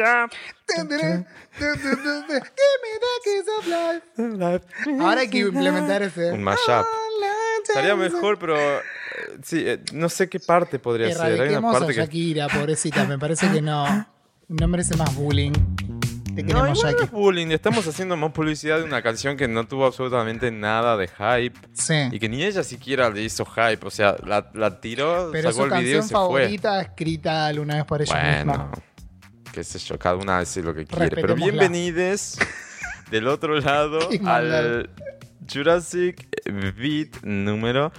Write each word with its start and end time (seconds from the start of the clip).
Up. 0.00 0.30
Ahora 5.00 5.20
hay 5.22 5.28
que 5.28 5.38
implementar 5.38 6.02
ese. 6.02 6.32
Un 6.32 6.42
mashup. 6.42 6.84
Estaría 7.66 7.96
mejor, 7.96 8.38
pero 8.38 8.56
eh, 8.58 8.80
sí, 9.42 9.62
eh, 9.66 9.80
no 9.92 10.08
sé 10.08 10.28
qué 10.28 10.40
parte 10.40 10.78
podría 10.78 11.12
ser. 11.12 11.20
Hay 11.20 11.32
una 11.32 11.34
Erradiquemos 11.42 11.76
a 11.76 11.78
parte 11.80 11.94
que 11.94 12.00
Shakira, 12.00 12.48
pobrecita. 12.48 13.04
Me 13.04 13.18
parece 13.18 13.50
que 13.50 13.60
no. 13.60 14.06
No 14.48 14.68
merece 14.68 14.96
más 14.96 15.14
bullying. 15.14 15.52
Te 16.34 16.42
No, 16.42 16.66
igual 16.68 16.94
no 16.96 17.02
es 17.04 17.10
bullying. 17.10 17.48
Estamos 17.48 17.86
haciendo 17.86 18.16
más 18.16 18.32
publicidad 18.32 18.78
de 18.78 18.84
una 18.84 19.02
canción 19.02 19.36
que 19.36 19.46
no 19.48 19.66
tuvo 19.66 19.84
absolutamente 19.84 20.50
nada 20.50 20.96
de 20.96 21.08
hype. 21.08 21.58
Sí. 21.74 21.94
Y 22.12 22.18
que 22.18 22.28
ni 22.30 22.42
ella 22.44 22.62
siquiera 22.62 23.10
le 23.10 23.22
hizo 23.22 23.44
hype. 23.44 23.80
O 23.86 23.90
sea, 23.90 24.16
la, 24.24 24.48
la 24.54 24.80
tiró, 24.80 25.28
Pero 25.32 25.52
sacó 25.52 25.68
su 25.68 25.74
el 25.74 25.82
video 25.82 25.98
y 25.98 26.00
canción 26.00 26.02
se 26.04 26.14
fue. 26.14 26.20
favorita 26.42 26.80
escrita 26.80 27.46
alguna 27.48 27.74
vez 27.74 27.84
por 27.84 28.00
ella 28.00 28.14
Bueno, 28.14 28.52
misma. 28.52 28.70
Qué 29.58 29.64
sé 29.64 29.80
yo, 29.80 29.98
cada 29.98 30.14
una 30.14 30.38
hace 30.38 30.62
lo 30.62 30.72
que 30.72 30.86
quiere. 30.86 31.16
Pero 31.16 31.34
bienvenidos 31.34 32.38
del 33.10 33.26
otro 33.26 33.58
lado 33.58 33.98
al 34.24 34.88
Jurassic 35.52 36.28
Beat 36.44 37.24
número 37.24 37.90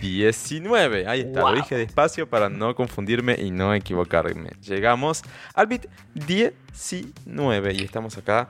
19. 0.00 1.06
Ahí 1.06 1.20
está, 1.20 1.42
Wow. 1.42 1.50
lo 1.50 1.56
dije 1.58 1.76
despacio 1.76 2.28
para 2.28 2.48
no 2.48 2.74
confundirme 2.74 3.36
y 3.38 3.52
no 3.52 3.72
equivocarme. 3.74 4.50
Llegamos 4.60 5.22
al 5.54 5.68
beat 5.68 5.86
19 6.14 7.74
y 7.74 7.84
estamos 7.84 8.18
acá 8.18 8.48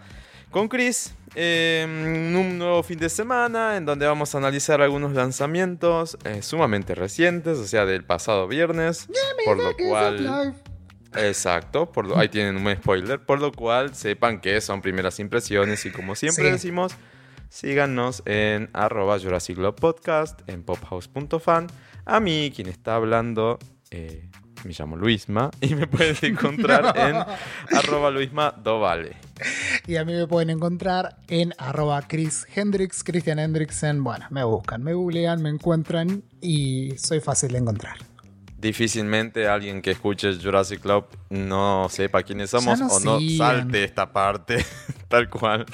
con 0.50 0.69
Chris 0.69 1.12
eh, 1.34 1.84
un 1.86 2.56
nuevo 2.56 2.82
fin 2.82 2.98
de 2.98 3.10
semana 3.10 3.76
en 3.76 3.84
donde 3.84 4.06
vamos 4.06 4.34
a 4.34 4.38
analizar 4.38 4.80
algunos 4.80 5.12
lanzamientos 5.12 6.16
eh, 6.24 6.41
sumamente 6.41 6.94
recientes, 6.94 7.58
o 7.58 7.66
sea, 7.66 7.84
del 7.84 8.04
pasado 8.04 8.48
viernes, 8.48 9.06
por 9.44 9.58
lo 9.58 9.76
cual... 9.76 10.54
Exacto, 11.19 11.91
por 11.91 12.06
lo- 12.06 12.19
ahí 12.19 12.28
tienen 12.28 12.56
un 12.56 12.74
spoiler, 12.77 13.20
por 13.20 13.41
lo 13.41 13.52
cual 13.52 13.94
sepan 13.94 14.41
que 14.41 14.61
son 14.61 14.80
primeras 14.83 15.19
impresiones 15.20 15.84
y 15.86 15.91
como 15.91 16.14
siempre 16.14 16.44
Sí. 16.47 16.50
decimos, 16.52 16.92
síganos 17.48 18.22
en 18.27 18.70
arroba 18.72 19.19
Jurassic 19.19 19.56
Club 19.56 19.75
Podcast, 19.75 20.41
en 20.48 20.62
pophouse.fan. 20.62 21.66
A 22.05 22.20
mí, 22.20 22.52
quien 22.55 22.69
está 22.69 22.94
hablando, 22.97 23.58
eh, 23.91 24.28
me 24.64 24.72
llamo 24.77 24.97
Luisma 24.97 25.50
y 25.60 25.75
me 25.75 25.86
pueden 25.86 26.16
encontrar 26.22 26.92
en 26.98 27.16
arroba 27.77 28.10
Luisma 28.10 28.50
Dovale. 28.62 29.16
Y 29.86 29.97
a 29.97 30.05
mí 30.05 30.12
me 30.14 30.27
pueden 30.27 30.50
encontrar 30.50 31.16
en 31.28 31.55
arroba 31.58 32.03
Chris 32.08 32.44
Hendrix, 32.55 33.05
Christian 33.05 33.38
Hendricksen. 33.38 34.03
Bueno, 34.03 34.27
me 34.30 34.42
buscan, 34.44 34.82
me 34.82 34.94
googlean, 34.94 35.41
me 35.42 35.48
encuentran 35.50 36.22
y 36.41 36.94
soy 36.98 37.20
fácil 37.20 37.53
de 37.53 37.58
encontrar. 37.58 37.97
Difícilmente 38.58 39.46
alguien 39.46 39.80
que 39.82 39.92
escuche 39.92 40.34
Jurassic 40.34 40.80
Club 40.80 41.06
no 41.30 41.86
sepa 41.88 42.24
quiénes 42.24 42.50
somos 42.50 42.80
o 42.80 42.98
no 43.00 43.18
siguen. 43.20 43.38
salte 43.38 43.84
esta 43.84 44.12
parte, 44.12 44.64
tal 45.08 45.30
cual. 45.30 45.64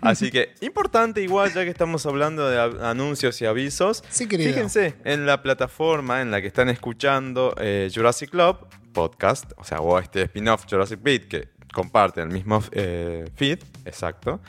Así 0.00 0.32
que, 0.32 0.54
importante 0.60 1.22
igual, 1.22 1.52
ya 1.52 1.62
que 1.62 1.70
estamos 1.70 2.04
hablando 2.04 2.50
de 2.50 2.58
anuncios 2.84 3.40
y 3.42 3.46
avisos, 3.46 4.02
Sí, 4.10 4.26
fíjense 4.26 4.96
en 5.04 5.24
la 5.24 5.40
plataforma 5.40 6.20
en 6.20 6.32
la 6.32 6.40
que 6.40 6.48
están 6.48 6.68
escuchando 6.68 7.54
eh, 7.58 7.90
Jurassic 7.94 8.30
Club 8.30 8.58
podcast, 8.92 9.52
o 9.56 9.62
sea, 9.62 9.78
o 9.80 9.98
este 9.98 10.22
spin-off 10.22 10.64
Jurassic 10.68 11.00
Beat 11.02 11.28
que 11.28 11.48
comparte 11.72 12.22
el 12.22 12.28
mismo 12.30 12.62
eh, 12.72 13.26
feed, 13.36 13.58
exacto. 13.84 14.40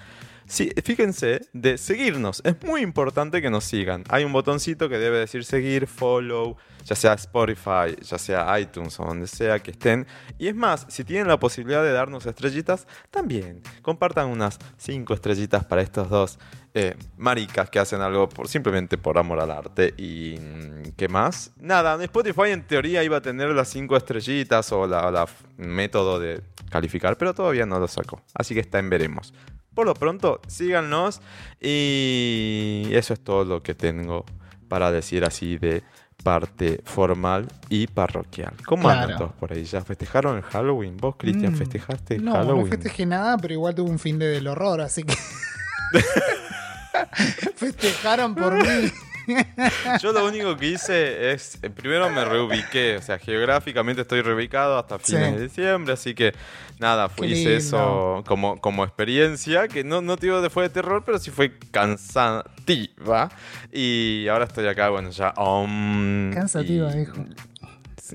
Sí, 0.47 0.72
fíjense 0.81 1.41
de 1.52 1.78
seguirnos. 1.78 2.41
Es 2.46 2.56
muy 2.63 2.81
importante 2.81 3.41
que 3.41 3.50
nos 3.50 3.66
sigan. 3.66 4.06
Hay 4.08 4.24
un 4.24 4.31
botoncito 4.31 4.88
que 4.88 4.97
debe 4.97 5.19
decir 5.19 5.44
seguir, 5.44 5.88
follow, 5.88 6.56
ya 6.85 6.96
sea 6.96 7.13
Spotify, 7.16 7.97
ya 8.02 8.18
sea 8.18 8.58
iTunes 8.58 8.97
o 9.02 9.03
donde 9.03 9.28
sea 9.28 9.59
que 9.59 9.72
estén. 9.72 10.08
Y 10.38 10.47
es 10.47 10.56
más, 10.56 10.85
si 10.88 11.03
tienen 11.03 11.28
la 11.28 11.38
posibilidad 11.38 11.84
de 11.84 11.91
darnos 11.91 12.25
estrellitas, 12.25 12.88
también 13.12 13.62
compartan 13.81 14.28
unas 14.28 14.58
5 14.78 15.13
estrellitas 15.13 15.66
para 15.66 15.81
estos 15.81 16.09
dos 16.09 16.40
eh, 16.74 16.96
maricas 17.18 17.69
que 17.69 17.79
hacen 17.79 18.00
algo 18.00 18.29
por, 18.29 18.47
simplemente 18.47 18.97
por 18.97 19.18
amor 19.18 19.41
al 19.41 19.52
arte. 19.52 19.94
Y 19.97 20.38
mm, 20.40 20.91
¿qué 20.96 21.09
más? 21.09 21.52
Nada, 21.59 22.02
Spotify 22.02 22.52
en 22.52 22.64
teoría 22.66 23.03
iba 23.03 23.18
a 23.18 23.22
tener 23.22 23.50
las 23.50 23.68
5 23.68 23.97
estrellitas 23.97 24.72
o 24.72 24.88
la, 24.88 25.12
la 25.12 25.28
método 25.58 26.19
de 26.19 26.41
calificar, 26.69 27.18
pero 27.18 27.34
todavía 27.34 27.66
no 27.66 27.79
lo 27.79 27.88
sacó. 27.90 28.22
Así 28.34 28.53
que 28.53 28.62
está 28.62 28.79
en 28.79 28.90
veremos. 28.90 29.34
Por 29.77 29.85
lo 29.85 29.93
pronto, 29.93 30.41
síganos 30.47 31.21
y 31.61 32.88
eso 32.93 33.13
es 33.13 33.19
todo 33.19 33.45
lo 33.45 33.61
que 33.61 33.75
tengo 33.75 34.25
para 34.67 34.91
decir 34.91 35.23
así 35.23 35.59
de 35.59 35.83
parte 36.23 36.81
formal 36.83 37.47
y 37.69 37.85
parroquial. 37.85 38.53
¿Cómo 38.66 38.85
Claro. 38.85 39.01
andan 39.03 39.17
todos 39.19 39.33
por 39.33 39.53
ahí? 39.53 39.66
¿Ya 39.66 39.81
festejaron 39.83 40.35
el 40.37 40.41
Halloween? 40.41 40.97
¿Vos, 40.97 41.13
Cristian, 41.16 41.53
Mm, 41.53 41.57
festejaste 41.57 42.16
el 42.16 42.25
No, 42.25 42.31
Halloween? 42.33 42.63
no 42.66 42.71
festejé 42.71 43.05
nada, 43.05 43.37
pero 43.37 43.53
igual 43.53 43.75
tuve 43.75 43.91
un 43.91 43.99
fin 43.99 44.17
de 44.17 44.25
del 44.29 44.47
horror, 44.47 44.81
así 44.81 45.03
que. 45.03 45.13
Festejaron 47.55 48.33
por 48.33 48.53
mí. 48.55 48.91
Yo 50.01 50.11
lo 50.13 50.25
único 50.25 50.55
que 50.57 50.67
hice 50.67 51.31
es, 51.31 51.59
eh, 51.61 51.69
primero 51.69 52.09
me 52.09 52.23
reubiqué, 52.25 52.97
o 52.97 53.01
sea, 53.01 53.19
geográficamente 53.19 54.01
estoy 54.01 54.21
reubicado 54.21 54.77
hasta 54.77 54.97
fines 54.99 55.29
Sí. 55.29 55.35
de 55.35 55.41
diciembre, 55.43 55.93
así 55.93 56.13
que 56.15 56.33
nada, 56.79 57.09
Qué 57.15 57.27
hice 57.27 57.57
eso 57.57 58.23
como, 58.25 58.59
como 58.61 58.83
experiencia, 58.83 59.67
que 59.67 59.83
no, 59.83 60.01
no 60.01 60.16
te 60.17 60.27
digo 60.27 60.41
de 60.41 60.49
fue 60.49 60.63
de 60.63 60.69
terror, 60.69 61.03
pero 61.05 61.19
sí 61.19 61.31
fue 61.31 61.57
cansativa. 61.71 63.29
Y 63.71 64.27
ahora 64.29 64.45
estoy 64.45 64.67
acá, 64.67 64.89
bueno, 64.89 65.09
ya... 65.11 65.33
um, 65.37 66.31
Cansativa, 66.33 66.91
y- 66.93 66.99
dijo. 66.99 67.13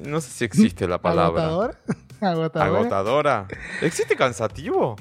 No 0.02 0.22
sé 0.22 0.30
si 0.30 0.44
existe 0.44 0.88
la 0.88 0.98
palabra. 1.02 1.42
¿Agotador? 1.44 1.76
¿Agotador? 2.22 2.68
¿Agotadora? 2.76 3.46
¿Existe 3.82 4.16
cansativo? 4.16 4.96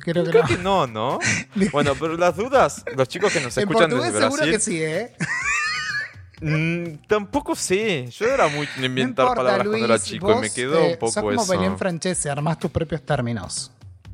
Creo 0.00 0.24
que 0.24 0.30
Creo 0.30 0.42
no. 0.42 0.48
que 0.48 0.58
no, 0.58 0.86
¿no? 0.86 1.18
Bueno, 1.72 1.94
pero 1.98 2.16
las 2.16 2.36
dudas, 2.36 2.84
los 2.96 3.08
chicos 3.08 3.32
que 3.32 3.40
nos 3.40 3.56
En 3.56 3.62
escuchan 3.62 3.90
portugués 3.90 4.12
desde 4.12 4.24
seguro 4.24 4.42
Brasil... 4.42 4.52
que 4.52 4.60
sí, 4.60 4.82
¿eh? 4.82 5.12
Mm, 6.42 7.06
tampoco 7.06 7.54
sé. 7.54 8.08
Yo 8.10 8.26
era 8.26 8.48
muy 8.48 8.68
de 8.76 8.86
inventar 8.86 9.24
no 9.24 9.30
importa, 9.30 9.34
palabras 9.34 9.66
Luis, 9.66 9.78
cuando 9.78 9.94
era 9.94 10.02
chico 10.02 10.32
y 10.32 10.40
me 10.40 10.50
quedó 10.50 10.78
eh, 10.80 10.92
un 10.92 10.98
poco 10.98 11.12
sos 11.12 11.22
como 11.22 11.42
eso. 11.42 11.52
Belén 11.52 11.78
Francese, 11.78 12.30
armás 12.30 12.58
tus 12.58 12.70
propios 12.70 13.00
términos. 13.02 13.70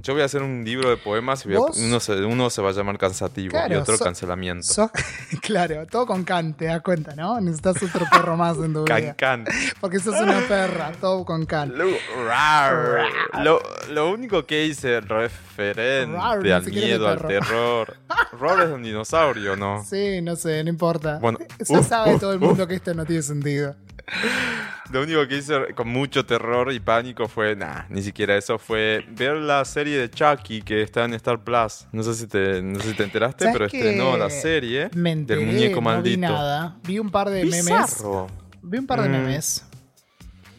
Yo 0.09 0.15
voy 0.15 0.23
a 0.23 0.25
hacer 0.25 0.43
un 0.43 0.65
libro 0.65 0.89
de 0.89 0.97
poemas 0.97 1.45
y 1.45 1.49
voy 1.51 1.57
a- 1.59 1.81
uno, 1.85 2.01
se, 2.01 2.13
uno 2.25 2.49
se 2.49 2.63
va 2.63 2.71
a 2.71 2.73
llamar 2.73 2.97
cansativo 2.97 3.55
y 3.69 3.75
otro 3.75 3.99
so- 3.99 4.05
cancelamiento. 4.05 4.91
Claro, 5.43 5.87
todo 5.87 6.07
con 6.07 6.25
can, 6.25 6.55
te 6.55 6.65
das 6.65 6.81
cuenta, 6.81 7.15
¿no? 7.15 7.39
Necesitas 7.43 7.83
otro 7.83 8.07
perro 8.11 8.35
más 8.35 8.57
en 8.57 8.73
tu 8.73 8.85
vida. 8.87 9.13
can. 9.15 9.45
Porque 9.83 9.99
sos 9.99 10.19
una 10.19 10.41
perra, 10.49 10.93
todo 10.99 11.27
con 11.27 11.45
can. 11.45 11.77
Lo, 11.77 11.85
rar. 12.27 13.05
Lo- 13.43 13.61
lo 13.91 14.11
único 14.11 14.47
que 14.47 14.65
hice 14.65 15.03
referente 15.03 16.17
Rar, 16.17 16.39
al 16.53 16.65
miedo, 16.65 17.07
al 17.07 17.27
terror. 17.27 17.95
Rar 18.41 18.61
es 18.67 18.71
un 18.71 18.83
dinosaurio, 18.83 19.57
¿no? 19.57 19.85
Sí, 19.85 20.23
no 20.23 20.37
sé, 20.37 20.65
no 20.65 20.71
importa. 20.71 21.19
Bueno, 21.19 21.39
ya 21.69 21.81
uf, 21.81 21.87
sabe 21.87 22.15
uf, 22.15 22.21
todo 22.23 22.33
el 22.33 22.39
mundo 22.41 22.67
que 22.67 22.77
esto 22.77 22.95
no 22.95 23.05
tiene 23.05 23.21
sentido. 23.23 23.77
Lo 24.93 25.03
único 25.03 25.27
que 25.29 25.37
hice 25.37 25.75
con 25.75 25.89
mucho 25.89 26.25
terror 26.25 26.73
y 26.73 26.81
pánico 26.81 27.29
fue, 27.29 27.55
nah, 27.55 27.83
ni 27.91 28.03
siquiera 28.03 28.37
eso, 28.37 28.59
fue 28.59 29.05
ver 29.11 29.37
la 29.37 29.65
serie 29.67 29.99
de 29.99 30.11
Chucky 30.11 30.63
que 30.63 30.81
está 30.83 31.05
en 31.05 31.13
Star 31.15 31.43
Plus. 31.45 31.87
No 31.93 32.03
sé 32.03 32.15
si 32.15 32.27
te, 32.27 32.63
no 32.63 32.81
sé 32.81 32.91
si 32.91 32.95
te 32.97 33.05
enteraste, 33.05 33.45
¿Sabes 33.45 33.53
pero 33.55 33.67
estrenó 33.67 34.17
la 34.17 34.31
serie 34.31 34.85
enteré, 34.95 35.41
del 35.41 35.47
muñeco 35.47 35.75
no 35.75 35.81
vi 35.81 36.17
maldito. 36.17 36.21
nada. 36.21 36.77
Vi 36.85 36.99
un 36.99 37.11
par 37.11 37.29
de 37.29 37.45
memes. 37.45 37.67
Bizarro. 37.67 38.27
Vi 38.63 38.79
un 38.79 38.87
par 38.87 39.03
de 39.03 39.09
Mm. 39.09 39.13
memes. 39.13 39.65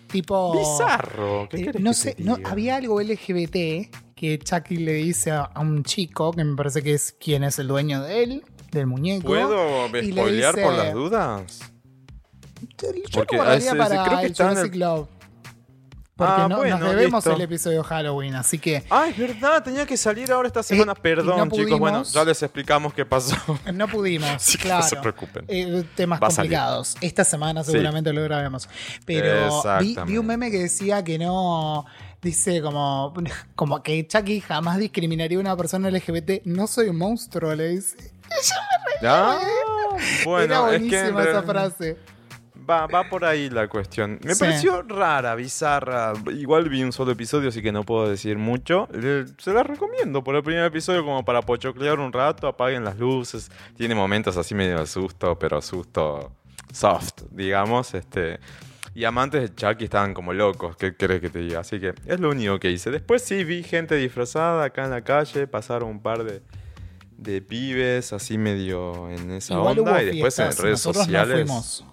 Tipo. 0.07 0.57
Bizarro. 0.57 1.47
¿Qué 1.49 1.61
eh, 1.61 1.71
no 1.79 1.91
que 1.91 1.95
sé, 1.95 2.15
no, 2.19 2.37
había 2.45 2.75
algo 2.77 2.99
LGBT 3.01 3.89
que 4.15 4.37
Chucky 4.39 4.77
le 4.77 4.93
dice 4.93 5.31
a, 5.31 5.41
a 5.43 5.59
un 5.61 5.83
chico, 5.83 6.31
que 6.33 6.43
me 6.43 6.55
parece 6.55 6.81
que 6.83 6.93
es 6.93 7.15
quien 7.19 7.43
es 7.43 7.57
el 7.59 7.67
dueño 7.67 8.01
de 8.03 8.23
él, 8.23 8.43
del 8.71 8.85
muñeco. 8.87 9.27
¿Puedo 9.27 9.87
spoilear 9.87 10.53
por 10.61 10.73
las 10.73 10.93
dudas? 10.93 11.71
Yo 12.81 12.87
Porque, 13.13 13.35
lo 13.37 13.43
guardaría 13.43 13.75
para 13.75 14.03
creo 14.03 14.19
que 14.19 14.25
el 14.27 14.35
Jurassic 14.35 14.73
el-. 14.75 15.05
Porque 16.15 16.33
Ah, 16.35 16.47
no- 16.49 16.57
bueno, 16.57 16.77
nos 16.79 16.89
debemos 16.89 17.23
listo. 17.25 17.33
el 17.37 17.41
episodio 17.43 17.81
Halloween, 17.81 18.35
así 18.35 18.59
que 18.59 18.83
Ah, 18.89 19.07
es 19.07 19.17
verdad, 19.17 19.63
tenía 19.63 19.85
que 19.85 19.95
salir 19.95 20.29
ahora 20.33 20.47
esta 20.49 20.61
semana. 20.61 20.91
Eh, 20.91 20.99
Perdón, 21.01 21.47
no 21.47 21.55
chicos. 21.55 21.79
Bueno, 21.79 22.03
ya 22.03 22.25
les 22.25 22.43
explicamos 22.43 22.93
qué 22.93 23.05
pasó. 23.05 23.37
no 23.73 23.87
pudimos, 23.87 24.45
que 24.51 24.57
claro. 24.57 24.81
no 24.83 24.89
se 24.89 24.97
preocupen. 24.97 25.45
Eh, 25.47 25.85
temas 25.95 26.19
complicados. 26.19 26.97
Esta 26.99 27.23
semana 27.23 27.63
Sí. 27.63 27.71
seguramente 27.71 28.11
lo 28.11 28.21
grabemos. 28.23 28.67
Pero 29.05 29.63
vi, 30.05 30.17
un 30.17 30.25
meme 30.25 30.51
que 30.51 30.59
decía 30.59 31.01
que 31.05 31.17
no. 31.17 31.85
Dice 32.21 32.61
como, 32.61 33.13
como 33.55 33.81
que 33.81 34.05
Chucky 34.05 34.41
jamás 34.41 34.77
discriminaría 34.77 35.37
a 35.37 35.41
una 35.41 35.55
persona 35.55 35.89
LGBT. 35.89 36.41
No 36.43 36.67
soy 36.67 36.89
un 36.89 36.97
monstruo, 36.97 37.55
le 37.55 37.69
dice. 37.69 37.95
Ah, 39.03 39.39
Era 39.41 40.25
bueno, 40.25 40.67
es 40.69 40.81
que 40.83 40.99
en 40.99 41.13
buenísima 41.13 41.23
esa 41.23 41.43
frase. 41.43 41.97
Va, 42.69 42.87
va 42.87 43.03
por 43.09 43.25
ahí 43.25 43.49
la 43.49 43.67
cuestión. 43.67 44.19
Me 44.23 44.35
Sí. 44.35 44.41
pareció 44.41 44.81
rara, 44.83 45.35
bizarra. 45.35 46.13
Igual 46.31 46.69
vi 46.69 46.83
un 46.83 46.91
solo 46.91 47.11
episodio, 47.11 47.49
así 47.49 47.61
que 47.61 47.71
no 47.71 47.83
puedo 47.83 48.09
decir 48.09 48.37
mucho. 48.37 48.87
Eh, 48.93 49.25
Se 49.37 49.51
la 49.53 49.63
recomiendo 49.63 50.23
por 50.23 50.35
el 50.35 50.43
primer 50.43 50.65
episodio 50.65 51.03
como 51.03 51.23
para 51.25 51.41
pochoclear 51.41 51.99
un 51.99 52.11
rato, 52.13 52.47
apaguen 52.47 52.83
las 52.83 52.97
luces. 52.97 53.49
Tiene 53.75 53.95
momentos 53.95 54.37
así 54.37 54.53
medio 54.55 54.79
de 54.79 54.85
susto, 54.87 55.37
pero 55.39 55.61
susto 55.61 56.31
soft, 56.71 57.23
digamos. 57.31 57.93
Este, 57.93 58.39
Y 58.95 59.05
amantes 59.05 59.41
de 59.41 59.55
Chucky 59.55 59.85
estaban 59.85 60.13
como 60.13 60.33
locos, 60.33 60.75
¿qué 60.75 60.95
crees 60.95 61.21
que 61.21 61.29
te 61.29 61.39
diga? 61.39 61.59
Así 61.61 61.79
que 61.79 61.93
es 62.05 62.19
lo 62.19 62.29
único 62.31 62.59
que 62.59 62.69
hice. 62.71 62.91
Después 62.91 63.21
sí 63.23 63.43
vi 63.45 63.63
gente 63.63 63.95
disfrazada 63.95 64.65
acá 64.65 64.83
en 64.83 64.89
la 64.91 65.03
calle, 65.03 65.47
pasaron 65.47 65.89
un 65.89 66.01
par 66.01 66.23
de, 66.25 66.41
de 67.15 67.41
pibes 67.41 68.11
así 68.13 68.37
medio 68.37 69.09
en 69.09 69.31
esa 69.31 69.53
Igual 69.53 69.79
onda 69.79 70.01
y 70.03 70.05
después 70.07 70.35
fiestas, 70.35 70.57
en 70.59 70.63
redes 70.65 70.85
nosotros 70.85 71.07
no 71.07 71.19
sociales. 71.19 71.35
fuimos. 71.45 71.85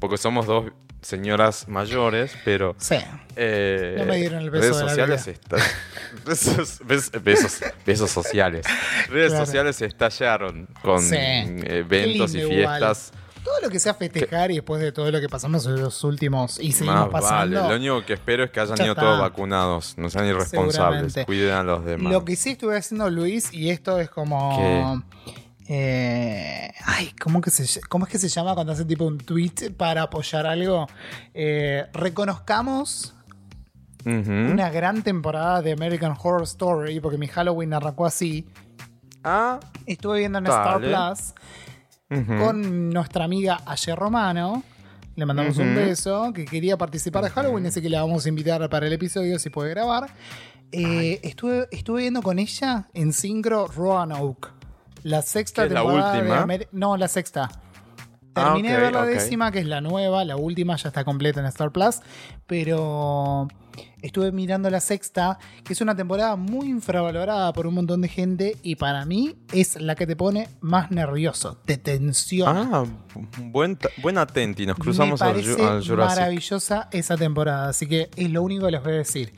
Porque 0.00 0.16
somos 0.18 0.46
dos 0.46 0.66
señoras 1.02 1.66
mayores, 1.68 2.32
pero 2.44 2.74
Sí. 2.78 2.96
eh, 3.36 3.94
No 3.98 4.04
me 4.06 4.16
dieron 4.16 4.40
el 4.42 4.50
beso 4.50 4.62
redes 4.64 4.76
de 4.78 4.82
la 4.84 4.88
sociales 4.90 5.26
vida. 5.26 5.64
besos, 6.26 6.80
bes- 6.82 7.22
besos, 7.22 7.60
besos 7.86 8.10
sociales. 8.10 8.66
Redes 9.08 9.30
Claro. 9.30 9.46
sociales 9.46 9.80
estallaron 9.82 10.66
con 10.82 11.00
Sí. 11.00 11.16
eventos 11.16 12.34
y 12.34 12.40
igual. 12.40 12.54
fiestas. 12.78 13.12
Todo 13.42 13.58
lo 13.62 13.70
que 13.70 13.80
sea 13.80 13.94
festejar 13.94 14.50
y 14.50 14.56
después 14.56 14.82
de 14.82 14.92
todo 14.92 15.10
lo 15.10 15.18
que 15.18 15.28
pasamos 15.30 15.64
en 15.64 15.80
los 15.80 16.04
últimos 16.04 16.60
y 16.60 16.72
seguimos 16.72 17.10
vale. 17.10 17.56
Lo 17.56 17.74
único 17.74 18.04
que 18.04 18.12
espero 18.12 18.44
es 18.44 18.50
que 18.50 18.60
hayan 18.60 18.76
Ya 18.76 18.84
ido 18.84 18.92
está. 18.92 19.02
todos 19.02 19.18
vacunados. 19.20 19.94
No 19.96 20.10
sean 20.10 20.26
irresponsables. 20.26 21.14
Cuiden 21.24 21.52
a 21.54 21.62
los 21.62 21.82
demás. 21.86 22.12
Lo 22.12 22.22
que 22.26 22.36
sí 22.36 22.50
estuve 22.50 22.76
haciendo 22.76 23.08
Luis, 23.08 23.50
y 23.54 23.70
esto 23.70 23.98
es 23.98 24.10
como. 24.10 25.02
Eh, 25.72 26.72
ay, 26.84 27.12
¿cómo, 27.22 27.40
que 27.40 27.50
se, 27.50 27.62
ll- 27.62 27.86
¿cómo 27.88 28.04
es 28.06 28.10
que 28.10 28.18
se 28.18 28.28
llama 28.28 28.54
cuando 28.54 28.72
hace 28.72 28.84
tipo 28.84 29.04
un 29.04 29.18
tweet 29.18 29.70
para 29.76 30.02
apoyar 30.02 30.44
algo? 30.46 30.88
Eh, 31.32 31.86
reconozcamos 31.92 33.14
una 34.52 34.68
gran 34.70 35.02
temporada 35.02 35.62
de 35.62 35.70
American 35.72 36.16
Horror 36.20 36.42
Story, 36.42 36.98
porque 36.98 37.18
mi 37.18 37.28
Halloween 37.28 37.72
arrancó 37.72 38.04
así. 38.06 38.48
Ah, 39.22 39.60
Estuve 39.86 40.18
viendo 40.20 40.38
en 40.38 40.46
Star. 40.46 40.80
Plus 40.80 41.34
con 42.40 42.90
nuestra 42.90 43.24
amiga 43.26 43.60
Ayer 43.66 43.94
Romano. 43.96 44.64
Le 45.14 45.24
mandamos 45.26 45.56
un 45.58 45.74
beso, 45.76 46.32
que 46.32 46.44
quería 46.46 46.76
participar 46.78 47.22
de 47.22 47.30
Halloween, 47.30 47.66
así 47.66 47.80
que 47.80 47.90
la 47.90 48.00
vamos 48.02 48.26
a 48.26 48.28
invitar 48.28 48.68
para 48.70 48.86
el 48.88 48.92
episodio 48.92 49.38
si 49.38 49.50
puede 49.50 49.70
grabar. 49.70 50.08
Eh, 50.72 51.20
estuve, 51.22 51.68
estuve 51.70 52.00
viendo 52.02 52.22
con 52.22 52.38
ella 52.40 52.88
en 52.94 53.12
sincro 53.12 53.66
Roanoke. 53.68 54.48
La 55.02 55.22
sexta 55.22 55.62
¿Qué 55.62 55.68
es 55.68 55.74
la 55.74 55.80
temporada 55.80 56.12
de 56.14 56.20
última? 56.20 56.68
No, 56.72 56.96
la 56.96 57.08
sexta. 57.08 57.50
Ah, 58.34 58.52
Terminé 58.54 58.72
de 58.72 58.80
ver 58.80 58.92
la 58.92 59.04
décima, 59.04 59.50
que 59.50 59.58
es 59.58 59.66
la 59.66 59.80
nueva, 59.80 60.24
la 60.24 60.36
última 60.36 60.76
ya 60.76 60.88
está 60.88 61.04
completa 61.04 61.40
en 61.40 61.46
Star 61.46 61.72
Plus, 61.72 62.00
pero 62.46 63.48
estuve 64.02 64.30
mirando 64.30 64.70
la 64.70 64.80
sexta, 64.80 65.38
que 65.64 65.72
es 65.72 65.80
una 65.80 65.96
temporada 65.96 66.36
muy 66.36 66.68
infravalorada 66.68 67.52
por 67.52 67.66
un 67.66 67.74
montón 67.74 68.00
de 68.02 68.08
gente 68.08 68.56
y 68.62 68.76
para 68.76 69.04
mí 69.04 69.34
es 69.52 69.80
la 69.80 69.96
que 69.96 70.06
te 70.06 70.14
pone 70.14 70.48
más 70.60 70.92
nervioso, 70.92 71.58
te 71.64 71.76
tensiona. 71.76 72.68
Ah, 72.72 72.84
buen, 73.38 73.76
buen 74.00 74.16
atenti. 74.16 74.64
Nos 74.64 74.78
cruzamos 74.78 75.20
Me 75.20 75.26
al, 75.26 75.32
parece 75.34 75.96
maravillosa 75.96 76.88
esa 76.92 77.16
temporada, 77.16 77.68
así 77.68 77.86
que 77.86 78.10
es 78.14 78.30
lo 78.30 78.42
único 78.42 78.66
que 78.66 78.72
les 78.72 78.82
voy 78.82 78.92
a 78.92 78.96
decir. 78.96 79.32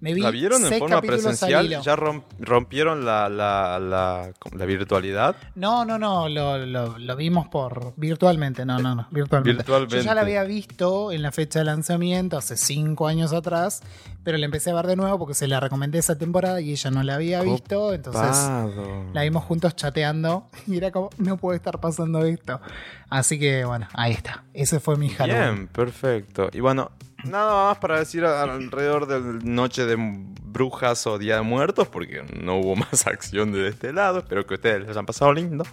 Me 0.00 0.14
vi 0.14 0.22
¿La 0.22 0.30
vieron 0.30 0.64
en 0.64 0.78
forma 0.78 1.02
presencial? 1.02 1.68
¿Ya 1.68 1.94
rom- 1.96 2.22
rompieron 2.38 3.04
la, 3.04 3.28
la, 3.28 3.78
la, 3.78 4.32
la 4.52 4.64
virtualidad? 4.64 5.36
No, 5.54 5.84
no, 5.84 5.98
no, 5.98 6.28
lo, 6.28 6.56
lo- 6.64 6.98
lo 6.98 7.16
vimos 7.16 7.48
por 7.48 7.92
virtualmente, 7.96 8.64
no, 8.64 8.78
no, 8.78 8.94
no, 8.94 9.06
virtualmente. 9.10 9.58
Virtualmente. 9.58 9.96
Yo 9.96 10.02
ya 10.02 10.14
la 10.14 10.22
había 10.22 10.44
visto 10.44 11.12
en 11.12 11.20
la 11.22 11.32
fecha 11.32 11.58
de 11.58 11.66
lanzamiento 11.66 12.38
hace 12.38 12.56
cinco 12.56 13.06
años 13.08 13.32
atrás, 13.34 13.82
pero 14.22 14.38
la 14.38 14.44
empecé 14.44 14.70
a 14.70 14.74
ver 14.74 14.86
de 14.86 14.96
nuevo 14.96 15.18
porque 15.18 15.34
se 15.34 15.46
la 15.46 15.60
recomendé 15.60 15.98
esa 15.98 16.16
temporada 16.16 16.60
y 16.60 16.72
ella 16.72 16.90
no 16.90 17.02
la 17.02 17.14
había 17.14 17.42
visto, 17.42 17.94
entonces 17.94 18.22
Copado. 18.22 19.04
la 19.12 19.22
vimos 19.22 19.44
juntos 19.44 19.74
chateando 19.76 20.48
y 20.66 20.76
era 20.76 20.90
como, 20.90 21.10
no 21.18 21.36
puede 21.36 21.56
estar 21.56 21.80
pasando 21.80 22.24
esto. 22.24 22.60
Así 23.08 23.38
que 23.38 23.64
bueno, 23.64 23.88
ahí 23.94 24.12
está. 24.12 24.44
Ese 24.52 24.80
fue 24.80 24.96
mi 24.96 25.08
Halloween. 25.10 25.54
Bien, 25.54 25.68
perfecto. 25.68 26.50
Y 26.52 26.60
bueno, 26.60 26.90
nada 27.24 27.68
más 27.68 27.78
para 27.78 27.98
decir 27.98 28.24
alrededor 28.24 29.06
de 29.06 29.44
Noche 29.44 29.86
de 29.86 29.96
Brujas 29.98 31.06
o 31.06 31.18
Día 31.18 31.36
de 31.36 31.42
Muertos, 31.42 31.88
porque 31.88 32.22
no 32.40 32.58
hubo 32.58 32.76
más 32.76 33.06
acción 33.06 33.52
de 33.52 33.68
este 33.68 33.92
lado. 33.92 34.18
Espero 34.18 34.46
que 34.46 34.54
ustedes 34.54 34.80
les 34.80 34.90
hayan 34.90 35.06
pasado 35.06 35.32
lindo. 35.32 35.64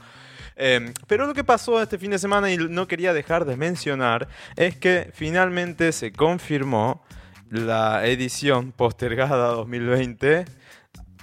Eh, 0.59 0.91
pero 1.05 1.27
lo 1.27 1.35
que 1.35 1.43
pasó 1.43 1.81
este 1.81 1.99
fin 1.99 2.09
de 2.09 2.17
semana 2.17 2.51
y 2.51 2.57
no 2.57 2.87
quería 2.87 3.13
dejar 3.13 3.45
de 3.45 3.55
mencionar 3.55 4.27
es 4.55 4.75
que 4.75 5.11
finalmente 5.13 5.91
se 5.91 6.11
confirmó 6.11 7.03
la 7.49 8.05
edición 8.05 8.71
postergada 8.71 9.49
2020 9.49 10.45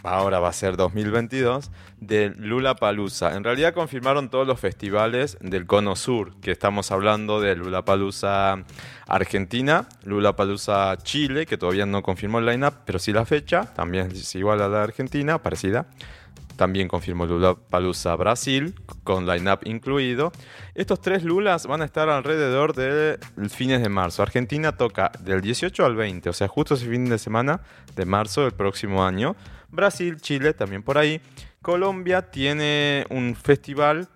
ahora 0.05 0.39
va 0.39 0.49
a 0.49 0.53
ser 0.53 0.77
2022, 0.77 1.71
de 1.99 2.31
Lula 2.37 2.75
Palusa. 2.75 3.35
En 3.35 3.45
realidad 3.45 3.73
confirmaron 3.73 4.29
todos 4.29 4.47
los 4.47 4.61
festivales 4.61 5.39
del 5.41 5.67
Cono 5.67 5.97
Sur, 5.97 6.39
que 6.41 6.51
estamos 6.51 6.91
hablando 6.93 7.41
de 7.41 7.57
Lula 7.57 7.85
Palusa 7.85 8.65
Argentina, 9.07 9.89
Lula 10.05 10.37
Palusa 10.37 10.97
Chile, 11.03 11.47
que 11.47 11.57
todavía 11.57 11.87
no 11.87 12.03
confirmó 12.03 12.39
el 12.39 12.47
line-up, 12.47 12.75
pero 12.85 12.99
sí 12.99 13.13
la 13.13 13.25
fecha, 13.25 13.73
también 13.75 14.11
es 14.13 14.35
igual 14.35 14.61
a 14.61 14.69
la 14.69 14.83
Argentina, 14.83 15.39
parecida. 15.39 15.87
También 16.57 16.89
confirmó 16.89 17.27
Lula 17.27 17.55
Palusa 17.55 18.15
Brasil, 18.17 18.75
con 19.03 19.27
line-up 19.27 19.61
incluido. 19.65 20.33
Estos 20.75 21.01
tres 21.01 21.25
Lulas 21.25 21.67
van 21.67 21.83
a 21.83 21.85
estar 21.85 22.09
alrededor 22.09 22.75
de 22.75 23.19
fines 23.49 23.83
de 23.83 23.89
marzo. 23.89 24.23
Argentina 24.23 24.77
toca 24.77 25.11
del 25.21 25.41
18 25.41 25.85
al 25.85 25.97
20, 25.97 26.31
o 26.31 26.33
sea, 26.33 26.49
justo 26.49 26.75
ese 26.75 26.89
fin 26.89 27.07
de 27.07 27.19
semana 27.19 27.61
de 27.97 28.05
marzo 28.05 28.43
del 28.43 28.53
próximo 28.53 29.05
año. 29.05 29.37
Brasil, 29.71 30.21
Chile, 30.21 30.55
también 30.55 30.83
por 30.83 30.99
ahí. 30.99 31.21
Colombia 31.61 32.31
tiene 32.31 33.07
un 33.11 33.35
festival 33.35 34.09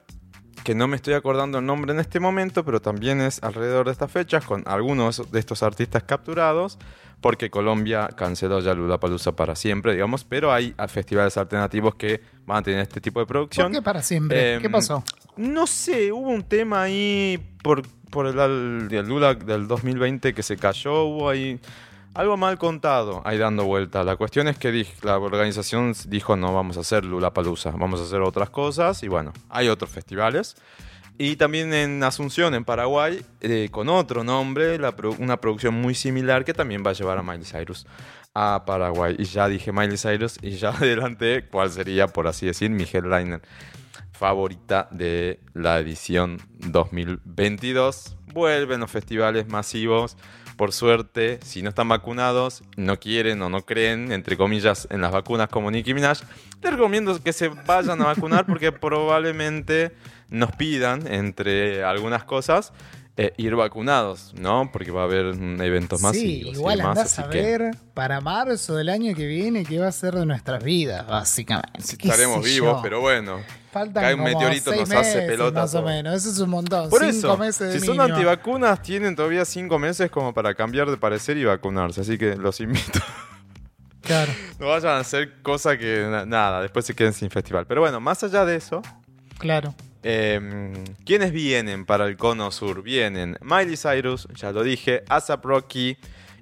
que 0.64 0.74
no 0.74 0.88
me 0.88 0.96
estoy 0.96 1.14
acordando 1.14 1.58
el 1.58 1.66
nombre 1.66 1.92
en 1.92 2.00
este 2.00 2.20
momento, 2.20 2.64
pero 2.64 2.80
también 2.80 3.20
es 3.20 3.42
alrededor 3.42 3.86
de 3.86 3.92
estas 3.92 4.10
fechas 4.10 4.44
con 4.44 4.62
algunos 4.66 5.30
de 5.30 5.38
estos 5.38 5.62
artistas 5.62 6.02
capturados, 6.02 6.78
porque 7.20 7.50
Colombia 7.50 8.08
canceló 8.16 8.60
ya 8.60 8.74
Lollapalooza 8.74 9.32
para 9.32 9.56
siempre, 9.56 9.92
digamos, 9.92 10.24
pero 10.24 10.52
hay 10.52 10.74
festivales 10.88 11.36
alternativos 11.36 11.94
que 11.94 12.20
van 12.46 12.58
a 12.58 12.62
tener 12.62 12.80
este 12.80 13.00
tipo 13.00 13.20
de 13.20 13.26
producción. 13.26 13.66
¿Por 13.66 13.80
qué 13.80 13.82
para 13.82 14.02
siempre? 14.02 14.54
Em, 14.54 14.62
¿Qué 14.62 14.70
pasó? 14.70 15.02
No 15.36 15.66
sé, 15.66 16.12
hubo 16.12 16.30
un 16.30 16.42
tema 16.42 16.82
ahí 16.82 17.38
por, 17.62 17.82
por 18.10 18.26
el, 18.26 18.88
el 18.90 19.08
Lula 19.08 19.34
del 19.34 19.66
2020 19.66 20.34
que 20.34 20.42
se 20.42 20.56
cayó, 20.56 21.04
hubo 21.04 21.28
ahí 21.28 21.60
algo 22.18 22.36
mal 22.36 22.58
contado 22.58 23.22
ahí 23.24 23.38
dando 23.38 23.64
vuelta. 23.64 24.02
La 24.02 24.16
cuestión 24.16 24.48
es 24.48 24.58
que 24.58 24.84
la 25.02 25.18
organización 25.18 25.94
dijo 26.08 26.36
no 26.36 26.52
vamos 26.52 26.76
a 26.76 26.80
hacer 26.80 27.04
Lula 27.04 27.32
Palusa, 27.32 27.70
vamos 27.70 28.00
a 28.00 28.02
hacer 28.02 28.22
otras 28.22 28.50
cosas 28.50 29.04
y 29.04 29.08
bueno, 29.08 29.32
hay 29.48 29.68
otros 29.68 29.88
festivales. 29.88 30.56
Y 31.16 31.36
también 31.36 31.72
en 31.72 32.02
Asunción, 32.02 32.54
en 32.54 32.64
Paraguay, 32.64 33.24
eh, 33.40 33.68
con 33.70 33.88
otro 33.88 34.24
nombre, 34.24 34.80
una 35.18 35.36
producción 35.36 35.74
muy 35.74 35.94
similar 35.94 36.44
que 36.44 36.54
también 36.54 36.82
va 36.84 36.90
a 36.90 36.94
llevar 36.94 37.18
a 37.18 37.22
Miley 37.22 37.44
Cyrus 37.44 37.86
a 38.34 38.64
Paraguay. 38.66 39.14
Y 39.16 39.24
ya 39.24 39.46
dije 39.46 39.70
Miley 39.70 39.96
Cyrus 39.96 40.38
y 40.42 40.50
ya 40.56 40.70
adelanté 40.76 41.46
cuál 41.48 41.70
sería, 41.70 42.08
por 42.08 42.26
así 42.26 42.46
decir, 42.46 42.70
mi 42.70 42.82
headliner 42.82 43.42
favorita 44.10 44.88
de 44.90 45.38
la 45.54 45.78
edición 45.78 46.38
2022. 46.58 48.16
Vuelven 48.32 48.80
los 48.80 48.90
festivales 48.90 49.46
masivos. 49.46 50.16
Por 50.58 50.72
suerte, 50.72 51.38
si 51.44 51.62
no 51.62 51.68
están 51.68 51.88
vacunados, 51.88 52.64
no 52.76 52.98
quieren 52.98 53.40
o 53.42 53.48
no 53.48 53.64
creen, 53.64 54.10
entre 54.10 54.36
comillas, 54.36 54.88
en 54.90 55.00
las 55.00 55.12
vacunas 55.12 55.48
como 55.48 55.70
Nicki 55.70 55.94
Minaj, 55.94 56.22
les 56.60 56.72
recomiendo 56.72 57.22
que 57.22 57.32
se 57.32 57.46
vayan 57.46 58.02
a 58.02 58.06
vacunar 58.06 58.44
porque 58.44 58.72
probablemente 58.72 59.92
nos 60.30 60.50
pidan, 60.56 61.06
entre 61.06 61.84
algunas 61.84 62.24
cosas, 62.24 62.72
eh, 63.20 63.34
ir 63.36 63.54
vacunados, 63.56 64.32
¿no? 64.38 64.70
Porque 64.72 64.90
va 64.92 65.02
a 65.02 65.04
haber 65.04 65.26
eventos 65.26 65.98
Sí, 65.98 66.04
masivos. 66.06 66.24
y 66.54 66.56
igual 66.56 66.78
demás, 66.78 66.96
andás 66.98 67.18
a 67.18 67.28
que 67.28 67.42
ver 67.42 67.70
para 67.92 68.20
marzo 68.20 68.76
del 68.76 68.88
año 68.88 69.14
que 69.14 69.26
viene 69.26 69.64
qué 69.64 69.78
va 69.80 69.88
a 69.88 69.92
ser 69.92 70.14
de 70.14 70.24
nuestras 70.24 70.62
vidas, 70.62 71.06
básicamente. 71.06 71.82
sí, 71.82 71.96
¿Qué 71.98 72.08
estaremos 72.08 72.44
vivos, 72.44 72.76
yo? 72.76 72.82
pero 72.82 73.00
bueno. 73.00 73.40
Faltan 73.72 74.02
cae 74.02 74.14
un 74.14 74.20
como 74.20 74.32
meteorito, 74.32 74.70
seis 74.70 74.88
nos 74.88 74.90
hace 74.92 75.16
meses, 75.16 75.30
pelota 75.30 75.60
Más 75.60 75.74
o 75.74 75.82
menos, 75.82 76.14
eso 76.14 76.30
es 76.30 76.38
un 76.38 76.48
montón. 76.50 76.88
Por 76.88 77.00
Cinco 77.00 77.10
eso, 77.10 77.36
meses 77.36 77.72
de 77.74 77.80
si 77.80 77.86
son 77.86 78.00
antivacunas, 78.00 78.80
tienen 78.82 79.14
todavía 79.14 79.44
cinco 79.44 79.78
meses 79.78 80.10
como 80.10 80.32
para 80.32 80.54
cambiar 80.54 80.88
de 80.90 80.96
parecer 80.96 81.36
y 81.36 81.44
vacunarse. 81.44 82.00
Así 82.00 82.16
que 82.16 82.34
los 82.36 82.60
invito. 82.60 83.00
Claro. 84.00 84.32
no 84.58 84.68
vayan 84.68 84.92
a 84.92 84.98
hacer 85.00 85.42
cosas 85.42 85.76
que 85.76 86.06
na- 86.10 86.24
nada, 86.24 86.62
después 86.62 86.86
se 86.86 86.94
queden 86.94 87.12
sin 87.12 87.28
festival. 87.30 87.66
Pero 87.66 87.82
bueno, 87.82 88.00
más 88.00 88.22
allá 88.24 88.44
de 88.46 88.56
eso, 88.56 88.80
Claro. 89.38 89.74
Eh, 90.02 90.72
¿quiénes 91.04 91.32
vienen 91.32 91.84
para 91.86 92.06
el 92.06 92.16
Cono 92.16 92.50
Sur? 92.50 92.82
Vienen 92.82 93.36
Miley 93.40 93.76
Cyrus, 93.76 94.28
ya 94.34 94.52
lo 94.52 94.62
dije, 94.62 95.04
ASAP 95.08 95.44
Rocky 95.44 95.96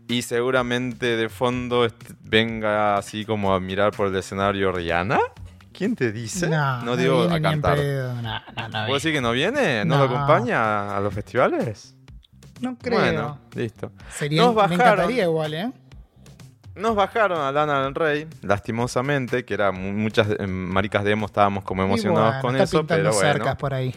y 0.08 0.22
seguramente 0.22 1.16
de 1.16 1.28
fondo 1.28 1.88
venga 2.20 2.96
así 2.96 3.24
como 3.24 3.54
a 3.54 3.60
mirar 3.60 3.92
por 3.92 4.08
el 4.08 4.16
escenario 4.16 4.72
Rihanna. 4.72 5.18
¿Quién 5.72 5.94
te 5.94 6.10
dice? 6.12 6.48
No, 6.48 6.96
digo 6.96 7.20
viene 7.20 7.34
a 7.36 7.42
cantar. 7.42 7.76
No, 7.78 8.22
no, 8.22 8.22
no, 8.22 8.40
¿Puedo 8.54 8.70
viene. 8.84 8.94
decir 8.94 9.12
que 9.12 9.20
no 9.20 9.32
viene? 9.32 9.84
¿No, 9.84 9.98
No. 9.98 10.06
lo 10.06 10.14
acompaña 10.14 10.96
a 10.96 11.00
los 11.00 11.12
festivales? 11.12 11.94
No 12.60 12.76
creo. 12.78 12.98
Bueno, 12.98 13.38
listo. 13.54 13.92
Sería, 14.10 14.40
Nos 14.42 14.50
me 14.54 14.56
bajaron. 14.62 14.80
encantaría 14.80 15.24
igual, 15.24 15.52
¿eh? 15.54 15.72
Nos 16.76 16.94
bajaron 16.94 17.40
a 17.40 17.50
Lana 17.50 17.84
del 17.84 17.94
Rey, 17.94 18.26
lastimosamente, 18.42 19.44
que 19.44 19.54
era 19.54 19.72
mu- 19.72 19.92
muchas 19.92 20.28
eh, 20.38 20.46
maricas 20.46 21.04
demo, 21.04 21.26
estábamos 21.26 21.64
como 21.64 21.82
emocionados 21.82 22.34
bueno, 22.34 22.42
con 22.42 22.56
está 22.56 22.64
eso, 22.64 22.86
pero 22.86 23.12
bueno. 23.12 23.18
cercas 23.32 23.56
por 23.56 23.72
ahí. 23.72 23.94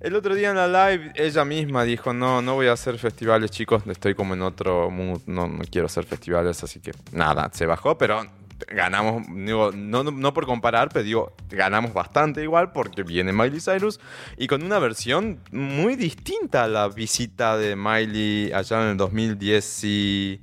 El 0.00 0.14
otro 0.14 0.34
día 0.34 0.50
en 0.50 0.56
la 0.56 0.68
live 0.90 1.12
ella 1.16 1.44
misma 1.44 1.82
dijo, 1.84 2.14
no, 2.14 2.40
no 2.40 2.54
voy 2.54 2.68
a 2.68 2.72
hacer 2.72 2.98
festivales 2.98 3.50
chicos, 3.50 3.82
estoy 3.88 4.14
como 4.14 4.34
en 4.34 4.42
otro 4.42 4.90
mood, 4.90 5.20
no, 5.26 5.48
no 5.48 5.62
quiero 5.70 5.86
hacer 5.86 6.04
festivales, 6.04 6.62
así 6.64 6.80
que 6.80 6.92
nada, 7.12 7.50
se 7.52 7.66
bajó, 7.66 7.98
pero 7.98 8.24
ganamos, 8.68 9.24
digo, 9.28 9.70
no, 9.74 10.02
no, 10.04 10.10
no 10.10 10.32
por 10.32 10.46
comparar, 10.46 10.88
pero 10.88 11.04
digo, 11.04 11.32
ganamos 11.50 11.92
bastante 11.92 12.42
igual 12.42 12.72
porque 12.72 13.02
viene 13.02 13.32
Miley 13.32 13.60
Cyrus 13.60 14.00
y 14.36 14.46
con 14.46 14.62
una 14.62 14.78
versión 14.78 15.40
muy 15.52 15.94
distinta 15.96 16.64
a 16.64 16.68
la 16.68 16.88
visita 16.88 17.56
de 17.58 17.76
Miley 17.76 18.52
allá 18.52 18.82
en 18.82 18.88
el 18.90 18.96
2010 18.96 19.84
y 19.84 20.40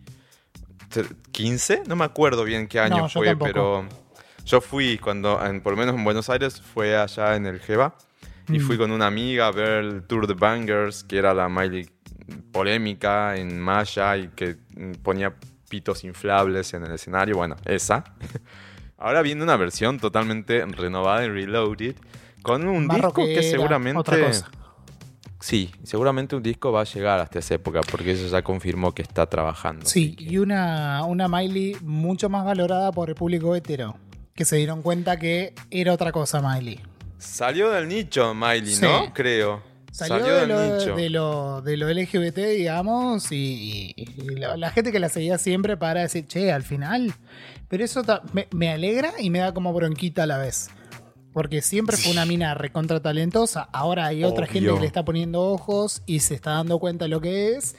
15, 1.32 1.84
no 1.88 1.96
me 1.96 2.06
acuerdo 2.06 2.44
bien 2.44 2.68
qué 2.68 2.80
año 2.80 2.98
No, 3.04 3.10
fue, 3.10 3.36
pero 3.36 3.88
yo 4.46 4.62
fui 4.62 4.98
cuando, 4.98 5.44
en- 5.46 5.62
por 5.62 5.74
lo 5.74 5.78
menos 5.78 5.96
en 5.96 6.04
Buenos 6.04 6.30
Aires, 6.30 6.62
fue 6.62 6.96
allá 6.98 7.36
en 7.36 7.46
el 7.46 7.60
Jeva 7.60 7.96
y 8.50 8.60
Mm. 8.60 8.62
fui 8.62 8.78
con 8.78 8.92
una 8.92 9.08
amiga 9.08 9.48
a 9.48 9.52
ver 9.52 9.84
el 9.84 10.04
Tour 10.04 10.28
de 10.28 10.34
Bangers, 10.36 11.04
que 11.04 11.18
era 11.18 11.34
la 11.34 11.50
Miley 11.50 11.90
polémica 12.52 13.36
en 13.38 13.60
Maya 13.60 14.18
y 14.18 14.30
que 14.30 14.58
mm, 14.76 14.92
ponía 15.04 15.34
pitos 15.70 16.04
inflables 16.04 16.74
en 16.74 16.84
el 16.84 16.92
escenario. 16.94 17.36
Bueno, 17.38 17.56
esa. 17.66 18.04
Ahora 18.98 19.22
viene 19.22 19.44
una 19.44 19.58
versión 19.58 20.00
totalmente 20.00 20.66
renovada 20.66 21.26
y 21.26 21.30
reloaded 21.30 21.96
con 22.42 22.68
un 22.68 22.88
disco 22.88 23.26
que 23.26 23.44
seguramente. 23.44 24.00
otra 24.00 24.20
cosa. 24.20 24.50
Sí, 25.46 25.70
seguramente 25.84 26.36
un 26.36 26.42
disco 26.42 26.72
va 26.72 26.82
a 26.82 26.86
llegar 26.86 27.20
hasta 27.20 27.38
esa 27.38 27.54
época 27.54 27.82
porque 27.92 28.14
ella 28.14 28.28
ya 28.28 28.42
confirmó 28.42 28.96
que 28.96 29.04
está 29.04 29.28
trabajando. 29.28 29.86
Sí, 29.86 30.16
y 30.18 30.40
una, 30.40 31.04
una 31.06 31.28
Miley 31.28 31.78
mucho 31.84 32.30
más 32.30 32.44
valorada 32.46 32.92
por 32.92 33.10
el 33.10 33.16
público 33.16 33.56
hetero, 33.56 33.96
que 34.34 34.44
se 34.44 34.56
dieron 34.56 34.82
cuenta 34.82 35.18
que 35.20 35.54
era 35.70 35.94
otra 35.94 36.12
cosa 36.12 36.42
Miley. 36.42 36.80
Salió 37.20 37.70
del 37.70 37.88
nicho 37.88 38.34
Miley, 38.34 38.74
Sí. 38.74 38.82
¿no? 38.82 39.14
Creo. 39.14 39.62
Salió, 39.92 40.26
de, 40.26 40.40
del 40.42 40.50
lo, 40.50 40.78
nicho. 40.80 40.96
de, 40.96 41.10
lo, 41.12 41.62
de 41.62 41.78
lo 41.78 41.90
LGBT, 41.94 42.38
digamos, 42.58 43.32
y, 43.32 43.94
y- 43.96 44.36
la, 44.36 44.58
la 44.58 44.72
gente 44.72 44.92
que 44.92 45.00
la 45.00 45.10
seguía 45.10 45.38
siempre 45.38 45.78
para 45.78 46.02
decir, 46.02 46.26
che, 46.28 46.52
al 46.52 46.64
final. 46.64 47.14
Pero 47.68 47.86
eso 47.86 48.02
me 48.52 48.72
alegra 48.72 49.14
y 49.20 49.30
me 49.30 49.40
da 49.40 49.54
como 49.54 49.74
bronquita 49.74 50.24
a 50.24 50.26
la 50.26 50.40
vez. 50.40 50.70
Porque 51.36 51.62
siempre 51.62 51.98
fue 51.98 52.14
una 52.14 52.26
mina 52.26 52.54
recontra 52.54 53.02
talentosa. 53.02 53.68
Ahora 53.74 54.06
hay 54.06 54.24
otra 54.24 54.46
Obvio. 54.46 54.54
gente 54.54 54.74
que 54.76 54.80
le 54.80 54.88
está 54.88 55.04
poniendo 55.04 55.42
ojos 55.42 56.02
y 56.06 56.22
se 56.22 56.34
está 56.34 56.52
dando 56.52 56.80
cuenta 56.80 57.06
de 57.06 57.10
lo 57.10 57.20
que 57.20 57.56
es. 57.58 57.76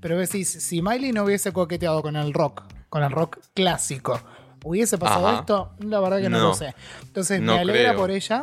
Pero 0.00 0.16
ves, 0.16 0.30
si, 0.30 0.44
si 0.44 0.82
Miley 0.82 1.12
no 1.12 1.22
hubiese 1.22 1.52
coqueteado 1.52 2.02
con 2.02 2.16
el 2.16 2.34
rock, 2.34 2.64
con 2.88 3.04
el 3.04 3.12
rock 3.12 3.38
clásico, 3.54 4.20
¿hubiese 4.64 4.98
pasado 4.98 5.28
Ajá. 5.28 5.38
esto? 5.38 5.70
La 5.78 6.00
verdad 6.00 6.20
que 6.20 6.28
no, 6.28 6.38
No. 6.38 6.48
lo 6.48 6.54
sé. 6.54 6.74
Entonces 7.04 7.40
No 7.40 7.54
me 7.54 7.60
alegra 7.60 7.90
creo. 7.90 8.00
por 8.00 8.10
ella, 8.10 8.42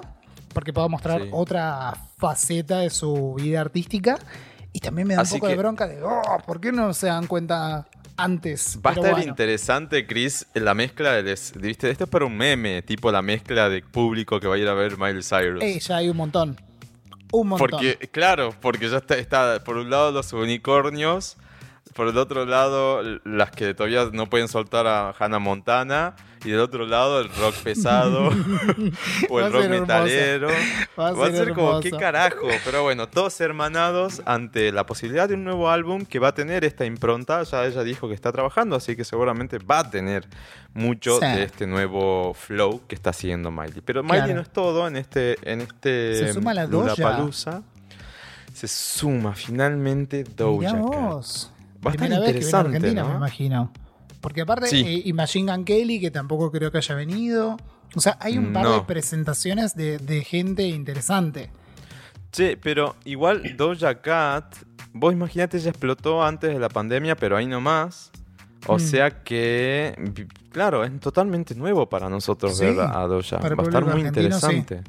porque 0.54 0.72
puedo 0.72 0.88
mostrar 0.88 1.24
Sí. 1.24 1.30
otra 1.34 1.94
faceta 2.18 2.80
de 2.80 2.90
su 2.90 3.34
vida 3.34 3.60
artística. 3.60 4.18
Y 4.72 4.80
también 4.80 5.10
me 5.10 5.16
da 5.16 5.24
Así 5.24 5.34
un 5.36 5.40
poco 5.42 5.50
de 5.50 5.58
bronca 5.58 5.88
de, 5.88 6.02
oh, 6.04 6.22
¿por 6.48 6.62
qué 6.62 6.72
no 6.72 6.94
se 6.94 7.08
dan 7.08 7.28
cuenta 7.28 7.86
antes? 8.18 8.80
Va 8.86 8.92
a 8.92 8.94
estar 8.94 9.12
bueno. 9.12 9.30
interesante, 9.30 10.06
Chris, 10.06 10.46
la 10.54 10.74
mezcla 10.74 11.14
de... 11.14 11.24
les- 11.24 11.54
¿Viste? 11.60 11.90
Esto 11.90 12.04
es 12.06 12.10
para 12.10 12.26
un 12.26 12.36
meme, 12.38 12.82
tipo 12.82 13.12
la 13.12 13.22
mezcla 13.22 13.70
de 13.70 13.82
público 13.82 14.40
que 14.40 14.48
va 14.48 14.56
a 14.56 14.58
ir 14.58 14.68
a 14.68 14.74
ver 14.74 14.98
Miley 14.98 15.24
Cyrus. 15.24 15.62
Eh, 15.64 15.80
ya 15.80 15.98
hay 15.98 16.10
un 16.10 16.18
montón. 16.18 16.60
Un 17.32 17.48
montón. 17.48 17.70
Porque, 17.70 17.98
claro, 18.12 18.54
porque 18.62 18.90
ya 18.90 18.98
está, 18.98 19.18
está 19.18 19.64
por 19.64 19.78
un 19.78 19.90
lado 19.90 20.12
los 20.12 20.32
unicornios, 20.34 21.38
por 21.94 22.08
el 22.08 22.18
otro 22.18 22.46
lado 22.46 23.02
las 23.24 23.52
que 23.52 23.74
todavía 23.74 24.10
no 24.12 24.30
pueden 24.30 24.48
soltar 24.48 24.88
a 24.88 25.14
Hannah 25.18 25.40
Montana, 25.40 26.16
y 26.46 26.50
del 26.52 26.60
otro 26.60 26.86
lado 26.86 27.22
el 27.22 27.30
rock 27.30 27.56
pesado 27.64 28.28
o 29.30 29.40
el 29.40 29.54
rock 29.54 29.68
metalero. 29.70 30.50
Va 31.00 31.08
a 31.08 31.12
Va 31.14 31.28
a 31.28 31.30
ser 31.30 31.46
ser 31.46 31.54
como, 31.54 31.80
¿qué 31.80 31.92
carajo? 31.92 32.48
Pero 32.66 32.84
bueno, 32.84 33.08
todos 33.08 33.40
hermanados 33.40 34.22
ante 34.26 34.74
la 34.74 34.86
posibilidad 34.86 35.30
de 35.30 35.36
un 35.36 35.46
nuevo 35.46 35.70
álbum 35.70 36.04
que 36.06 36.20
va 36.20 36.30
a 36.30 36.34
tener 36.34 36.66
esta 36.66 36.86
impronta. 36.86 37.44
Ya 37.44 37.66
ella 37.66 37.84
dijo 37.84 38.10
que 38.10 38.14
está 38.14 38.34
trabajando, 38.34 38.76
así 38.76 38.96
que 38.98 39.06
seguramente 39.06 39.58
va 39.60 39.80
a 39.80 39.90
tener 39.90 40.28
mucho 40.74 41.20
Sí. 41.20 41.26
de 41.28 41.44
este 41.44 41.66
nuevo 41.66 42.34
flow 42.34 42.82
que 42.88 42.96
está 42.96 43.12
haciendo 43.12 43.50
Miley. 43.50 43.82
Pero 43.86 44.04
Miley 44.04 44.20
Claro. 44.20 44.36
no 44.36 44.42
es 44.42 44.50
todo 44.50 44.86
en 44.88 44.98
este, 44.98 45.38
en 45.50 45.62
este 45.62 46.16
Se 46.28 46.34
suma 46.34 46.54
la 46.54 46.68
Doja. 46.68 47.62
Se 48.54 48.68
suma 48.68 49.34
finalmente 49.34 50.24
Doja 50.26 50.72
Cat. 50.92 51.53
Estar 51.92 52.08
Primera 52.08 52.20
vez 52.22 52.34
que 52.34 52.40
viene 52.40 52.46
a 52.58 52.60
interesante, 52.62 52.78
Argentina, 52.78 53.02
¿no? 53.04 53.10
me 53.10 53.16
imagino. 53.16 53.74
Porque 54.22 54.42
aparte, 54.42 54.68
Sí. 54.68 54.84
eh, 54.88 55.02
y 55.06 55.14
Machine 55.14 55.52
Gun 55.52 55.66
Kelly, 55.66 56.00
que 56.00 56.10
tampoco 56.12 56.52
creo 56.52 56.72
que 56.72 56.78
haya 56.78 56.96
venido. 56.96 57.58
O 57.96 58.00
sea, 58.00 58.18
hay 58.22 58.38
un 58.38 58.54
par 58.54 58.68
de 58.68 58.82
presentaciones 58.82 59.76
de, 59.76 59.98
de 60.00 60.24
gente 60.24 60.64
interesante. 60.68 61.50
Che, 62.32 62.58
pero 62.58 62.96
igual 63.06 63.56
Doja 63.58 64.02
Cat, 64.02 64.56
vos 64.94 65.14
imaginate, 65.14 65.58
ella 65.58 65.70
explotó 65.70 66.24
antes 66.24 66.52
de 66.52 66.60
la 66.60 66.70
pandemia, 66.70 67.16
pero 67.16 67.38
ahí 67.38 67.46
nomás. 67.46 68.12
O 68.66 68.78
Mm. 68.78 68.80
sea 68.80 69.24
que, 69.24 70.26
claro, 70.52 70.86
es 70.86 71.00
totalmente 71.02 71.54
nuevo 71.54 71.88
para 71.90 72.10
nosotros 72.10 72.58
Sí, 72.58 72.64
ver 72.66 72.80
a 72.80 73.06
Doja. 73.06 73.38
Va 73.38 73.50
a 73.62 73.64
estar 73.66 73.86
muy 73.86 74.02
sí. 74.02 74.08
interesante. 74.08 74.82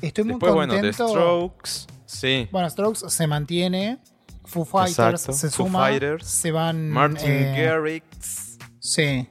Estoy 0.00 0.24
muy 0.24 0.34
Después, 0.34 0.54
bueno, 0.54 0.74
The 0.74 0.80
contento. 0.80 1.08
Strokes, 1.08 1.70
sí. 2.06 2.48
Bueno, 2.52 2.70
Strokes 2.70 3.00
se 3.10 3.26
mantiene. 3.26 3.98
Foo 4.46 4.64
Fighters 4.64 5.22
Exacto, 5.22 5.32
se 5.32 5.50
Foo 5.50 5.66
suma. 5.66 5.80
Fighters. 5.80 6.26
Se 6.26 6.50
van. 6.52 6.90
Martin 6.90 7.30
eh, 7.30 7.64
Garrix. 7.64 8.58
Sí. 8.78 9.28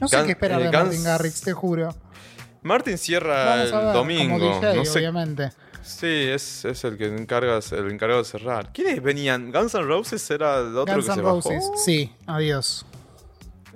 No 0.00 0.08
sé 0.08 0.24
qué 0.24 0.32
esperar 0.32 0.60
eh, 0.60 0.64
de 0.64 0.70
Martin 0.72 1.04
Garrix, 1.04 1.40
te 1.42 1.52
juro. 1.52 1.94
Martin 2.62 2.98
cierra 2.98 3.52
a 3.54 3.62
el 3.64 3.72
ver, 3.72 3.92
domingo. 3.92 4.38
como 4.38 4.54
DJ, 4.60 4.74
no 4.74 4.84
sé 4.84 4.98
obviamente. 4.98 5.50
Sí, 5.82 6.06
es, 6.06 6.64
es 6.64 6.84
el 6.84 6.96
que 6.98 7.06
encarga, 7.06 7.58
el 7.72 7.90
encargado 7.90 8.22
de 8.22 8.28
cerrar. 8.28 8.72
¿Quiénes 8.72 9.02
venían? 9.02 9.50
¿Guns 9.50 9.74
N' 9.74 9.82
Roses 9.84 10.30
era 10.30 10.58
el 10.58 10.76
otro 10.76 10.94
Guns 10.94 11.06
que 11.06 11.12
N' 11.12 11.14
se 11.16 11.22
Roses, 11.22 11.62
bajó? 11.62 11.76
sí, 11.78 12.12
adiós. 12.26 12.86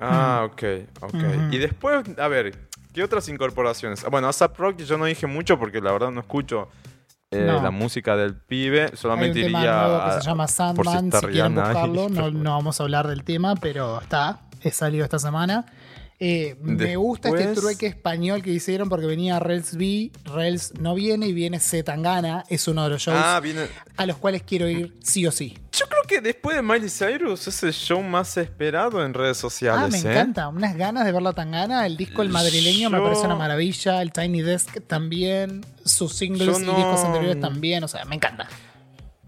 Ah, 0.01 0.47
ok, 0.51 0.63
ok. 1.03 1.15
Y 1.51 1.59
después, 1.59 2.05
a 2.19 2.29
ver, 2.29 2.57
¿qué 2.93 3.03
otras 3.03 3.29
incorporaciones? 3.29 4.05
Bueno, 4.11 4.29
ASAP 4.29 4.57
Rock 4.59 4.79
yo 4.83 4.99
no 4.99 5.05
dije 5.07 5.27
mucho 5.27 5.59
porque 5.59 5.81
la 5.81 5.93
verdad 5.93 6.11
no 6.11 6.21
escucho 6.21 6.69
eh, 7.35 7.45
No. 7.47 7.63
la 7.63 7.71
música 7.71 8.17
del 8.17 8.35
pibe. 8.37 8.83
Hay 8.85 8.91
un 8.93 8.97
Solamente 8.97 9.43
tema 9.43 9.61
iría 9.61 9.83
nuevo 9.83 10.05
que 10.05 10.11
a- 10.11 10.21
se 10.21 10.27
llama 10.27 10.45
por 10.45 10.51
si 10.51 10.55
Sandman, 10.55 11.11
si, 11.21 11.27
quieren 11.27 11.59
ahí, 11.59 11.65
buscarlo, 11.75 12.09
no, 12.09 12.15
pero- 12.15 12.31
no 12.33 12.51
vamos 12.53 12.81
a 12.81 12.83
hablar 12.83 13.09
del 13.09 13.25
tema, 13.25 13.55
pero 13.57 14.01
está, 14.01 14.39
es 14.63 14.77
salido 14.77 15.05
esta 15.05 15.19
semana. 15.19 15.65
Eh, 16.21 16.57
me 16.63 16.95
gusta 16.97 17.29
este 17.31 17.55
trueque 17.55 17.87
español 17.87 18.41
que 18.43 18.51
hicieron 18.51 18.89
porque 18.89 19.05
venía 19.07 19.41
Rels 19.41 19.77
B, 19.77 20.13
Rels 20.25 20.73
no 20.79 20.95
viene 20.95 21.27
y 21.27 21.33
viene 21.33 21.59
Z 21.59 21.83
Tangana, 21.85 22.45
es 22.49 22.69
uno 22.69 22.85
de 22.85 22.91
los 22.91 23.03
shows 23.03 23.19
Ah, 23.21 23.41
viene. 23.43 23.67
a 23.97 24.07
los 24.07 24.17
cuales 24.19 24.43
quiero 24.43 24.69
ir 24.69 24.95
sí 25.03 25.27
o 25.27 25.33
sí. 25.33 25.59
Yo 25.73 25.87
creo 25.89 26.03
que 26.07 26.21
después 26.21 26.55
de 26.57 26.63
Miley 26.63 26.89
Cyrus 26.89 27.49
es 27.49 27.63
el 27.65 27.73
show 27.73 28.01
más 28.01 28.37
esperado 28.37 29.05
en 29.05 29.13
redes 29.13 29.37
sociales. 29.39 29.83
Ah, 29.85 29.89
me 29.89 29.99
¿eh? 29.99 30.13
encanta, 30.13 30.49
unas 30.49 30.77
ganas 30.77 31.05
de 31.05 31.11
verla 31.11 31.33
Tangana, 31.33 31.85
el 31.85 31.97
disco 31.97 32.23
El 32.23 32.29
Madrileño 32.29 32.91
me 32.91 33.01
parece 33.01 33.27
una 33.27 33.35
maravilla, 33.35 34.01
el 34.01 34.13
Tiny 34.13 34.43
Desk 34.43 34.87
también, 34.87 35.67
sus 35.85 36.15
singles 36.15 36.61
y 36.61 36.65
discos 36.65 37.01
anteriores 37.05 37.41
también, 37.41 37.83
o 37.83 37.89
sea, 37.89 38.05
me 38.05 38.15
encanta. 38.15 38.49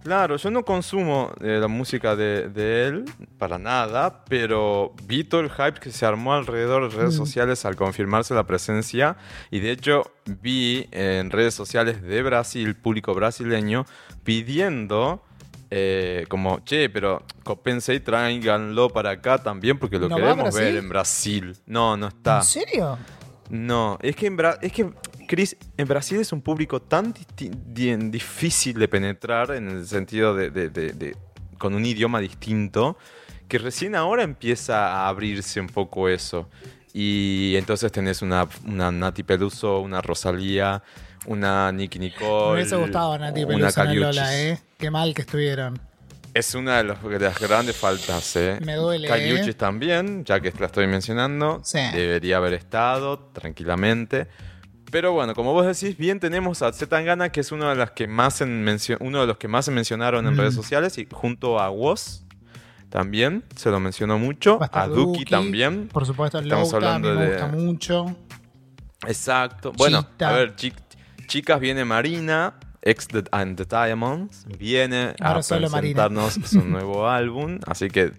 Claro, 0.06 0.36
yo 0.36 0.52
no 0.52 0.64
consumo 0.64 1.32
eh, 1.40 1.58
la 1.60 1.66
música 1.66 2.14
de, 2.14 2.48
de 2.48 2.86
él 2.86 3.04
para 3.38 3.58
nada, 3.58 4.22
pero 4.28 4.94
vi 5.02 5.24
todo 5.24 5.40
el 5.40 5.50
hype 5.50 5.80
que 5.80 5.90
se 5.90 6.06
armó 6.06 6.32
alrededor 6.32 6.88
de 6.88 6.96
redes 6.96 7.14
Mm. 7.14 7.18
sociales 7.18 7.64
al 7.64 7.74
confirmarse 7.74 8.32
la 8.32 8.44
presencia 8.46 9.16
y 9.50 9.58
de 9.58 9.72
hecho 9.72 10.04
vi 10.24 10.86
en 10.92 11.32
redes 11.32 11.54
sociales 11.54 12.02
de 12.02 12.22
Brasil, 12.22 12.76
público 12.76 13.14
brasileño, 13.14 13.84
pidiendo 14.22 15.24
eh, 15.70 16.24
como, 16.28 16.60
che, 16.64 16.88
pero 16.88 17.24
copense 17.42 17.92
y 17.94 17.98
tráiganlo 17.98 18.88
para 18.90 19.10
acá 19.10 19.38
también 19.38 19.76
porque 19.76 19.98
lo 19.98 20.08
¿No 20.08 20.20
va 20.20 20.30
a 20.30 20.34
queremos 20.36 20.54
ver 20.54 20.76
en 20.76 20.88
Brasil. 20.88 21.56
No, 21.66 21.96
no 21.96 22.06
está. 22.06 22.36
¿En 22.38 22.44
serio? 22.44 22.98
No, 23.50 23.98
es 24.02 24.14
que 24.14 24.26
en 24.26 24.38
Bra- 24.38 24.58
es 24.62 24.72
que 24.72 24.88
Chris, 25.26 25.56
en 25.76 25.86
Brasil 25.88 26.18
es 26.20 26.32
un 26.32 26.40
público 26.40 26.80
tan 26.80 27.12
difícil 28.10 28.78
de 28.78 28.88
penetrar 28.88 29.50
en 29.52 29.68
el 29.68 29.86
sentido 29.86 30.34
de, 30.34 30.50
de- 30.50 30.68
de- 30.70 30.92
de- 30.92 31.16
con 31.58 31.74
un 31.74 31.84
idioma 31.84 32.20
distinto 32.20 32.96
que 33.48 33.58
recién 33.58 33.94
ahora 33.94 34.22
empieza 34.22 34.88
a 34.88 35.08
abrirse 35.08 35.60
un 35.60 35.68
poco 35.68 36.08
eso. 36.08 36.48
Y 36.92 37.54
entonces 37.56 37.92
tenés 37.92 38.22
una, 38.22 38.48
una 38.64 38.90
Nati 38.90 39.22
Peluso, 39.22 39.80
una 39.80 40.00
Rosalía, 40.00 40.82
una 41.26 41.70
Nicki 41.72 41.98
Nicole. 41.98 42.46
Me 42.48 42.52
hubiese 42.60 42.76
gustado 42.76 43.18
Nati 43.18 43.44
una 43.44 43.48
Peluso 43.48 43.62
en 43.62 43.66
el 43.66 43.74
Caliuchis. 43.74 44.16
Lola, 44.16 44.38
¿eh? 44.42 44.58
Qué 44.78 44.90
mal 44.90 45.14
que 45.14 45.22
estuvieron. 45.22 45.78
Es 46.34 46.54
una 46.54 46.78
de, 46.78 46.84
los- 46.84 47.02
de 47.02 47.18
las 47.18 47.38
grandes 47.40 47.76
faltas, 47.76 48.36
¿eh? 48.36 48.58
Me 48.62 48.74
duele, 48.74 49.08
Caliuchis 49.08 49.48
¿eh? 49.48 49.54
también, 49.54 50.24
ya 50.24 50.40
que 50.40 50.52
la 50.58 50.66
estoy 50.66 50.86
mencionando. 50.86 51.60
Sí. 51.64 51.78
Debería 51.92 52.38
haber 52.38 52.54
estado 52.54 53.18
tranquilamente. 53.32 54.26
Pero 54.96 55.12
bueno, 55.12 55.34
como 55.34 55.52
vos 55.52 55.66
decís, 55.66 55.98
bien 55.98 56.20
tenemos 56.20 56.62
a 56.62 56.72
Zetangana, 56.72 57.28
que 57.28 57.40
es 57.40 57.52
uno 57.52 57.68
de, 57.68 57.74
las 57.76 57.90
que 57.90 58.08
más 58.08 58.40
uno 58.40 59.20
de 59.20 59.26
los 59.26 59.36
que 59.36 59.46
más 59.46 59.66
se 59.66 59.70
mencionaron 59.70 60.26
en 60.26 60.32
Mm. 60.32 60.38
redes 60.38 60.54
sociales, 60.54 60.96
y 60.96 61.06
junto 61.12 61.60
a 61.60 61.68
Woz 61.68 62.22
también, 62.88 63.44
se 63.54 63.68
lo 63.70 63.78
mencionó 63.78 64.18
mucho. 64.18 64.58
A 64.72 64.86
Duki 64.88 65.26
también. 65.26 65.88
Por 65.88 66.06
supuesto, 66.06 66.38
Estamos 66.38 66.72
Louta, 66.72 66.76
hablando 66.86 67.14
me 67.14 67.20
de- 67.26 67.28
gusta 67.28 67.46
mucho. 67.48 68.16
Exacto. 69.06 69.72
Bueno, 69.76 70.06
a 70.18 70.32
ver, 70.32 70.56
chi- 70.56 70.72
chicas, 71.26 71.60
viene 71.60 71.84
Marina. 71.84 72.54
X 72.80 73.08
the- 73.08 73.24
and 73.32 73.58
the 73.58 73.66
Diamonds 73.66 74.46
viene 74.58 75.14
a 75.20 75.34
Marina. 75.34 75.68
presentarnos 75.68 76.34
su 76.42 76.64
nuevo 76.64 77.06
álbum, 77.10 77.58
así 77.66 77.88
que 77.90 78.12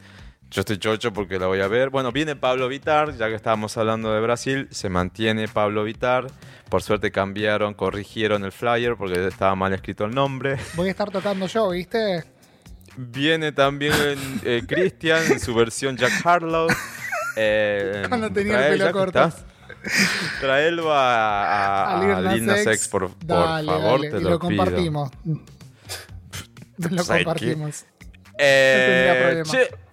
yo 0.50 0.62
estoy 0.62 0.77
chocho 0.77 1.12
porque 1.13 1.38
la 1.39 1.48
voy 1.48 1.62
a 1.62 1.68
ver. 1.68 1.89
Bueno, 1.89 2.12
viene 2.12 2.36
Pablo 2.36 2.68
Vitar, 2.68 3.16
ya 3.18 3.27
que 3.27 3.36
estábamos 3.36 3.77
hablando 3.77 4.13
de 4.13 4.22
Brasil, 4.22 4.68
se 4.72 4.89
mantiene 4.89 5.48
Pablo 5.48 5.84
Vitar. 5.84 6.27
Por 6.70 6.82
suerte 6.84 7.12
cambiaron, 7.12 7.74
corrigieron 7.74 8.44
el 8.44 8.51
flyer 8.51 8.96
porque 8.98 9.25
estaba 9.27 9.56
mal 9.56 9.74
escrito 9.74 10.06
el 10.06 10.12
nombre. 10.16 10.58
Voy 10.75 10.88
a 10.89 10.92
estar 10.92 11.10
tocando 11.12 11.48
yo, 11.48 11.70
¿viste? 11.70 12.24
Viene 12.98 13.51
también 13.51 13.94
eh, 14.44 14.63
Christian 14.68 15.24
en 15.32 15.39
su 15.39 15.54
versión 15.54 15.98
Jack 15.98 16.25
Harlow. 16.25 16.68
Eh, 17.39 18.06
Cuando 18.10 18.32
tenía 18.32 18.68
el 18.68 18.80
pelo 18.80 18.92
corto. 18.92 19.32
Traelo 20.39 20.92
a, 20.92 21.44
a, 21.44 21.86
A 21.94 21.98
a 21.98 22.01
Lil 22.01 22.10
Nas 22.25 22.34
Lil 22.34 22.46
Nas 22.48 22.58
X. 22.62 22.68
X, 22.68 22.88
por, 22.88 23.12
por 23.13 23.27
Dale, 23.27 23.68
favor, 23.68 24.01
dale, 24.01 24.10
te 24.10 24.18
y 24.18 24.22
lo, 24.22 24.30
lo 24.32 24.39
pido. 24.39 24.39
compartimos. 24.39 25.12
lo 26.77 27.06
compartimos. 27.06 27.86
Eh, 28.39 29.13
tendría 29.30 29.44
che. 29.44 29.87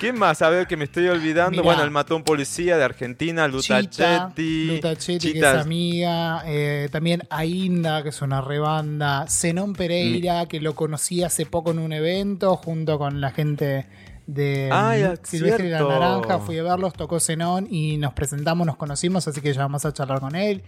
¿Qué 0.00 0.12
más? 0.12 0.40
A 0.42 0.48
ver, 0.48 0.66
que 0.66 0.76
me 0.76 0.84
estoy 0.84 1.08
olvidando. 1.08 1.50
Mirá. 1.50 1.62
Bueno, 1.62 1.82
el 1.82 1.90
mató 1.90 2.14
a 2.14 2.16
un 2.16 2.22
policía 2.22 2.76
de 2.76 2.84
Argentina, 2.84 3.46
Lutachetti. 3.48 4.66
Lutachetti, 4.66 5.32
que 5.32 5.38
es 5.38 5.44
amiga. 5.44 6.42
eh, 6.46 6.88
también 6.90 7.22
Ainda, 7.30 8.02
que 8.02 8.10
es 8.10 8.22
una 8.22 8.40
rebanda. 8.40 9.26
Zenón 9.28 9.74
Pereira, 9.74 10.46
que 10.46 10.60
lo 10.60 10.74
conocí 10.74 11.22
hace 11.22 11.46
poco 11.46 11.72
en 11.72 11.80
un 11.80 11.92
evento 11.92 12.56
junto 12.56 12.98
con 12.98 13.20
la 13.20 13.30
gente 13.30 13.86
de 14.26 14.70
mm, 14.72 15.12
es 15.12 15.20
Silvestre 15.24 15.66
y 15.66 15.70
la. 15.70 15.82
Naranja. 15.82 16.38
Fui 16.38 16.58
a 16.58 16.62
verlos, 16.62 16.92
tocó 16.94 17.20
Zenón 17.20 17.66
y 17.70 17.96
nos 17.96 18.14
presentamos, 18.14 18.66
nos 18.66 18.76
conocimos, 18.76 19.26
así 19.26 19.40
que 19.40 19.52
ya 19.52 19.62
vamos 19.62 19.84
a 19.84 19.92
charlar 19.92 20.20
con 20.20 20.36
él. 20.36 20.62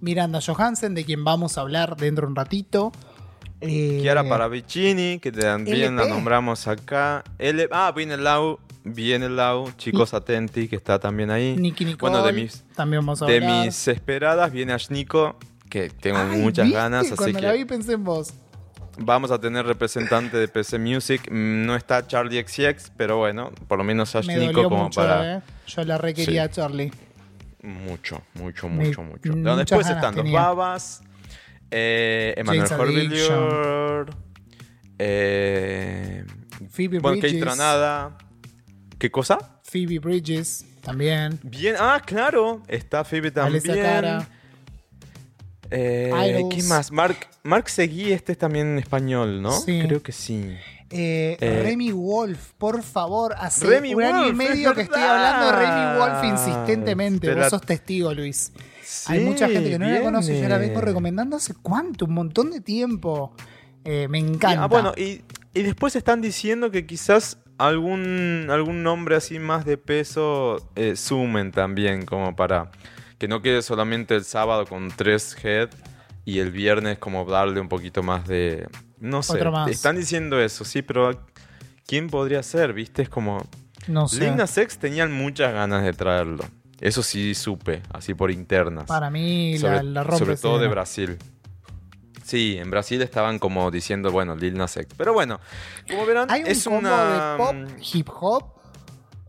Miranda 0.00 0.40
Johansen, 0.40 0.94
de 0.94 1.04
quien 1.04 1.24
vamos 1.24 1.58
a 1.58 1.62
hablar 1.62 1.96
dentro 1.96 2.26
de 2.26 2.30
un 2.30 2.36
ratito. 2.36 2.92
Eh, 3.60 3.98
Chiara 4.02 4.26
Paravicini, 4.28 5.18
que 5.18 5.30
también 5.32 5.96
la 5.96 6.06
nombramos 6.06 6.66
acá. 6.66 7.22
L 7.38 7.68
ah, 7.72 7.92
viene 7.94 8.16
Lau, 8.16 8.58
viene 8.84 9.28
Lau, 9.28 9.70
chicos 9.76 10.14
atenti, 10.14 10.66
que 10.68 10.76
está 10.76 10.98
también 10.98 11.30
ahí. 11.30 11.56
Nicky 11.56 11.84
Nicole, 11.84 12.12
Bueno, 12.12 12.26
de 12.26 12.32
mis, 12.32 12.62
también 12.74 13.00
vamos 13.04 13.20
a 13.22 13.26
de 13.26 13.36
hablar. 13.36 13.66
mis 13.66 13.86
esperadas 13.88 14.50
viene 14.52 14.72
Ashniko, 14.72 15.36
que 15.68 15.90
tengo 15.90 16.18
Ay, 16.18 16.38
muchas 16.38 16.64
¿viste? 16.66 16.78
ganas, 16.80 17.06
así 17.06 17.16
Cuando 17.16 17.40
la 17.40 17.52
que 17.52 17.58
vi 17.58 17.64
pensé 17.66 17.92
en 17.92 18.04
vos. 18.04 18.32
vamos 18.96 19.30
a 19.30 19.38
tener 19.38 19.66
representante 19.66 20.36
de 20.38 20.48
PC 20.48 20.78
Music. 20.78 21.28
Mm, 21.30 21.66
No 21.66 21.76
está 21.76 22.06
Charlie 22.06 22.42
XX, 22.42 22.90
pero 22.96 23.18
bueno, 23.18 23.50
por 23.68 23.76
lo 23.78 23.84
menos 23.84 24.14
Me 24.26 24.36
dolió 24.36 24.64
como 24.64 24.84
mucho, 24.84 25.00
para... 25.02 25.36
eh. 25.36 25.40
Yo 25.66 25.84
la 25.84 25.98
requería 25.98 26.44
a 26.44 26.50
Charlie. 26.50 26.90
Mucho, 27.62 28.22
mucho, 28.34 28.68
Me- 28.70 28.86
mucho, 28.86 29.02
mucho. 29.02 29.32
muchas 29.32 29.42
Pero 29.42 29.56
después 29.56 29.86
están 29.88 30.16
los. 30.16 30.32
Babas, 30.32 31.02
eh, 31.70 32.34
Emmanuel 32.36 32.68
James 32.68 32.80
Horvillier, 32.80 34.14
eh, 34.98 36.24
Phoebe 36.70 36.98
Bridges. 36.98 37.44
¿Qué 38.98 39.10
cosa? 39.10 39.60
Phoebe 39.62 39.98
Bridges 39.98 40.64
también. 40.82 41.38
Bien, 41.42 41.76
ah, 41.78 42.02
claro, 42.04 42.62
está 42.68 43.04
Phoebe 43.04 43.30
también. 43.30 43.62
Cara. 43.62 44.28
Eh. 45.70 46.44
¿Qué 46.50 46.62
más? 46.64 46.90
Mark, 46.90 47.16
Mark 47.42 47.68
Seguí, 47.68 48.12
este 48.12 48.32
es 48.32 48.38
también 48.38 48.66
en 48.66 48.78
español, 48.78 49.40
¿no? 49.40 49.52
Sí. 49.52 49.80
Creo 49.86 50.02
que 50.02 50.12
sí. 50.12 50.56
Eh, 50.90 51.36
Eh, 51.40 51.62
Remy 51.62 51.92
Wolf, 51.92 52.52
por 52.58 52.82
favor, 52.82 53.34
hace 53.38 53.64
Remy 53.64 53.94
un 53.94 54.02
año 54.02 54.22
y 54.22 54.32
Wolf, 54.32 54.36
medio 54.36 54.70
es 54.70 54.74
que 54.74 54.82
estoy 54.82 55.02
hablando 55.02 55.46
de 55.46 55.52
Remy 55.52 55.98
Wolf 55.98 56.24
insistentemente. 56.24 57.28
Te 57.28 57.34
Vos 57.34 57.48
sos 57.48 57.62
testigo, 57.62 58.12
Luis. 58.12 58.52
Sí, 58.90 59.12
Hay 59.12 59.20
mucha 59.20 59.48
gente 59.48 59.70
que 59.70 59.78
no 59.78 59.88
la 59.88 60.02
conoce, 60.02 60.40
yo 60.40 60.48
la 60.48 60.58
vengo 60.58 60.80
recomendando 60.80 61.36
hace 61.36 61.54
cuánto, 61.54 62.06
un 62.06 62.14
montón 62.14 62.50
de 62.50 62.60
tiempo. 62.60 63.32
Eh, 63.84 64.08
me 64.08 64.18
encanta. 64.18 64.64
Ah, 64.64 64.66
bueno, 64.66 64.92
y, 64.96 65.22
y 65.54 65.62
después 65.62 65.94
están 65.94 66.20
diciendo 66.20 66.72
que 66.72 66.86
quizás 66.86 67.38
algún, 67.56 68.48
algún 68.50 68.82
nombre 68.82 69.14
así 69.14 69.38
más 69.38 69.64
de 69.64 69.76
peso 69.76 70.68
eh, 70.74 70.96
sumen 70.96 71.52
también, 71.52 72.04
como 72.04 72.34
para 72.34 72.72
que 73.16 73.28
no 73.28 73.42
quede 73.42 73.62
solamente 73.62 74.16
el 74.16 74.24
sábado 74.24 74.66
con 74.66 74.88
tres 74.88 75.36
head 75.44 75.68
y 76.24 76.40
el 76.40 76.50
viernes 76.50 76.98
como 76.98 77.24
darle 77.24 77.60
un 77.60 77.68
poquito 77.68 78.02
más 78.02 78.26
de... 78.26 78.66
No 78.98 79.22
sé, 79.22 79.34
Otro 79.34 79.52
más. 79.52 79.70
están 79.70 79.96
diciendo 79.96 80.40
eso, 80.40 80.64
sí, 80.64 80.82
pero 80.82 81.26
¿quién 81.86 82.08
podría 82.08 82.42
ser? 82.42 82.72
¿Viste? 82.72 83.02
Es 83.02 83.08
como... 83.08 83.46
no 83.86 84.08
sé. 84.08 84.20
Lil 84.20 84.36
Nas 84.36 84.58
X 84.58 84.78
tenían 84.78 85.12
muchas 85.12 85.52
ganas 85.52 85.84
de 85.84 85.92
traerlo. 85.92 86.44
Eso 86.80 87.02
sí 87.02 87.34
supe, 87.34 87.82
así 87.92 88.14
por 88.14 88.30
internas. 88.30 88.86
Para 88.86 89.10
mí 89.10 89.52
la, 89.54 89.60
sobre, 89.60 89.82
la 89.84 90.02
rompe. 90.02 90.18
sobre 90.18 90.36
todo 90.36 90.58
de. 90.58 90.68
Brasil. 90.68 91.18
Sí, 92.24 92.56
en 92.58 92.70
Brasil 92.70 93.02
estaban 93.02 93.38
como 93.38 93.70
diciendo, 93.70 94.10
bueno, 94.12 94.36
Lil 94.36 94.54
Nas 94.56 94.76
X. 94.76 94.94
Pero 94.96 95.12
bueno, 95.12 95.40
como 95.88 96.06
verán, 96.06 96.30
Hay 96.30 96.42
un 96.42 96.46
es 96.48 96.62
combo 96.64 96.78
una... 96.78 97.32
de 97.32 97.38
pop, 97.38 97.54
hip 97.92 98.08
hop, 98.20 98.44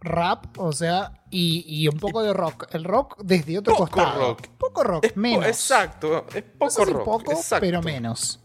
rap, 0.02 0.46
o 0.60 0.72
sea, 0.72 1.12
y, 1.32 1.64
y 1.68 1.88
un 1.88 1.98
poco 1.98 2.22
de 2.22 2.32
rock. 2.32 2.68
El 2.74 2.84
rock 2.84 3.18
desde 3.24 3.58
otro 3.58 3.74
Poco 3.76 3.90
costado. 3.90 4.20
rock. 4.20 4.48
Poco 4.58 4.84
rock, 4.84 5.06
es 5.06 5.14
po- 5.14 5.20
menos. 5.20 5.46
Exacto, 5.46 6.28
es 6.34 6.44
No 6.46 6.52
poco 6.60 6.70
sé 6.72 6.86
si 6.86 6.94
rock. 6.94 7.06
poco, 7.06 7.32
exacto. 7.32 7.62
pero 7.66 7.82
menos. 7.82 8.40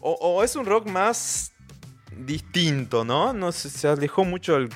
O, 0.00 0.12
o 0.12 0.44
es 0.44 0.54
un 0.54 0.66
rock 0.66 0.86
más 0.86 1.52
distinto, 2.16 3.04
¿no? 3.04 3.32
No 3.32 3.50
se 3.52 3.88
alejó 3.88 4.24
mucho 4.24 4.54
del, 4.54 4.68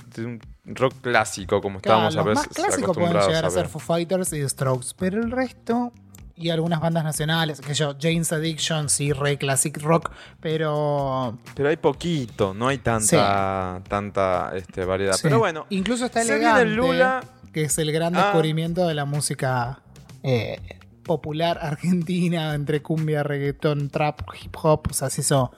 rock 0.74 0.94
clásico, 1.00 1.60
como 1.60 1.80
Claro, 1.80 2.08
estábamos 2.08 2.14
a 2.14 2.18
los 2.18 2.26
veces 2.26 2.46
más 2.48 2.56
clásicos 2.56 2.96
pueden 2.96 3.12
llegar 3.26 3.44
a 3.44 3.48
a 3.48 3.50
ser. 3.50 3.68
Foo 3.68 3.80
Fighters 3.80 4.32
y 4.32 4.40
The 4.40 4.48
Strokes, 4.48 4.88
pero 4.98 5.20
el 5.22 5.30
resto 5.30 5.92
y 6.36 6.50
algunas 6.50 6.80
bandas 6.80 7.02
nacionales, 7.02 7.60
que 7.60 7.74
yo, 7.74 7.96
Jane's 8.00 8.32
Addiction, 8.32 8.88
sí, 8.88 9.12
re 9.12 9.38
classic 9.38 9.76
rock, 9.82 10.12
pero 10.40 11.36
Pero 11.56 11.68
hay 11.68 11.76
poquito, 11.76 12.54
no 12.54 12.68
hay 12.68 12.78
tanta, 12.78 13.82
tanta 13.88 14.52
este, 14.54 14.84
variedad. 14.84 15.14
sí. 15.14 15.22
Pero 15.24 15.40
bueno, 15.40 15.66
incluso 15.70 16.06
está 16.06 16.22
elegante, 16.22 16.64
viene 16.64 16.76
Lula. 16.76 17.24
que 17.52 17.62
es 17.64 17.76
el 17.78 17.90
gran 17.90 18.14
Ah. 18.14 18.22
descubrimiento 18.26 18.86
de 18.86 18.94
la 18.94 19.04
música 19.04 19.80
eh, 20.22 20.60
popular 21.02 21.58
argentina 21.60 22.54
entre 22.54 22.82
cumbia, 22.82 23.22
reggaetón, 23.24 23.88
trap, 23.90 24.20
hip 24.40 24.54
hop, 24.62 24.82
o 24.90 24.92
sea, 24.94 25.10
se 25.10 25.22
hizo 25.22 25.50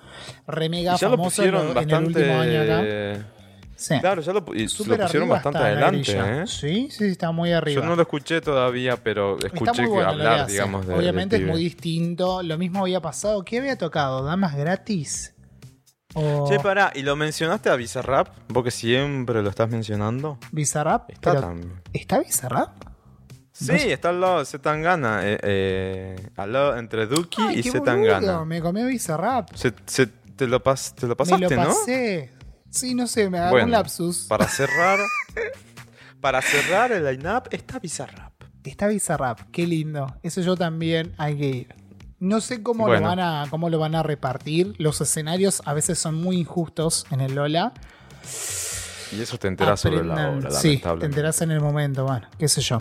re 0.46 0.68
mega 0.70 0.94
y 0.94 0.99
ya 0.99 1.09
lo 1.11 1.16
famoso 1.18 1.42
en, 1.42 1.49
en 1.49 1.55
el 1.61 1.75
bastante... 1.75 2.07
último 2.07 2.38
año 2.40 2.62
acá. 2.62 2.83
Sí. 3.80 3.98
Claro, 3.98 4.20
ya 4.20 4.32
lo, 4.34 4.44
y 4.54 4.64
pusieron 4.68 5.28
bastante 5.30 5.58
adelante. 5.58 6.12
¿eh? 6.14 6.44
Sí, 6.46 6.88
sí, 6.90 7.06
está 7.06 7.32
muy 7.32 7.50
arriba. 7.52 7.80
Yo 7.80 7.86
no 7.88 7.96
lo 7.96 8.02
escuché 8.02 8.42
todavía, 8.42 8.96
pero 9.02 9.38
escuché 9.38 9.86
bueno 9.86 10.06
hablar, 10.10 10.46
digamos, 10.46 10.86
de 10.86 10.94
Obviamente 10.94 11.36
es 11.36 11.46
muy 11.46 11.62
distinto. 11.62 12.42
Lo 12.42 12.58
mismo 12.58 12.80
había 12.82 13.00
pasado. 13.00 13.42
¿Qué 13.42 13.58
había 13.58 13.76
tocado? 13.78 14.22
¿Damas 14.22 14.54
gratis? 14.54 15.34
O 16.12 16.46
Che, 16.46 16.58
pará, 16.60 16.92
¿y 16.94 17.02
lo 17.02 17.16
mencionaste 17.16 17.70
a 17.70 17.76
Bizarrap? 17.76 18.28
Vos 18.48 18.64
que 18.64 18.70
siempre 18.70 19.42
lo 19.42 19.48
estás 19.48 19.70
mencionando. 19.70 20.38
Bizarrap. 20.52 21.08
Está 21.10 21.40
también. 21.40 21.80
¿Está 21.94 22.18
Bizarrap? 22.18 22.70
Sí, 23.52 23.72
No 23.72 23.78
sé. 23.78 23.92
está 23.94 24.08
al 24.10 24.20
lado 24.20 24.38
de 24.40 24.44
Zetangana. 24.44 25.20
Eh, 25.22 25.38
eh, 25.42 26.16
al 26.36 26.52
lado 26.52 26.76
entre 26.76 27.06
Duki 27.06 27.40
y 27.54 27.62
Zetangana. 27.62 28.44
Me 28.44 28.60
comió 28.60 28.86
Bizarrap. 28.86 29.54
Se- 29.54 29.72
se- 29.86 30.06
te, 30.06 30.46
lo 30.46 30.62
pas- 30.62 30.94
te 30.94 31.02
lo 31.06 31.10
Me 31.10 31.16
pasaste, 31.16 31.54
lo 31.56 31.62
¿no? 31.64 31.74
Sí, 32.70 32.94
no 32.94 33.06
sé, 33.06 33.28
me 33.30 33.38
agarró 33.38 33.52
Bueno, 33.52 33.66
un 33.66 33.70
lapsus. 33.72 34.26
Para 34.28 34.46
cerrar. 34.48 34.98
para 36.20 36.40
cerrar 36.42 36.92
el 36.92 37.04
line-up 37.04 37.44
está 37.50 37.78
Bizarrap. 37.78 38.33
Está 38.64 38.87
Bizarrap. 38.88 39.40
Qué 39.50 39.66
lindo. 39.66 40.14
Eso 40.22 40.40
yo 40.40 40.56
también 40.56 41.14
hay 41.18 41.37
que 41.37 41.46
ir. 41.48 41.74
No 42.18 42.40
sé 42.40 42.62
cómo, 42.62 42.87
Bueno. 42.87 43.00
lo 43.02 43.06
van 43.09 43.20
a, 43.20 43.46
cómo 43.48 43.70
lo 43.70 43.78
van 43.78 43.94
a 43.94 44.02
repartir. 44.02 44.74
Los 44.78 45.00
escenarios 45.00 45.62
a 45.64 45.72
veces 45.72 45.98
son 45.98 46.14
muy 46.16 46.37
injustos 46.38 47.06
en 47.11 47.20
el 47.22 47.35
Lola. 47.35 47.72
Y 49.12 49.20
eso 49.20 49.38
te 49.38 49.48
enteras 49.48 49.80
sobre 49.80 50.04
la 50.04 50.30
hora, 50.30 50.50
Sí, 50.50 50.80
te 51.00 51.06
enterás 51.06 51.40
en 51.42 51.50
el 51.50 51.61
momento, 51.61 52.04
bueno, 52.04 52.28
qué 52.38 52.46
sé 52.46 52.61
yo. 52.61 52.80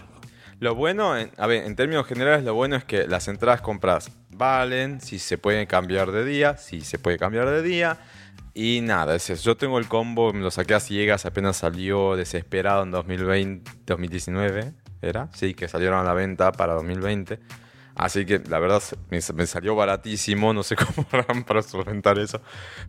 Lo 0.59 0.75
bueno, 0.75 1.17
en- 1.17 1.31
a 1.37 1.47
ver, 1.47 1.63
en 1.63 1.75
términos 1.75 2.05
generales, 2.05 2.43
lo 2.43 2.53
bueno 2.53 2.75
es 2.75 2.83
que 2.83 3.07
las 3.07 3.27
entradas 3.29 3.61
compras 3.61 4.11
valen, 4.29 4.99
si 5.01 5.17
se 5.17 5.37
pueden 5.37 5.65
cambiar 5.65 6.11
de 6.11 6.25
día, 6.25 6.57
si 6.57 6.81
se 6.81 6.99
puede 6.99 7.17
cambiar 7.17 7.49
de 7.49 7.61
día. 7.63 7.97
Y 8.61 8.81
nada, 8.81 9.15
es 9.15 9.29
eso. 9.29 9.41
yo 9.45 9.55
tengo 9.55 9.79
el 9.79 9.87
combo, 9.87 10.33
me 10.33 10.41
lo 10.41 10.51
saqué 10.51 10.73
a 10.73 10.81
ciegas, 10.81 11.25
apenas 11.25 11.55
salió 11.55 12.17
desesperado 12.17 12.83
en 12.83 12.91
2020, 12.91 13.71
2019, 13.85 14.73
¿era? 15.01 15.29
Sí, 15.33 15.53
que 15.53 15.69
salieron 15.69 15.97
a 15.97 16.03
la 16.03 16.13
venta 16.13 16.51
para 16.51 16.73
2020. 16.73 17.39
Así 17.95 18.25
que 18.25 18.39
la 18.39 18.59
verdad 18.59 18.83
me, 19.09 19.19
me 19.33 19.45
salió 19.47 19.75
baratísimo, 19.75 20.53
no 20.53 20.63
sé 20.63 20.75
cómo 20.95 21.07
harán 21.09 21.45
para 21.45 21.61
solventar 21.61 22.19
eso. 22.19 22.41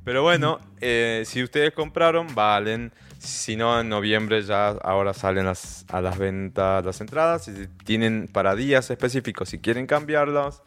Pero 0.03 0.25
bueno, 0.25 0.59
eh, 0.81 1.23
si 1.25 1.41
ustedes 1.41 1.71
compraron, 1.73 2.35
valen. 2.35 2.93
Si 3.21 3.55
no, 3.55 3.79
en 3.81 3.89
noviembre 3.89 4.43
ya 4.43 4.71
ahora 4.71 5.15
salen 5.15 5.45
las- 5.47 5.85
a 5.89 6.01
las 6.01 6.19
ventas 6.19 6.85
las 6.85 7.01
entradas. 7.01 7.45
Si 7.45 7.69
tienen 7.85 8.27
para 8.27 8.57
días 8.57 8.91
específicos, 8.91 9.49
si 9.51 9.61
quieren 9.61 9.87
cambiarlos, 9.87 10.63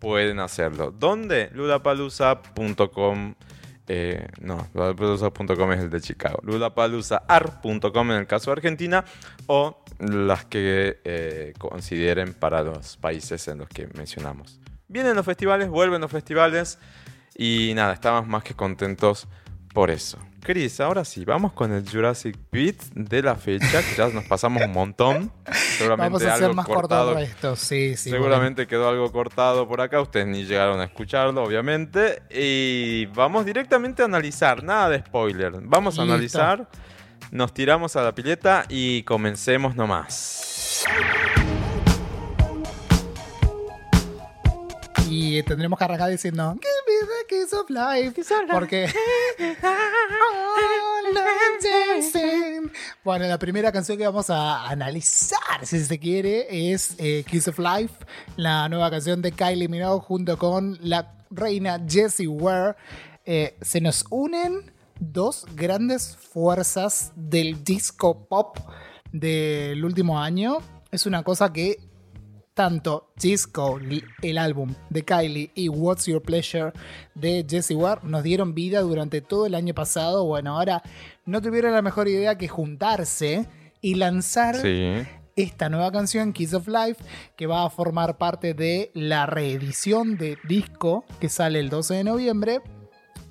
pueden 0.00 0.40
hacerlo. 0.40 0.90
¿Dónde? 0.90 1.48
ludapalooza.com 1.54 3.34
eh, 3.88 4.28
no, 4.40 4.68
ludapalooza.com 4.74 5.72
es 5.72 5.80
el 5.80 5.90
de 5.90 6.00
Chicago. 6.00 6.40
ludapaloozaar.com 6.42 8.10
en 8.10 8.18
el 8.18 8.26
caso 8.26 8.50
de 8.50 8.52
Argentina 8.52 9.04
o 9.46 9.82
las 9.98 10.44
que 10.44 11.00
eh, 11.04 11.54
consideren 11.58 12.34
para 12.34 12.62
los 12.62 12.98
países 12.98 13.48
en 13.48 13.58
los 13.58 13.68
que 13.68 13.88
mencionamos. 13.94 14.60
Vienen 14.88 15.16
los 15.16 15.24
festivales, 15.24 15.68
vuelven 15.68 16.00
los 16.00 16.10
festivales 16.10 16.78
y 17.34 17.72
nada, 17.74 17.94
estamos 17.94 18.26
más 18.26 18.44
que 18.44 18.54
contentos 18.54 19.26
por 19.72 19.90
eso. 19.90 20.18
Cris, 20.40 20.80
ahora 20.80 21.04
sí, 21.04 21.24
vamos 21.24 21.52
con 21.52 21.72
el 21.72 21.88
Jurassic 21.88 22.36
Beat 22.50 22.76
de 22.94 23.22
la 23.22 23.34
fecha, 23.36 23.82
que 23.82 23.94
ya 23.96 24.08
nos 24.08 24.24
pasamos 24.24 24.62
un 24.62 24.72
montón. 24.72 25.32
Seguramente 25.76 26.10
Vamos 26.12 26.22
a 26.24 26.32
hacer 26.34 26.44
algo 26.44 26.54
más 26.54 26.66
cortado. 26.66 27.06
cortado 27.14 27.24
esto, 27.24 27.56
sí, 27.56 27.96
sí. 27.96 28.10
Seguramente 28.10 28.66
quedó 28.66 28.88
algo 28.88 29.10
cortado 29.12 29.68
por 29.68 29.80
acá, 29.80 30.00
ustedes 30.00 30.26
ni 30.26 30.44
llegaron 30.44 30.80
a 30.80 30.84
escucharlo, 30.84 31.42
obviamente. 31.42 32.22
Y 32.30 33.06
vamos 33.06 33.44
directamente 33.44 34.02
a 34.02 34.06
analizar, 34.06 34.62
nada 34.62 34.88
de 34.90 35.00
spoiler. 35.00 35.52
Vamos 35.62 35.98
a 35.98 36.02
Listo. 36.02 36.12
analizar, 36.14 36.68
nos 37.30 37.52
tiramos 37.52 37.96
a 37.96 38.02
la 38.02 38.14
pileta 38.14 38.64
y 38.68 39.02
comencemos 39.02 39.76
nomás. 39.76 40.84
Y 45.08 45.42
tendremos 45.42 45.78
que 45.78 45.84
arrancar 45.84 46.10
diciendo 46.10 46.56
Give 46.60 46.70
me 46.86 47.06
the 47.06 47.26
kiss 47.28 47.52
of 47.52 47.70
life. 47.70 48.22
Porque. 48.50 48.88
Bueno, 53.04 53.26
la 53.26 53.38
primera 53.38 53.72
canción 53.72 53.96
que 53.96 54.04
vamos 54.04 54.28
a 54.30 54.68
analizar, 54.68 55.64
si 55.64 55.82
se 55.84 55.98
quiere, 55.98 56.72
es 56.72 56.94
eh, 56.98 57.24
Kiss 57.26 57.48
of 57.48 57.58
Life, 57.58 57.94
la 58.36 58.68
nueva 58.68 58.90
canción 58.90 59.22
de 59.22 59.32
Kylie 59.32 59.68
Minogue 59.68 60.04
junto 60.04 60.36
con 60.36 60.78
la 60.82 61.14
reina 61.30 61.80
Jessie 61.88 62.28
Ware. 62.28 62.76
Eh, 63.24 63.56
se 63.62 63.80
nos 63.80 64.04
unen 64.10 64.72
dos 65.00 65.46
grandes 65.54 66.16
fuerzas 66.16 67.12
del 67.16 67.64
disco 67.64 68.26
pop 68.28 68.58
del 69.12 69.84
último 69.84 70.20
año. 70.20 70.58
Es 70.90 71.06
una 71.06 71.22
cosa 71.22 71.52
que 71.52 71.78
tanto 72.58 73.12
Disco, 73.14 73.78
el 74.20 74.36
álbum 74.36 74.74
de 74.90 75.04
Kylie, 75.04 75.52
y 75.54 75.68
What's 75.68 76.06
Your 76.06 76.20
Pleasure 76.20 76.72
de 77.14 77.46
Jessie 77.48 77.76
Ware 77.76 78.00
nos 78.02 78.24
dieron 78.24 78.52
vida 78.52 78.80
durante 78.80 79.20
todo 79.20 79.46
el 79.46 79.54
año 79.54 79.74
pasado. 79.74 80.24
Bueno, 80.24 80.58
ahora 80.58 80.82
no 81.24 81.40
tuvieron 81.40 81.72
la 81.72 81.82
mejor 81.82 82.08
idea 82.08 82.36
que 82.36 82.48
juntarse 82.48 83.46
y 83.80 83.94
lanzar 83.94 84.56
Sí. 84.56 85.06
esta 85.36 85.68
nueva 85.68 85.92
canción, 85.92 86.32
Kiss 86.32 86.52
of 86.52 86.66
Life, 86.66 86.96
que 87.36 87.46
va 87.46 87.64
a 87.64 87.70
formar 87.70 88.18
parte 88.18 88.54
de 88.54 88.90
la 88.92 89.26
reedición 89.26 90.16
de 90.16 90.36
disco 90.42 91.04
que 91.20 91.28
sale 91.28 91.60
el 91.60 91.68
12 91.70 91.94
de 91.94 92.02
noviembre. 92.02 92.60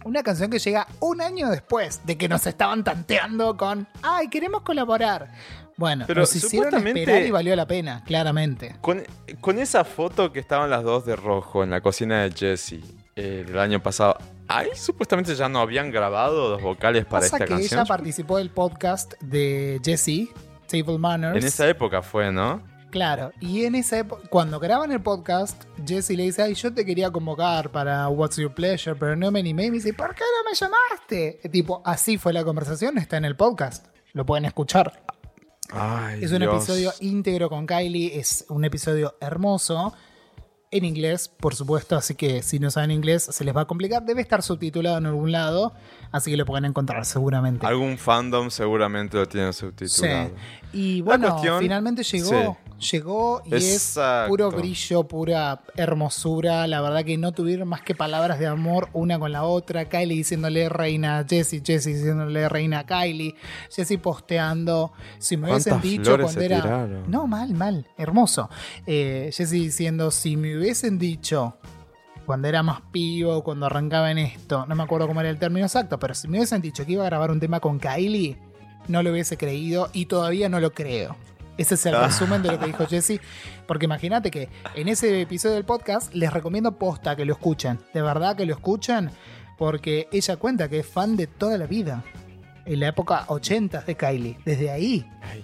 Una 0.06 0.24
canción 0.24 0.50
que 0.50 0.60
llega 0.60 0.88
un 1.02 1.20
año 1.20 1.50
después 1.50 2.00
de 2.06 2.18
que 2.18 2.30
nos 2.30 2.48
estaban 2.48 2.86
tanteando 2.86 3.58
con, 3.58 3.90
ay, 4.02 4.30
queremos 4.30 4.62
colaborar. 4.62 5.34
Bueno, 5.78 6.06
Pero 6.08 6.22
nos 6.22 6.36
hicieron 6.36 6.88
esperar 6.88 7.22
y 7.22 7.30
valió 7.30 7.56
la 7.56 7.68
pena, 7.68 8.04
claramente. 8.04 8.76
Con, 8.82 9.04
con 9.40 9.60
esa 9.60 9.84
foto 9.84 10.32
que 10.34 10.40
estaban 10.40 10.72
las 10.72 10.84
dos 10.84 11.06
de 11.06 11.16
rojo 11.16 11.64
en 11.64 11.70
la 11.70 11.82
cocina 11.82 12.24
de 12.24 12.32
Jessie 12.32 12.84
eh, 13.16 13.44
del 13.46 13.60
año 13.60 13.82
pasado, 13.82 14.18
¿ahí 14.48 14.70
supuestamente 14.76 15.36
ya 15.36 15.48
no 15.48 15.60
habían 15.60 15.92
grabado 15.92 16.50
los 16.50 16.62
vocales 16.64 17.06
para 17.06 17.22
Pasa 17.22 17.38
esta 17.38 17.46
que 17.46 17.52
canción? 17.54 17.80
ella 17.80 17.88
participó 17.88 18.38
del 18.40 18.50
podcast 18.50 19.14
de 19.22 19.80
Jessie, 19.86 20.30
Table 20.68 20.98
Manners. 20.98 21.38
En 21.38 21.44
esa 21.46 21.68
época 21.70 22.02
fue, 22.02 22.32
¿no? 22.32 22.62
Claro, 22.90 23.32
y 23.40 23.66
en 23.66 23.76
esa 23.76 24.00
época, 24.00 24.24
cuando 24.30 24.60
graban 24.60 24.92
el 24.92 25.02
podcast, 25.02 25.66
Jesse 25.86 26.12
le 26.12 26.24
dice, 26.24 26.42
ay, 26.42 26.56
yo 26.56 26.74
te 26.74 26.86
quería 26.86 27.12
convocar 27.12 27.70
para 27.70 28.08
What's 28.08 28.38
Your 28.38 28.54
Pleasure, 28.54 28.96
pero 28.96 29.16
no 29.16 29.30
me 29.30 29.42
animé. 29.42 29.66
Y 29.66 29.72
me 29.72 29.76
dice, 29.76 29.94
¿por 29.94 30.16
qué 30.16 30.24
no 30.24 30.50
me 30.50 30.56
llamaste? 30.56 31.40
Y 31.44 31.50
tipo, 31.50 31.84
así 31.86 32.18
fue 32.18 32.34
la 32.34 32.44
conversación, 32.44 32.98
está 32.98 33.18
en 33.18 33.26
el 33.26 33.36
podcast. 33.36 33.86
Lo 34.14 34.26
pueden 34.26 34.46
escuchar. 34.46 35.04
Ay, 35.72 36.24
Es 36.24 36.32
un 36.32 36.40
Dios. 36.40 36.56
episodio 36.56 36.94
íntegro 37.02 37.50
con 37.50 37.66
Kylie, 37.68 38.20
es 38.20 38.46
un 38.50 38.64
episodio 38.66 39.16
hermoso. 39.20 39.94
En 40.70 40.84
inglés, 40.84 41.30
por 41.30 41.56
supuesto, 41.56 41.96
así 41.96 42.14
que 42.16 42.44
si 42.44 42.60
no 42.60 42.70
saben 42.72 42.92
inglés 42.92 43.24
se 43.24 43.46
les 43.46 43.56
va 43.56 43.62
a 43.62 43.66
complicar. 43.66 44.04
Debe 44.04 44.22
estar 44.22 44.44
subtitulado 44.44 44.98
en 44.98 45.06
algún 45.06 45.32
lado, 45.32 45.72
así 46.12 46.30
que 46.30 46.36
lo 46.36 46.46
pueden 46.46 46.66
encontrar 46.66 47.06
seguramente. 47.06 47.66
Algún 47.66 47.98
fandom 47.98 48.50
seguramente 48.50 49.16
lo 49.16 49.26
tiene 49.28 49.54
Sí. 49.54 49.60
subtitulado. 49.62 50.32
Y 50.74 51.00
bueno, 51.02 51.30
cuestión- 51.30 51.60
finalmente 51.60 52.04
llegó. 52.04 52.58
Llegó 52.80 53.42
y 53.46 53.56
es 53.56 54.00
puro 54.28 54.52
brillo, 54.52 55.08
pura 55.08 55.62
hermosura. 55.76 56.68
La 56.68 56.82
verdad 56.82 57.04
que 57.04 57.18
no 57.18 57.32
tuvieron 57.32 57.68
más 57.68 57.82
que 57.82 57.96
palabras 57.96 58.40
de 58.40 58.48
amor 58.48 58.90
una 58.94 59.18
con 59.18 59.32
la 59.32 59.44
otra. 59.44 59.90
Kylie 59.90 60.18
diciéndole 60.18 60.70
reina 60.70 61.20
a 61.20 61.26
Jessie, 61.26 61.62
Jessie 61.66 61.96
diciéndole 61.96 62.48
reina 62.50 62.80
a 62.80 62.86
Kylie, 62.86 63.36
Jessie 63.72 63.98
posteando. 63.98 64.92
Si 65.18 65.38
me 65.38 65.50
hubiesen 65.50 65.74
¿Cuántas 65.74 65.90
dicho 65.90 66.18
cuando 66.20 66.42
era. 66.42 66.62
tiraron? 66.62 67.04
No, 67.10 67.26
mal, 67.26 67.54
mal, 67.54 67.88
hermoso. 67.98 68.50
Eh, 68.86 69.32
Jessie 69.34 69.62
diciendo, 69.62 70.12
si 70.12 70.38
me 70.38 70.56
hubiesen 70.56 71.00
dicho 71.00 71.58
cuando 72.28 72.48
era 72.50 72.62
más 72.62 72.82
pivo, 72.92 73.44
cuando 73.44 73.66
arrancaba 73.66 74.12
en 74.12 74.18
esto, 74.18 74.66
no 74.68 74.76
me 74.76 74.84
acuerdo 74.84 75.08
cómo 75.08 75.22
era 75.22 75.30
el 75.30 75.40
término 75.40 75.66
exacto, 75.66 75.98
pero 75.98 76.14
si 76.14 76.28
me 76.28 76.38
hubiesen 76.38 76.62
dicho 76.62 76.86
que 76.86 76.92
iba 76.92 77.04
a 77.04 77.08
grabar 77.08 77.32
un 77.32 77.40
tema 77.40 77.62
con 77.62 77.80
Kylie, 77.80 78.38
no 78.90 79.02
lo 79.02 79.12
hubiese 79.12 79.38
creído 79.38 79.90
y 79.94 80.06
todavía 80.06 80.50
no 80.50 80.60
lo 80.60 80.74
creo. 80.74 81.16
Ese 81.58 81.76
es 81.76 81.86
el 81.86 81.96
Ah. 81.96 82.08
resumen 82.08 82.42
de 82.44 82.52
lo 82.52 82.60
que 82.60 82.68
dijo 82.68 82.86
Jesse. 82.86 83.20
Porque 83.66 83.86
imagínate 83.86 84.30
que 84.32 84.50
en 84.76 84.88
ese 84.88 85.22
episodio 85.22 85.56
del 85.56 85.66
podcast 85.66 86.14
les 86.14 86.32
recomiendo 86.32 86.72
posta 86.74 87.16
que 87.16 87.26
lo 87.26 87.34
escuchen. 87.34 87.80
De 87.94 88.02
verdad 88.02 88.36
que 88.36 88.46
lo 88.46 88.54
escuchen. 88.54 89.10
Porque 89.58 90.08
ella 90.12 90.38
cuenta 90.38 90.70
que 90.70 90.80
es 90.80 90.88
fan 90.88 91.16
de 91.18 91.26
toda 91.28 91.58
la 91.58 91.66
vida. 91.66 92.04
En 92.66 92.80
la 92.82 92.90
época 92.90 93.24
80 93.28 93.82
de 93.82 93.96
Kylie. 93.96 94.38
Desde 94.46 94.70
ahí. 94.70 95.10
Ay. 95.22 95.44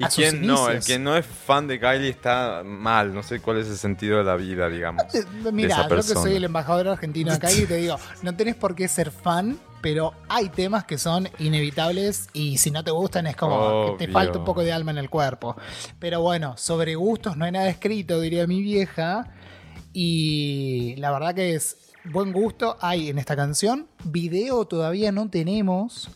¿Y 0.00 0.04
A 0.04 0.08
quién 0.08 0.46
no? 0.46 0.68
El 0.68 0.80
que 0.84 0.96
no 1.00 1.16
es 1.16 1.26
fan 1.26 1.66
de 1.66 1.80
Kylie 1.80 2.10
está 2.10 2.62
mal. 2.64 3.12
No 3.12 3.24
sé 3.24 3.40
cuál 3.40 3.58
es 3.58 3.66
el 3.66 3.76
sentido 3.76 4.18
de 4.18 4.24
la 4.24 4.36
vida, 4.36 4.68
digamos. 4.68 5.02
Mira, 5.52 5.88
yo 5.88 5.96
que 5.96 6.02
soy 6.04 6.36
el 6.36 6.44
embajador 6.44 6.86
argentino 6.86 7.32
acá 7.32 7.50
y 7.50 7.64
te 7.66 7.76
digo, 7.78 7.96
no 8.22 8.36
tenés 8.36 8.54
por 8.54 8.76
qué 8.76 8.86
ser 8.86 9.10
fan, 9.10 9.58
pero 9.80 10.12
hay 10.28 10.48
temas 10.48 10.84
que 10.84 10.98
son 10.98 11.28
inevitables 11.38 12.28
y 12.32 12.58
si 12.58 12.70
no 12.70 12.82
te 12.84 12.90
gustan 12.90 13.26
es 13.26 13.36
como 13.36 13.96
que 13.96 14.06
te 14.06 14.12
falta 14.12 14.38
un 14.38 14.44
poco 14.44 14.62
de 14.62 14.72
alma 14.72 14.90
en 14.90 14.98
el 14.98 15.10
cuerpo. 15.10 15.56
Pero 15.98 16.20
bueno, 16.20 16.56
sobre 16.56 16.94
gustos 16.94 17.36
no 17.36 17.44
hay 17.44 17.52
nada 17.52 17.68
escrito, 17.68 18.20
diría 18.20 18.46
mi 18.46 18.60
vieja. 18.62 19.32
Y 19.92 20.94
la 20.98 21.10
verdad 21.10 21.34
que 21.34 21.54
es 21.54 21.76
buen 22.04 22.32
gusto 22.32 22.76
hay 22.80 23.08
en 23.08 23.18
esta 23.18 23.36
canción. 23.36 23.88
Video 24.04 24.64
todavía 24.66 25.12
no 25.12 25.28
tenemos. 25.28 26.10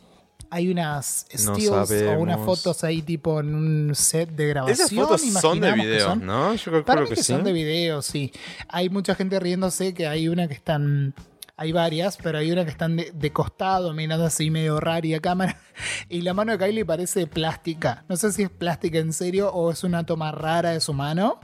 Hay 0.50 0.68
unas 0.70 1.26
No 1.46 1.54
stills 1.54 1.90
o 1.90 2.18
unas 2.18 2.38
fotos 2.44 2.84
ahí 2.84 3.00
tipo 3.00 3.40
en 3.40 3.54
un 3.54 3.94
set 3.94 4.28
de 4.30 4.48
grabación. 4.48 4.74
Esas 4.86 4.92
fotos 4.94 5.22
son 5.40 5.60
de 5.60 5.72
video, 5.72 6.08
son. 6.10 6.26
¿no? 6.26 6.54
Yo 6.54 6.64
creo, 6.64 6.84
Para 6.84 6.98
creo 6.98 7.04
mí 7.04 7.08
que, 7.08 7.14
que 7.16 7.22
sí. 7.22 7.32
son 7.32 7.42
de 7.42 7.52
video, 7.54 8.02
sí. 8.02 8.30
Hay 8.68 8.90
mucha 8.90 9.14
gente 9.14 9.40
riéndose 9.40 9.94
que 9.94 10.06
hay 10.06 10.28
una 10.28 10.48
que 10.48 10.54
están. 10.54 11.14
Hay 11.62 11.70
varias, 11.70 12.16
pero 12.16 12.38
hay 12.38 12.50
una 12.50 12.64
que 12.64 12.72
están 12.72 12.96
de, 12.96 13.12
de 13.14 13.32
costado, 13.32 13.94
mirando 13.94 14.24
así 14.26 14.50
medio 14.50 14.80
rari 14.80 15.14
a 15.14 15.20
cámara. 15.20 15.56
Y 16.08 16.22
la 16.22 16.34
mano 16.34 16.50
de 16.50 16.58
Kylie 16.58 16.84
parece 16.84 17.28
plástica. 17.28 18.04
No 18.08 18.16
sé 18.16 18.32
si 18.32 18.42
es 18.42 18.50
plástica 18.50 18.98
en 18.98 19.12
serio 19.12 19.48
o 19.52 19.70
es 19.70 19.84
una 19.84 20.04
toma 20.04 20.32
rara 20.32 20.70
de 20.70 20.80
su 20.80 20.92
mano. 20.92 21.38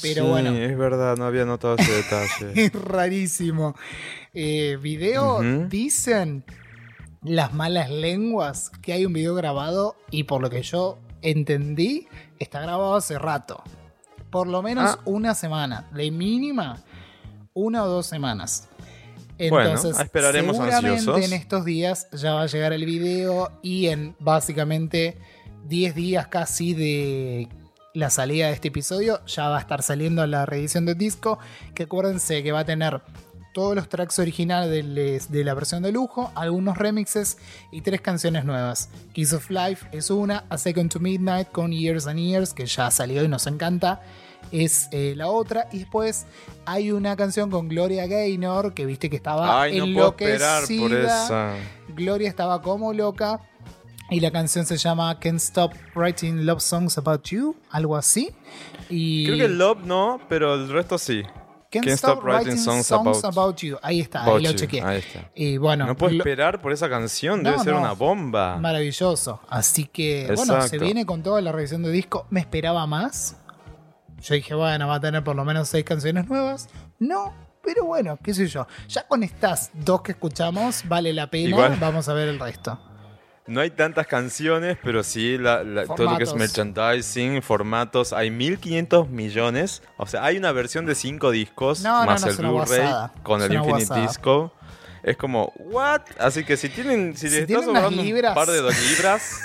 Pero 0.00 0.22
Sí, 0.24 0.30
bueno, 0.30 0.50
es 0.52 0.78
verdad, 0.78 1.16
no 1.16 1.24
había 1.24 1.44
notado 1.44 1.74
ese 1.76 1.92
detalle. 1.92 2.52
es 2.64 2.72
rarísimo. 2.72 3.74
Eh, 4.34 4.78
video, 4.80 5.40
dicen 5.68 6.44
las 7.22 7.52
malas 7.52 7.90
lenguas 7.90 8.70
que 8.80 8.92
hay 8.92 9.04
un 9.04 9.12
video 9.12 9.34
grabado 9.34 9.96
y 10.12 10.24
por 10.24 10.40
lo 10.40 10.48
que 10.48 10.62
yo 10.62 10.98
entendí, 11.22 12.06
está 12.38 12.60
grabado 12.60 12.94
hace 12.94 13.18
rato. 13.18 13.64
Por 14.30 14.46
lo 14.46 14.62
menos 14.62 14.92
Ah. 14.92 15.00
una 15.06 15.34
semana. 15.34 15.88
De 15.92 16.08
mínima, 16.12 16.78
una 17.52 17.82
o 17.82 17.88
dos 17.88 18.06
semanas. 18.06 18.68
Bueno, 19.48 19.70
Entonces, 19.70 19.98
esperaremos 19.98 20.56
seguramente 20.56 20.90
ansiosos. 20.98 21.24
en 21.24 21.32
estos 21.32 21.64
días 21.64 22.08
ya 22.12 22.34
va 22.34 22.42
a 22.42 22.46
llegar 22.46 22.72
el 22.72 22.84
video 22.84 23.50
y 23.62 23.86
en 23.86 24.14
básicamente 24.18 25.16
10 25.64 25.94
días 25.94 26.26
casi 26.28 26.74
de 26.74 27.48
la 27.94 28.10
salida 28.10 28.48
de 28.48 28.52
este 28.52 28.68
episodio 28.68 29.24
ya 29.26 29.48
va 29.48 29.58
a 29.58 29.60
estar 29.60 29.82
saliendo 29.82 30.26
la 30.26 30.46
reedición 30.46 30.86
del 30.86 30.96
disco 30.96 31.38
que 31.74 31.84
acuérdense 31.84 32.42
que 32.42 32.52
va 32.52 32.60
a 32.60 32.64
tener 32.64 33.00
todos 33.52 33.74
los 33.74 33.88
tracks 33.88 34.18
originales 34.18 34.70
de, 34.70 35.20
de 35.28 35.44
la 35.44 35.54
versión 35.54 35.82
de 35.82 35.92
lujo, 35.92 36.30
algunos 36.34 36.78
remixes 36.78 37.38
y 37.72 37.80
tres 37.80 38.00
canciones 38.00 38.44
nuevas. 38.44 38.90
Kiss 39.12 39.32
of 39.32 39.50
Life 39.50 39.86
es 39.92 40.10
una, 40.10 40.44
A 40.48 40.58
Second 40.58 40.92
to 40.92 41.00
Midnight 41.00 41.50
con 41.50 41.72
Years 41.72 42.06
and 42.06 42.20
Years, 42.20 42.54
que 42.54 42.66
ya 42.66 42.90
salió 42.90 43.24
y 43.24 43.28
nos 43.28 43.46
encanta, 43.46 44.02
es 44.52 44.88
eh, 44.92 45.14
la 45.16 45.28
otra. 45.28 45.68
Y 45.72 45.78
después 45.80 46.26
hay 46.66 46.92
una 46.92 47.16
canción 47.16 47.50
con 47.50 47.68
Gloria 47.68 48.06
Gaynor, 48.06 48.74
que 48.74 48.86
viste 48.86 49.08
que 49.10 49.16
estaba 49.16 49.62
Ay, 49.62 49.78
no 49.78 49.84
puedo 49.94 50.08
esperar 50.10 50.62
por 50.62 50.70
enloquecida. 50.72 51.24
esa. 51.24 51.54
Gloria 51.88 52.28
estaba 52.28 52.60
como 52.62 52.92
loca. 52.92 53.40
Y 54.12 54.18
la 54.18 54.32
canción 54.32 54.66
se 54.66 54.76
llama 54.76 55.16
Can't 55.20 55.36
Stop 55.38 55.72
Writing 55.94 56.44
Love 56.44 56.60
Songs 56.60 56.98
About 56.98 57.22
You, 57.28 57.54
algo 57.70 57.96
así. 57.96 58.32
Y 58.88 59.24
Creo 59.24 59.38
que 59.38 59.44
el 59.44 59.56
Love 59.56 59.84
no, 59.84 60.18
pero 60.28 60.54
el 60.54 60.68
resto 60.68 60.98
sí. 60.98 61.22
Can't, 61.70 61.86
Can't 61.86 61.88
Stop, 61.90 62.18
Stop 62.18 62.24
Writing 62.24 62.58
Songs, 62.58 62.86
Songs 62.88 63.22
about, 63.22 63.24
About- 63.54 63.56
You. 63.60 63.76
Ahí 63.80 64.00
está, 64.00 64.24
ahí 64.24 64.42
lo 64.42 64.52
chequeé. 64.52 64.82
Ahí 64.82 64.98
está. 64.98 65.30
Y 65.36 65.58
bueno, 65.58 65.86
no 65.86 65.96
puedo 65.96 66.16
esperar 66.16 66.60
por 66.60 66.72
esa 66.72 66.88
canción, 66.90 67.44
debe 67.44 67.58
No, 67.58 67.62
ser 67.62 67.72
no. 67.74 67.78
una 67.82 67.92
bomba. 67.92 68.56
maravilloso. 68.56 69.40
Así 69.48 69.84
que, 69.84 70.32
bueno, 70.34 70.60
se 70.66 70.78
viene 70.78 71.06
con 71.06 71.22
toda 71.22 71.40
la 71.40 71.52
revisión 71.52 71.84
de 71.84 71.92
disco. 71.92 72.26
Me 72.30 72.40
esperaba 72.40 72.84
más. 72.88 73.36
Yo 74.22 74.34
dije, 74.34 74.54
bueno, 74.54 74.88
va 74.88 74.96
a 74.96 75.00
tener 75.00 75.24
por 75.24 75.34
lo 75.36 75.44
menos 75.44 75.68
seis 75.68 75.84
canciones 75.84 76.28
nuevas. 76.28 76.68
No, 76.98 77.34
pero 77.64 77.84
bueno, 77.84 78.18
qué 78.22 78.34
sé 78.34 78.46
yo. 78.46 78.66
Ya 78.88 79.06
con 79.06 79.22
estas 79.22 79.70
dos 79.74 80.02
que 80.02 80.12
escuchamos, 80.12 80.82
vale 80.86 81.12
la 81.12 81.28
pena. 81.30 81.48
Igual. 81.48 81.76
Vamos 81.80 82.08
a 82.08 82.14
ver 82.14 82.28
el 82.28 82.38
resto. 82.38 82.78
No 83.46 83.60
hay 83.60 83.70
tantas 83.70 84.06
canciones, 84.06 84.78
pero 84.82 85.02
sí 85.02 85.36
la- 85.36 85.64
la- 85.64 85.84
todo 85.86 86.10
lo 86.10 86.16
que 86.18 86.22
es 86.24 86.34
merchandising, 86.34 87.42
formatos. 87.42 88.12
Hay 88.12 88.30
1500 88.30 89.08
millones. 89.08 89.82
O 89.96 90.06
sea, 90.06 90.22
hay 90.24 90.36
una 90.36 90.52
versión 90.52 90.86
de 90.86 90.94
5 90.94 91.30
discos 91.32 91.80
No, 91.82 92.04
más 92.04 92.22
no, 92.24 92.30
el 92.30 92.36
Blu-ray 92.36 92.88
con 93.24 93.42
el 93.42 93.52
Infinite 93.52 93.86
guasada. 93.86 94.06
Disco. 94.06 94.52
Es 95.02 95.16
como, 95.16 95.52
¿what? 95.56 96.02
Así 96.18 96.44
que 96.44 96.56
si 96.56 96.68
tienen, 96.68 97.16
si, 97.16 97.28
Si 97.28 97.34
les 97.40 97.50
estás 97.50 97.64
sobrando 97.64 98.00
un 98.02 98.34
par 98.34 98.46
de 98.48 98.58
dos 98.60 98.74
libras. 98.90 99.40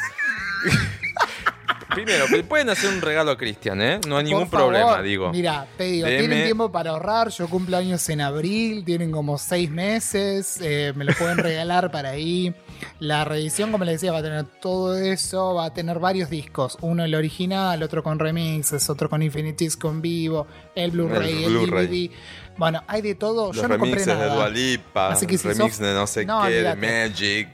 Primero, 1.94 2.26
pueden 2.48 2.70
hacer 2.70 2.90
un 2.90 3.02
regalo 3.02 3.32
a 3.32 3.38
Cristian, 3.38 3.82
¿eh? 3.82 4.00
No 4.08 4.18
hay 4.18 4.26
ningún 4.26 4.48
favor, 4.50 4.74
problema, 4.74 5.02
digo. 5.02 5.32
Mira, 5.32 5.68
te 5.78 5.84
digo, 5.86 6.08
tienen 6.08 6.44
tiempo 6.46 6.72
para 6.72 6.92
ahorrar. 6.92 7.30
Yo 7.30 7.48
cumplo 7.48 7.78
años 7.78 8.08
en 8.10 8.22
abril, 8.22 8.84
tienen 8.84 9.12
como 9.12 9.38
seis 9.38 9.70
meses. 9.70 10.60
eh, 10.62 10.94
me 10.96 11.06
lo 11.06 11.14
pueden 11.14 11.38
regalar 11.38 11.92
para 11.92 12.10
ahí. 12.10 12.54
La 13.00 13.24
reedición, 13.24 13.72
como 13.72 13.86
les 13.86 13.96
decía, 13.96 14.12
va 14.12 14.18
a 14.20 14.24
tener 14.24 14.46
todo 14.62 14.98
eso. 14.98 15.54
Va 15.54 15.66
a 15.66 15.74
tener 15.74 16.00
varios 16.00 16.30
discos. 16.30 16.78
Uno 16.82 17.04
el 17.06 17.14
original, 17.16 17.82
otro 17.84 18.02
con 18.04 18.20
remixes, 18.20 18.90
otro 18.90 19.10
con 19.10 19.22
Infinite 19.22 19.64
Disc 19.64 19.84
en 19.86 20.02
vivo, 20.02 20.48
el 20.76 20.92
Blu-ray, 20.92 21.44
El 21.44 21.56
el, 21.56 21.58
Blu-ray. 21.68 21.88
DVD. 22.10 22.12
Bueno, 22.58 22.82
hay 22.88 23.02
de 23.02 23.16
todo. 23.16 23.48
Los 23.48 23.56
Yo 23.58 23.64
no 23.64 23.78
compré 23.78 23.92
remixes 23.92 24.08
de 24.08 24.14
nada. 24.16 24.34
Dua 24.36 24.50
Lipa, 24.50 25.10
Así 25.10 25.28
que 25.28 25.38
si 25.38 25.48
remix 25.48 25.76
sos- 25.76 25.80
de 25.86 25.94
no 25.94 26.08
sé 26.08 26.26
No, 26.26 26.44
qué, 26.44 26.50
de. 26.52 26.76
Magic. 26.76 27.48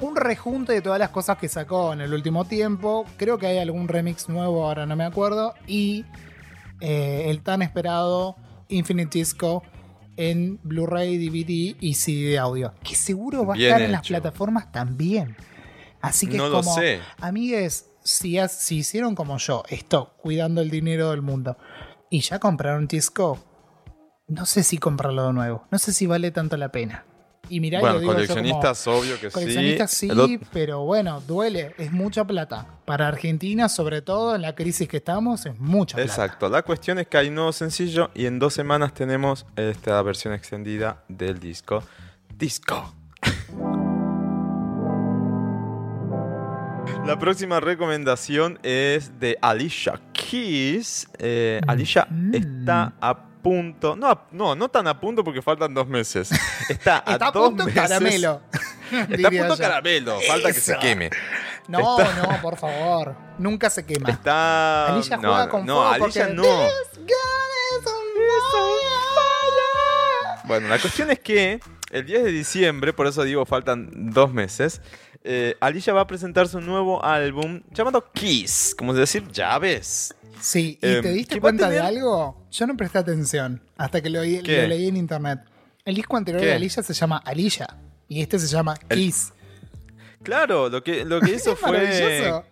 Un 0.00 0.16
rejunte 0.16 0.72
de 0.72 0.82
todas 0.82 0.98
las 0.98 1.10
cosas 1.10 1.38
que 1.38 1.48
sacó 1.48 1.92
en 1.92 2.00
el 2.00 2.12
último 2.14 2.44
tiempo. 2.44 3.04
Creo 3.16 3.38
que 3.38 3.46
hay 3.46 3.58
algún 3.58 3.88
remix 3.88 4.28
nuevo, 4.28 4.66
ahora 4.66 4.86
no 4.86 4.96
me 4.96 5.04
acuerdo. 5.04 5.54
Y 5.66 6.04
eh, 6.80 7.24
el 7.28 7.42
tan 7.42 7.62
esperado 7.62 8.36
Infinite 8.68 9.18
Disco 9.18 9.62
en 10.16 10.58
Blu-ray, 10.62 11.16
DVD 11.18 11.76
y 11.80 11.94
CD 11.94 12.30
de 12.30 12.38
audio. 12.38 12.74
Que 12.82 12.94
seguro 12.96 13.46
va 13.46 13.54
a 13.54 13.58
estar 13.58 13.82
en 13.82 13.92
las 13.92 14.06
plataformas 14.06 14.70
también. 14.72 15.36
Así 16.00 16.26
que 16.28 16.36
No 16.36 16.46
es 16.46 16.50
lo 16.52 16.58
como, 16.58 16.74
sé. 16.74 17.00
amigues, 17.20 17.90
si, 18.04 18.38
has- 18.38 18.52
si 18.60 18.78
hicieron 18.78 19.14
como 19.14 19.38
yo, 19.38 19.64
esto, 19.68 20.14
cuidando 20.22 20.60
el 20.60 20.70
dinero 20.70 21.10
del 21.10 21.22
mundo, 21.22 21.56
y 22.10 22.20
ya 22.20 22.38
compraron 22.38 22.86
disco, 22.86 23.38
no 24.28 24.46
sé 24.46 24.62
si 24.62 24.78
comprarlo 24.78 25.26
de 25.26 25.32
nuevo. 25.32 25.64
No 25.70 25.78
sé 25.78 25.92
si 25.92 26.06
vale 26.06 26.30
tanto 26.30 26.56
la 26.56 26.70
pena. 26.70 27.04
Y 27.48 27.60
mirá, 27.60 27.80
Bueno, 27.80 27.98
digo 28.00 28.12
como- 28.12 28.26
coleccionistas, 28.26 28.86
obvio 28.86 29.18
que 29.20 29.30
Coleccionistas 29.30 29.90
sí, 29.90 30.10
sí. 30.10 30.40
Pero 30.52 30.80
bueno, 30.84 31.22
duele, 31.26 31.74
es 31.78 31.92
mucha 31.92 32.24
plata. 32.26 32.66
Para 32.84 33.08
Argentina, 33.08 33.68
sobre 33.68 34.02
todo 34.02 34.34
en 34.34 34.42
la 34.42 34.54
crisis 34.54 34.88
que 34.88 34.98
estamos, 34.98 35.46
es 35.46 35.58
mucha 35.58 35.96
plata. 35.96 36.10
Exacto, 36.10 36.48
la 36.48 36.62
cuestión 36.62 36.98
es 36.98 37.06
que 37.06 37.16
hay 37.18 37.28
un 37.28 37.34
nuevo 37.36 37.52
sencillo 37.52 38.10
y 38.14 38.26
en 38.26 38.38
dos 38.38 38.54
semanas 38.54 38.92
tenemos 38.94 39.46
esta 39.56 40.00
versión 40.02 40.34
extendida 40.34 41.02
del 41.08 41.38
disco. 41.40 41.82
Disco. 42.36 42.94
La 47.06 47.18
próxima 47.18 47.58
recomendación 47.60 48.58
es 48.62 49.18
de 49.18 49.38
Alicia 49.40 49.98
Keys. 50.12 51.08
Eh, 51.18 51.60
Alicia 51.66 52.06
Mm. 52.10 52.34
está 52.34 52.92
a 53.00 53.27
punto. 53.48 53.96
No, 53.96 54.10
a- 54.10 54.26
no, 54.30 54.54
no 54.54 54.68
tan 54.68 54.86
a 54.88 55.00
punto 55.00 55.24
porque 55.24 55.40
faltan 55.42 55.72
dos 55.74 55.86
meses. 55.88 56.30
Está 56.68 57.02
a, 57.06 57.12
Está 57.12 57.28
a 57.28 57.30
dos 57.32 57.48
punto 57.48 57.64
meses. 57.64 57.80
caramelo. 57.82 58.42
Está 58.90 59.28
a 59.28 59.30
punto 59.30 59.54
yo. 59.54 59.58
caramelo. 59.58 60.20
Falta 60.26 60.52
que 60.52 60.60
se 60.60 60.76
queme. 60.78 61.10
No, 61.68 61.98
Está- 62.00 62.14
no, 62.22 62.42
por 62.42 62.56
favor. 62.56 63.14
Nunca 63.38 63.70
se 63.70 63.84
quema. 63.84 64.10
Está. 64.10 64.94
Alicia 64.94 65.16
no, 65.16 65.28
juega 65.28 65.44
no, 65.44 65.50
con 65.50 65.66
no, 65.66 65.74
fuego 65.76 66.04
Alicia 66.04 66.22
porque 66.24 66.34
no. 66.34 66.42
This 66.42 66.98
gun 66.98 67.06
is 67.06 67.86
on 67.86 68.08
fire. 68.52 70.46
Bueno, 70.46 70.68
la 70.68 70.78
cuestión 70.78 71.10
es 71.10 71.18
que 71.20 71.60
el 71.90 72.06
10 72.06 72.24
de 72.24 72.32
diciembre, 72.32 72.92
por 72.92 73.06
eso 73.06 73.22
digo 73.22 73.44
faltan 73.46 74.12
dos 74.12 74.32
meses, 74.32 74.80
eh, 75.24 75.56
Alicia 75.60 75.92
va 75.92 76.02
a 76.02 76.06
presentar 76.06 76.48
su 76.48 76.60
nuevo 76.60 77.04
álbum 77.04 77.60
llamado 77.70 78.10
Kiss, 78.12 78.74
como 78.78 78.94
decir 78.94 79.26
llaves. 79.30 80.14
Sí, 80.40 80.78
¿y 80.82 80.86
Em, 80.86 81.02
te 81.02 81.12
diste 81.12 81.34
¿qué 81.34 81.40
va 81.40 81.48
a 81.48 81.52
cuenta 81.52 81.68
de 81.68 81.80
algo? 81.80 82.46
Yo 82.50 82.66
no 82.66 82.76
presté 82.76 82.98
atención 82.98 83.62
hasta 83.76 84.00
que 84.00 84.10
lo, 84.10 84.22
leí 84.22 84.88
en 84.88 84.96
internet. 84.96 85.40
El 85.84 85.94
disco 85.96 86.16
anterior 86.16 86.40
¿Qué? 86.42 86.48
de 86.48 86.54
Alicia 86.54 86.82
se 86.82 86.92
llama 86.94 87.18
Alicia 87.24 87.66
y 88.08 88.20
este 88.22 88.38
se 88.38 88.46
llama 88.46 88.74
El- 88.88 88.98
Kiss. 88.98 89.32
Claro, 90.22 90.68
lo 90.68 90.82
que, 90.82 91.04
lo 91.04 91.20
que 91.20 91.32
hizo 91.36 91.56
fue. 91.56 92.42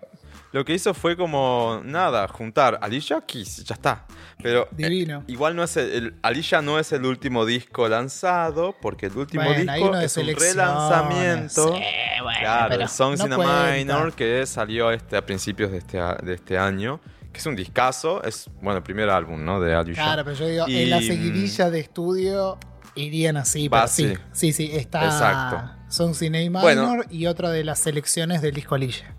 Lo 0.53 0.65
que 0.65 0.73
hizo 0.73 0.95
fue 0.95 1.17
como 1.19 1.83
nada, 1.85 2.27
juntar 2.29 2.79
Alicia 2.81 3.21
Kiss, 3.27 3.63
ya 3.65 3.75
está. 3.75 4.07
Pero 4.43 4.63
eh, 4.65 4.69
Divino. 4.71 5.23
igual 5.27 5.55
no 5.55 5.63
es 5.65 5.77
el, 5.77 5.91
el- 5.91 6.15
Alicia 6.23 6.63
no 6.63 6.79
es 6.79 6.93
el 6.93 7.05
último 7.05 7.45
disco 7.45 7.89
lanzado, 7.89 8.75
porque 8.81 9.07
el 9.07 9.17
último 9.19 9.45
Bueno, 9.45 9.71
disco 9.73 9.97
es 9.99 10.17
un 10.17 10.27
relanzamiento. 10.29 11.75
Sí, 11.75 11.83
bueno, 12.23 12.39
Claro, 12.41 12.75
el 12.81 12.89
Songs 12.89 13.19
no 13.27 13.27
in 13.27 13.49
a. 13.51 13.73
Minor, 13.73 14.13
que 14.15 14.47
salió 14.47 14.91
este, 14.93 15.17
a 15.17 15.27
principios 15.27 15.73
de 15.73 15.79
este, 15.79 15.99
de 16.23 16.35
este 16.35 16.57
año, 16.57 17.01
que 17.37 17.41
es 17.41 17.47
un 17.47 17.57
discazo, 17.57 18.23
es, 18.25 18.49
bueno, 18.63 18.79
el 18.79 18.83
primer 18.83 19.11
álbum, 19.11 19.45
¿no? 19.45 19.61
De 19.61 19.75
Alicia. 19.75 20.03
Claro, 20.03 20.25
pero 20.25 20.37
yo 20.37 20.47
digo, 20.47 20.65
Y, 20.69 20.83
en 20.83 20.91
la 20.91 21.01
mm, 21.01 21.03
seguidilla 21.03 21.71
de 21.71 21.81
estudio 21.81 22.59
irían 22.95 23.37
así, 23.37 23.69
Va 23.69 23.81
pero 23.83 23.89
sí, 23.93 24.05
así. 24.07 24.53
sí, 24.53 24.53
sí, 24.53 24.71
está 24.77 25.05
Exacto. 25.05 25.71
Son 25.89 26.15
Cine 26.15 26.41
Minor 26.49 26.63
Bueno. 26.63 27.03
y 27.11 27.27
otra 27.27 27.51
de 27.51 27.63
las 27.63 27.79
selecciones 27.79 28.43
del 28.43 28.55
disco 28.55 28.75
Alicia. 28.75 29.15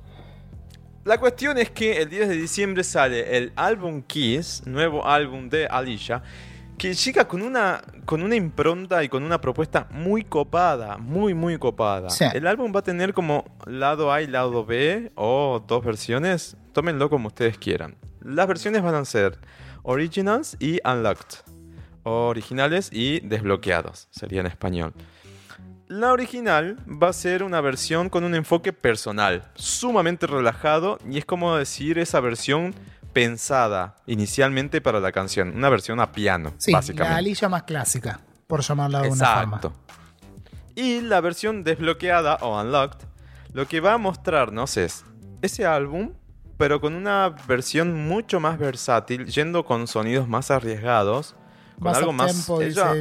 La 1.06 1.19
cuestión 1.19 1.58
es 1.58 1.69
que 1.71 2.01
el 2.01 2.10
10 2.10 2.27
de 2.27 2.36
diciembre 2.36 2.84
sale 2.84 3.38
el 3.38 3.53
álbum 3.56 4.01
Kiss, 4.01 4.63
nuevo 4.65 5.08
álbum 5.08 5.47
de 5.47 5.65
Alicia, 5.67 6.21
que 6.77 6.93
llega 6.93 7.27
con 7.27 7.41
una, 7.41 7.82
con 8.06 8.21
una 8.21 8.36
impronta 8.36 9.03
y 9.03 9.10
con 9.10 9.23
una 9.23 9.39
propuesta 9.39 9.88
muy 9.89 10.23
copada, 10.23 10.97
muy, 10.97 11.34
muy 11.34 11.58
copada. 11.58 12.10
Sí. 12.10 12.25
El 12.34 12.45
álbum 12.45 12.73
va 12.75 12.80
a 12.80 12.84
tener 12.84 13.13
como 13.13 13.45
lado 13.65 14.12
A 14.12 14.21
y 14.21 14.27
lado 14.27 14.65
B, 14.65 15.12
o 15.15 15.63
dos 15.65 15.84
versiones, 15.84 16.58
tómenlo 16.73 17.10
como 17.10 17.27
ustedes 17.27 17.58
quieran. 17.58 17.95
Las 18.21 18.47
versiones 18.47 18.82
van 18.82 18.95
a 18.95 19.06
ser 19.06 19.39
Originals 19.84 20.58
y 20.60 20.80
Unlocked. 20.88 21.38
Originales 22.03 22.89
y 22.91 23.19
desbloqueados, 23.21 24.08
sería 24.12 24.41
en 24.41 24.47
español. 24.47 24.93
La 25.88 26.12
original 26.12 26.77
va 26.86 27.10
a 27.10 27.13
ser 27.13 27.43
una 27.43 27.62
versión 27.62 28.10
con 28.10 28.23
un 28.23 28.36
enfoque 28.36 28.73
personal, 28.73 29.49
sumamente 29.56 30.27
relajado 30.27 30.99
y 31.10 31.17
es 31.17 31.25
como 31.25 31.56
decir 31.56 31.97
esa 31.97 32.19
versión 32.19 32.75
pensada 33.13 33.95
inicialmente 34.06 34.82
para 34.82 34.99
la 34.99 35.12
canción, 35.12 35.56
una 35.56 35.69
versión 35.69 35.99
a 35.99 36.12
piano, 36.12 36.53
Sí, 36.58 36.71
la 36.71 36.80
básicamente. 36.80 37.17
Alicia 37.17 37.49
más 37.49 37.63
clásica, 37.63 38.19
por 38.47 38.62
llamarla 38.62 38.99
de 38.99 39.03
alguna 39.06 39.25
forma. 39.25 39.56
Exacto. 39.58 39.73
Y 40.75 41.01
la 41.01 41.21
versión 41.21 41.63
desbloqueada 41.63 42.36
o 42.41 42.62
unlocked, 42.62 43.08
lo 43.53 43.67
que 43.67 43.80
va 43.80 43.93
a 43.93 43.97
mostrarnos 43.97 44.77
es 44.77 45.03
ese 45.41 45.65
álbum, 45.65 46.12
pero 46.58 46.82
con 46.82 46.96
una 46.96 47.36
versión 47.48 48.08
mucho 48.08 48.39
más 48.39 48.58
versátil, 48.58 49.26
yendo 49.26 49.65
con 49.65 49.88
sonidos 49.88 50.28
más 50.28 50.52
arriesgados, 50.52 51.36
con 51.76 51.86
Más 51.86 51.98
algo 51.98 52.13
más 52.13 52.36
dice 52.36 52.65
ella-. 52.65 52.93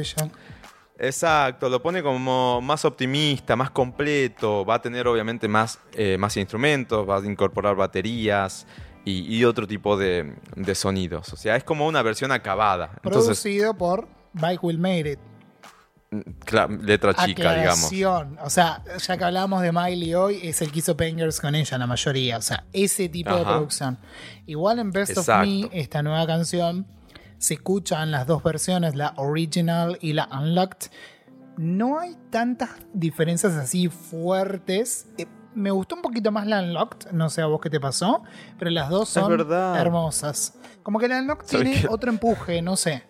Exacto, 0.99 1.69
lo 1.69 1.81
pone 1.81 2.01
como 2.01 2.59
más 2.61 2.83
optimista, 2.83 3.55
más 3.55 3.69
completo, 3.69 4.65
va 4.65 4.75
a 4.75 4.81
tener 4.81 5.07
obviamente 5.07 5.47
más, 5.47 5.79
eh, 5.93 6.17
más 6.17 6.35
instrumentos, 6.37 7.07
va 7.07 7.17
a 7.17 7.25
incorporar 7.25 7.75
baterías 7.75 8.65
y, 9.05 9.35
y 9.35 9.45
otro 9.45 9.67
tipo 9.67 9.95
de, 9.95 10.33
de 10.55 10.75
sonidos. 10.75 11.31
O 11.33 11.37
sea, 11.37 11.55
es 11.55 11.63
como 11.63 11.85
una 11.85 12.01
versión 12.01 12.31
acabada. 12.31 12.91
Entonces, 13.03 13.39
Producido 13.39 13.75
por 13.75 14.07
Bike 14.33 14.63
Will 14.63 14.79
Made 14.79 15.11
It. 15.11 15.19
Letra 16.81 17.13
chica, 17.13 17.55
digamos. 17.55 17.91
O 18.43 18.49
sea, 18.49 18.83
ya 18.97 19.17
que 19.17 19.23
hablábamos 19.23 19.61
de 19.61 19.71
Miley 19.71 20.13
hoy, 20.15 20.39
es 20.43 20.61
el 20.61 20.71
que 20.71 20.79
hizo 20.79 20.95
Bangers 20.95 21.39
con 21.41 21.55
ella, 21.55 21.77
la 21.77 21.87
mayoría. 21.87 22.37
O 22.37 22.41
sea, 22.41 22.65
ese 22.73 23.09
tipo 23.09 23.35
de 23.35 23.43
producción. 23.43 23.97
Igual 24.45 24.79
en 24.79 24.91
Best 24.91 25.17
Exacto. 25.17 25.49
of 25.49 25.71
Me, 25.71 25.79
esta 25.79 26.01
nueva 26.01 26.25
canción, 26.25 26.87
se 27.37 27.55
escuchan 27.55 28.11
las 28.11 28.25
dos 28.25 28.41
versiones, 28.43 28.95
la 28.95 29.13
original 29.17 29.97
y 30.01 30.13
la 30.13 30.29
unlocked. 30.31 30.89
No 31.57 31.99
hay 31.99 32.15
tantas 32.29 32.69
diferencias 32.93 33.53
así 33.53 33.89
fuertes. 33.89 35.07
Eh, 35.17 35.25
me 35.55 35.71
gustó 35.71 35.95
un 35.95 36.03
poquito 36.03 36.31
más 36.31 36.45
la 36.45 36.61
unlocked, 36.61 37.11
no 37.11 37.29
sé 37.29 37.41
a 37.41 37.47
vos 37.47 37.59
qué 37.59 37.69
te 37.69 37.79
pasó, 37.79 38.23
pero 38.59 38.69
las 38.69 38.89
dos 38.89 39.09
son 39.09 39.33
hermosas. 39.75 40.53
Como 40.83 40.99
que 40.99 41.07
la 41.07 41.19
unlocked 41.19 41.47
¿Sabes 41.47 41.71
tiene 41.71 41.87
otro 41.89 42.11
empuje, 42.11 42.61
no 42.61 42.77
sé. 42.77 43.03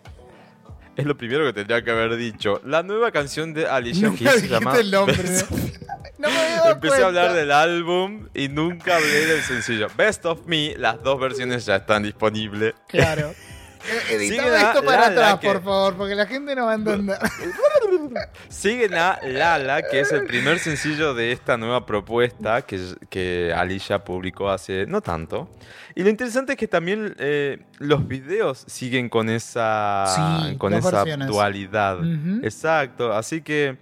Es 0.98 1.06
lo 1.06 1.16
primero 1.16 1.44
que 1.46 1.52
tendría 1.52 1.82
que 1.82 1.90
haber 1.90 2.16
dicho. 2.16 2.60
La 2.64 2.82
nueva 2.82 3.10
canción 3.12 3.54
de 3.54 3.66
Alicia 3.66 4.12
Keys 4.18 4.40
se 4.40 4.48
llama 4.48 4.76
el 4.78 4.90
nombre. 4.90 5.16
Best- 5.16 5.46
No 6.18 6.28
me 6.28 6.70
Empecé 6.72 7.02
a 7.02 7.06
hablar 7.06 7.26
cuenta. 7.26 7.34
del 7.40 7.52
álbum 7.52 8.26
y 8.34 8.48
nunca 8.48 8.96
hablé 8.96 9.26
del 9.26 9.40
sencillo. 9.42 9.86
Best 9.96 10.26
of 10.26 10.46
Me, 10.46 10.74
las 10.76 11.00
dos 11.04 11.20
versiones 11.20 11.64
ya 11.64 11.76
están 11.76 12.02
disponibles. 12.02 12.74
Claro. 12.88 13.32
Editame 14.10 14.28
Sigue 14.42 14.50
la- 14.50 14.68
esto 14.72 14.84
para 14.84 15.06
atrás, 15.08 15.38
que- 15.38 15.46
por 15.48 15.62
favor, 15.62 15.96
porque 15.96 16.14
la 16.14 16.26
gente 16.26 16.54
no 16.54 16.66
va 16.66 16.72
a 16.72 16.74
entender. 16.74 17.18
Siguen 18.48 18.94
a 18.94 19.18
Lala, 19.24 19.82
que 19.82 20.00
es 20.00 20.12
el 20.12 20.24
primer 20.26 20.58
sencillo 20.58 21.14
de 21.14 21.32
esta 21.32 21.56
nueva 21.56 21.86
propuesta 21.86 22.62
que, 22.62 22.80
que 23.08 23.52
Alicia 23.54 24.04
publicó 24.04 24.50
hace 24.50 24.86
no 24.86 25.00
tanto. 25.00 25.48
Y 25.94 26.02
lo 26.02 26.10
interesante 26.10 26.52
es 26.52 26.58
que 26.58 26.68
también 26.68 27.14
eh, 27.18 27.58
los 27.78 28.06
videos 28.06 28.64
siguen 28.66 29.08
con 29.08 29.28
esa, 29.28 30.04
Sí, 30.48 30.56
con 30.56 30.74
esa 30.74 30.90
versiones. 31.04 31.28
dualidad. 31.28 31.98
Exacto, 32.42 33.12
así 33.12 33.42
que 33.42 33.76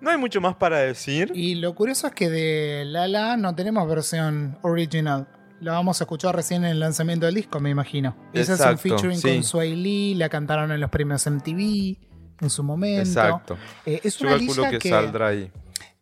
no 0.00 0.10
hay 0.10 0.16
mucho 0.18 0.40
más 0.40 0.54
para 0.56 0.78
decir. 0.78 1.30
Y 1.34 1.54
lo 1.56 1.74
curioso 1.74 2.06
es 2.08 2.12
que 2.14 2.28
de 2.28 2.84
Lala 2.86 3.36
no 3.36 3.54
tenemos 3.54 3.88
versión 3.88 4.58
original. 4.62 5.26
La 5.64 5.72
vamos 5.72 5.98
a 5.98 6.04
escuchar 6.04 6.36
recién 6.36 6.62
en 6.62 6.72
el 6.72 6.78
lanzamiento 6.78 7.24
del 7.24 7.36
disco, 7.36 7.58
me 7.58 7.70
imagino. 7.70 8.14
Ese 8.34 8.52
es 8.52 8.60
un 8.60 8.76
featuring 8.76 9.16
sí. 9.16 9.32
con 9.32 9.42
Sway 9.42 9.74
Lee, 9.74 10.14
la 10.14 10.28
cantaron 10.28 10.70
en 10.70 10.78
los 10.78 10.90
premios 10.90 11.26
MTV 11.26 11.96
en 12.42 12.50
su 12.50 12.62
momento. 12.62 13.00
Exacto. 13.00 13.56
Eh, 13.86 13.98
es 14.04 14.18
Yo 14.18 14.26
una 14.26 14.36
Alicia 14.36 14.68
que, 14.68 14.78
que, 14.78 14.90
saldrá 14.90 15.28
ahí. 15.28 15.50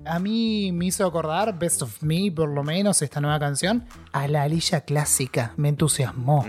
a 0.04 0.18
mí 0.18 0.72
me 0.72 0.86
hizo 0.86 1.06
acordar, 1.06 1.56
Best 1.56 1.80
of 1.82 2.02
Me, 2.02 2.32
por 2.34 2.48
lo 2.48 2.64
menos, 2.64 3.02
esta 3.02 3.20
nueva 3.20 3.38
canción, 3.38 3.84
a 4.10 4.26
la 4.26 4.42
Alicia 4.42 4.80
clásica. 4.80 5.52
Me 5.56 5.68
entusiasmó. 5.68 6.44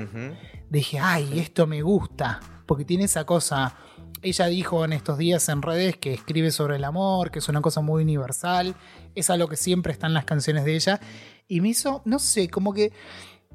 Dije, 0.71 0.97
ay, 0.97 1.39
esto 1.39 1.67
me 1.67 1.83
gusta, 1.83 2.39
porque 2.65 2.83
tiene 2.83 3.03
esa 3.03 3.25
cosa. 3.25 3.75
Ella 4.23 4.47
dijo 4.47 4.85
en 4.85 4.93
estos 4.93 5.17
días 5.17 5.49
en 5.49 5.61
redes 5.61 5.97
que 5.97 6.13
escribe 6.13 6.49
sobre 6.51 6.77
el 6.77 6.85
amor, 6.85 7.29
que 7.29 7.39
es 7.39 7.49
una 7.49 7.61
cosa 7.61 7.81
muy 7.81 8.03
universal, 8.03 8.73
es 9.15 9.29
algo 9.29 9.49
que 9.49 9.57
siempre 9.57 9.91
está 9.91 10.07
en 10.07 10.13
las 10.13 10.23
canciones 10.23 10.63
de 10.63 10.75
ella, 10.75 11.01
y 11.49 11.59
me 11.59 11.69
hizo, 11.69 12.01
no 12.05 12.19
sé, 12.19 12.49
como 12.49 12.73
que 12.73 12.93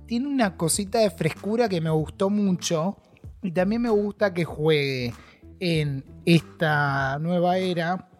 tiene 0.07 0.29
una 0.29 0.59
cosita 0.59 0.99
de 0.99 1.11
frescura 1.11 1.71
que 1.71 1.81
me 1.81 1.89
gustó 1.89 2.29
mucho, 2.29 2.99
y 3.43 3.51
también 3.53 3.81
me 3.81 3.89
gusta 3.89 4.35
que 4.35 4.45
juegue 4.45 5.15
en 5.59 6.05
esta 6.27 7.19
nueva 7.19 7.57
era 7.57 8.11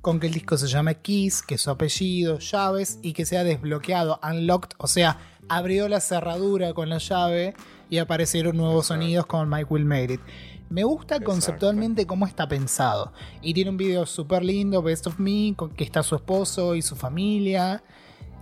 con 0.00 0.20
que 0.20 0.28
el 0.28 0.32
disco 0.32 0.56
se 0.56 0.68
llame 0.68 0.94
Kiss, 0.96 1.42
que 1.42 1.58
su 1.58 1.70
apellido, 1.70 2.38
llaves, 2.38 3.00
y 3.02 3.12
que 3.12 3.26
sea 3.26 3.42
desbloqueado, 3.42 4.20
unlocked, 4.22 4.76
o 4.78 4.86
sea, 4.86 5.18
abrió 5.48 5.88
la 5.88 6.00
cerradura 6.00 6.72
con 6.72 6.88
la 6.88 6.98
llave 6.98 7.54
y 7.90 7.98
aparecieron 7.98 8.56
nuevos 8.56 8.86
sonidos 8.86 9.26
con 9.26 9.50
Mike 9.50 9.66
Will 9.68 9.84
Made. 9.84 10.20
Me 10.70 10.84
gusta 10.84 11.16
Exacto. 11.16 11.32
conceptualmente 11.32 12.06
cómo 12.06 12.28
está 12.28 12.46
pensado. 12.46 13.12
Y 13.42 13.54
tiene 13.54 13.70
un 13.70 13.76
video 13.76 14.06
súper 14.06 14.44
lindo, 14.44 14.80
Best 14.82 15.08
of 15.08 15.18
Me, 15.18 15.52
con 15.56 15.70
que 15.70 15.82
está 15.82 16.04
su 16.04 16.14
esposo 16.14 16.76
y 16.76 16.82
su 16.82 16.94
familia, 16.94 17.82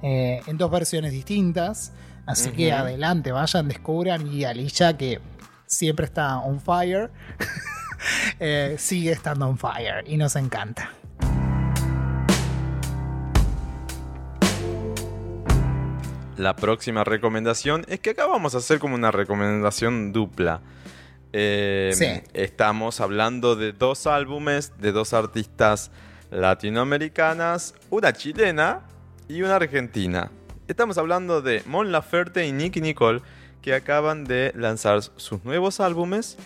eh, 0.03 0.43
en 0.47 0.59
dos 0.59 0.71
versiones 0.71 1.12
distintas. 1.12 1.95
Así 2.27 2.51
que 2.51 2.71
adelante, 2.71 3.33
vayan, 3.33 3.67
descubran. 3.67 4.27
Y 4.27 4.45
Alicia, 4.45 4.95
que 4.95 5.21
siempre 5.64 6.05
está 6.05 6.37
on 6.41 6.61
fire, 6.61 7.11
eh, 8.41 8.77
sigue 8.79 9.12
estando 9.12 9.49
on 9.49 9.57
fire 9.57 10.05
y 10.07 10.19
nos 10.19 10.37
encanta. 10.37 10.93
La 16.37 16.55
próxima 16.57 17.05
recomendación 17.05 17.87
es 17.88 18.01
que 18.01 18.11
acá 18.11 18.27
vamos 18.27 18.55
a 18.55 18.59
hacer 18.59 18.79
como 18.79 18.97
una 18.97 19.11
recomendación 19.11 20.12
dupla. 20.12 20.61
Eh, 21.33 21.93
Sí. 21.95 22.07
Estamos 22.35 23.01
hablando 23.01 23.55
de 23.57 23.73
dos 23.73 24.07
álbumes 24.07 24.73
de 24.79 24.93
dos 24.93 25.12
artistas 25.12 25.91
latinoamericanas, 26.31 27.75
una 27.91 28.12
chilena 28.12 28.81
y 29.29 29.43
una 29.43 29.57
argentina. 29.57 30.31
Estamos 30.69 30.99
hablando 30.99 31.41
de 31.43 31.62
Mon 31.67 31.93
Laferte 31.93 32.47
y 32.47 32.53
Nicky 32.53 32.81
Nicole, 32.81 33.23
que 33.62 33.75
acaban 33.75 34.25
de 34.25 34.53
lanzar 34.55 35.03
sus 35.03 35.45
nuevos 35.45 35.81
álbumes. 35.81 36.37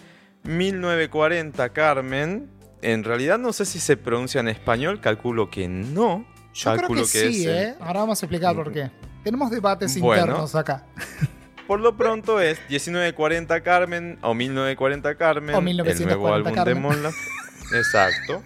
1940 0.44 1.68
Carmen. 1.70 2.48
En 2.82 3.04
realidad 3.04 3.38
no 3.38 3.52
sé 3.52 3.64
si 3.64 3.78
se 3.78 3.96
pronuncia 3.96 4.40
en 4.40 4.48
español, 4.48 5.00
calculo 5.00 5.50
que 5.50 5.68
no. 5.68 6.26
Yo 6.54 6.76
creo 6.76 6.88
que, 6.88 7.04
sí, 7.04 7.42
es 7.42 7.46
el- 7.46 7.56
¿eh? 7.56 7.74
Ahora 7.80 8.00
vamos 8.00 8.22
a 8.22 8.26
explicar 8.26 8.54
por 8.54 8.72
qué. 8.72 8.90
Tenemos 9.22 9.50
debates 9.50 9.98
Bueno. 10.00 10.22
internos 10.22 10.54
acá. 10.56 10.84
Por 11.72 11.80
lo 11.80 11.96
pronto 11.96 12.38
es 12.38 12.58
1940 12.68 13.62
Carmen 13.62 14.18
o 14.20 14.34
1940 14.34 15.14
Carmen, 15.14 15.54
O 15.54 15.58
el 15.60 15.64
1940 15.64 16.04
nuevo 16.04 16.34
álbum 16.34 16.50
de 16.50 16.54
Carmen. 16.54 16.82
Mon 16.82 17.02
Laferte. 17.02 17.78
Exacto. 17.78 18.42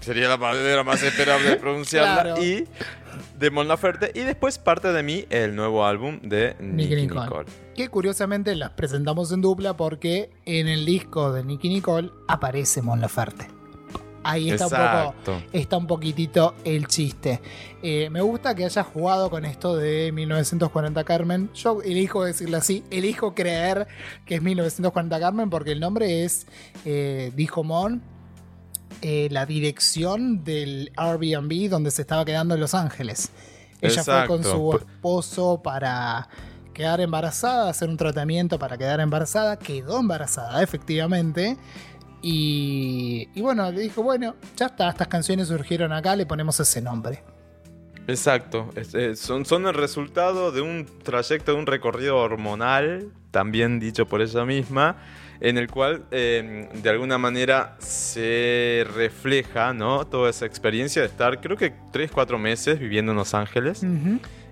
Sería 0.00 0.28
la 0.28 0.36
manera 0.36 0.82
más 0.82 1.04
esperable 1.04 1.50
de 1.50 1.54
pronunciarla. 1.56 2.22
Claro. 2.22 2.42
Y 2.42 2.66
de 3.38 3.50
Mon 3.52 3.68
Laferte. 3.68 4.10
Y 4.12 4.22
después 4.22 4.58
parte 4.58 4.92
de 4.92 5.04
mí 5.04 5.26
el 5.30 5.54
nuevo 5.54 5.86
álbum 5.86 6.18
de 6.20 6.56
Nicky 6.58 6.96
Nicky 6.96 6.96
Nicole. 7.02 7.20
Nicole. 7.26 7.46
Que 7.76 7.88
curiosamente 7.88 8.56
las 8.56 8.70
presentamos 8.70 9.30
en 9.30 9.40
dupla 9.40 9.76
porque 9.76 10.30
en 10.46 10.66
el 10.66 10.84
disco 10.86 11.32
de 11.32 11.44
Nicky 11.44 11.68
Nicole 11.68 12.10
aparece 12.26 12.82
Mon 12.82 13.00
Laferte. 13.00 13.53
Ahí 14.24 14.50
está 14.50 14.64
un 14.64 14.70
poco 14.70 14.82
Exacto. 14.82 15.42
está 15.52 15.76
un 15.76 15.86
poquitito 15.86 16.54
el 16.64 16.86
chiste. 16.86 17.40
Eh, 17.82 18.08
me 18.10 18.22
gusta 18.22 18.54
que 18.54 18.64
hayas 18.64 18.86
jugado 18.86 19.30
con 19.30 19.44
esto 19.44 19.76
de 19.76 20.10
1940 20.12 21.04
Carmen. 21.04 21.50
Yo 21.54 21.82
elijo 21.82 22.24
decirlo 22.24 22.56
así, 22.56 22.82
elijo 22.90 23.34
creer 23.34 23.86
que 24.24 24.36
es 24.36 24.42
1940 24.42 25.20
Carmen 25.20 25.50
porque 25.50 25.72
el 25.72 25.80
nombre 25.80 26.24
es, 26.24 26.46
eh, 26.84 27.32
dijo 27.36 27.62
Mon, 27.62 28.02
eh, 29.02 29.28
la 29.30 29.44
dirección 29.44 30.44
del 30.44 30.92
Airbnb 30.96 31.68
donde 31.68 31.90
se 31.90 32.02
estaba 32.02 32.24
quedando 32.24 32.54
en 32.54 32.60
Los 32.60 32.74
Ángeles. 32.74 33.30
Ella 33.80 34.02
fue 34.02 34.26
con 34.26 34.42
su 34.42 34.76
esposo 34.76 35.60
para 35.62 36.28
quedar 36.72 37.00
embarazada, 37.00 37.70
hacer 37.70 37.88
un 37.88 37.96
tratamiento 37.96 38.58
para 38.58 38.76
quedar 38.76 39.00
embarazada, 39.00 39.58
quedó 39.58 40.00
embarazada 40.00 40.62
efectivamente. 40.62 41.56
Y, 42.26 43.28
y 43.34 43.42
bueno, 43.42 43.70
le 43.70 43.82
dijo, 43.82 44.02
bueno, 44.02 44.34
ya 44.56 44.66
está, 44.66 44.88
estas 44.88 45.08
canciones 45.08 45.48
surgieron 45.48 45.92
acá, 45.92 46.16
le 46.16 46.24
ponemos 46.24 46.58
ese 46.58 46.80
nombre. 46.80 47.22
Exacto. 48.08 48.70
Es- 48.76 49.18
son, 49.20 49.44
son 49.44 49.66
el 49.66 49.74
resultado 49.74 50.50
de 50.50 50.62
un 50.62 50.86
trayecto, 51.02 51.52
de 51.52 51.58
un 51.58 51.66
recorrido 51.66 52.16
hormonal, 52.16 53.10
también 53.30 53.78
dicho 53.78 54.06
por 54.06 54.22
ella 54.22 54.46
misma, 54.46 54.96
en 55.40 55.58
el 55.58 55.68
cual 55.70 56.04
eh, 56.12 56.70
de 56.72 56.88
alguna 56.88 57.18
manera 57.18 57.76
se 57.78 58.86
refleja 58.94 59.74
¿no? 59.74 60.06
toda 60.06 60.30
esa 60.30 60.46
experiencia 60.46 61.02
de 61.02 61.08
estar, 61.08 61.42
creo 61.42 61.58
que 61.58 61.74
3, 61.92 62.10
4 62.10 62.38
meses 62.38 62.78
viviendo 62.78 63.12
en 63.12 63.18
Los 63.18 63.34
Ángeles. 63.34 63.84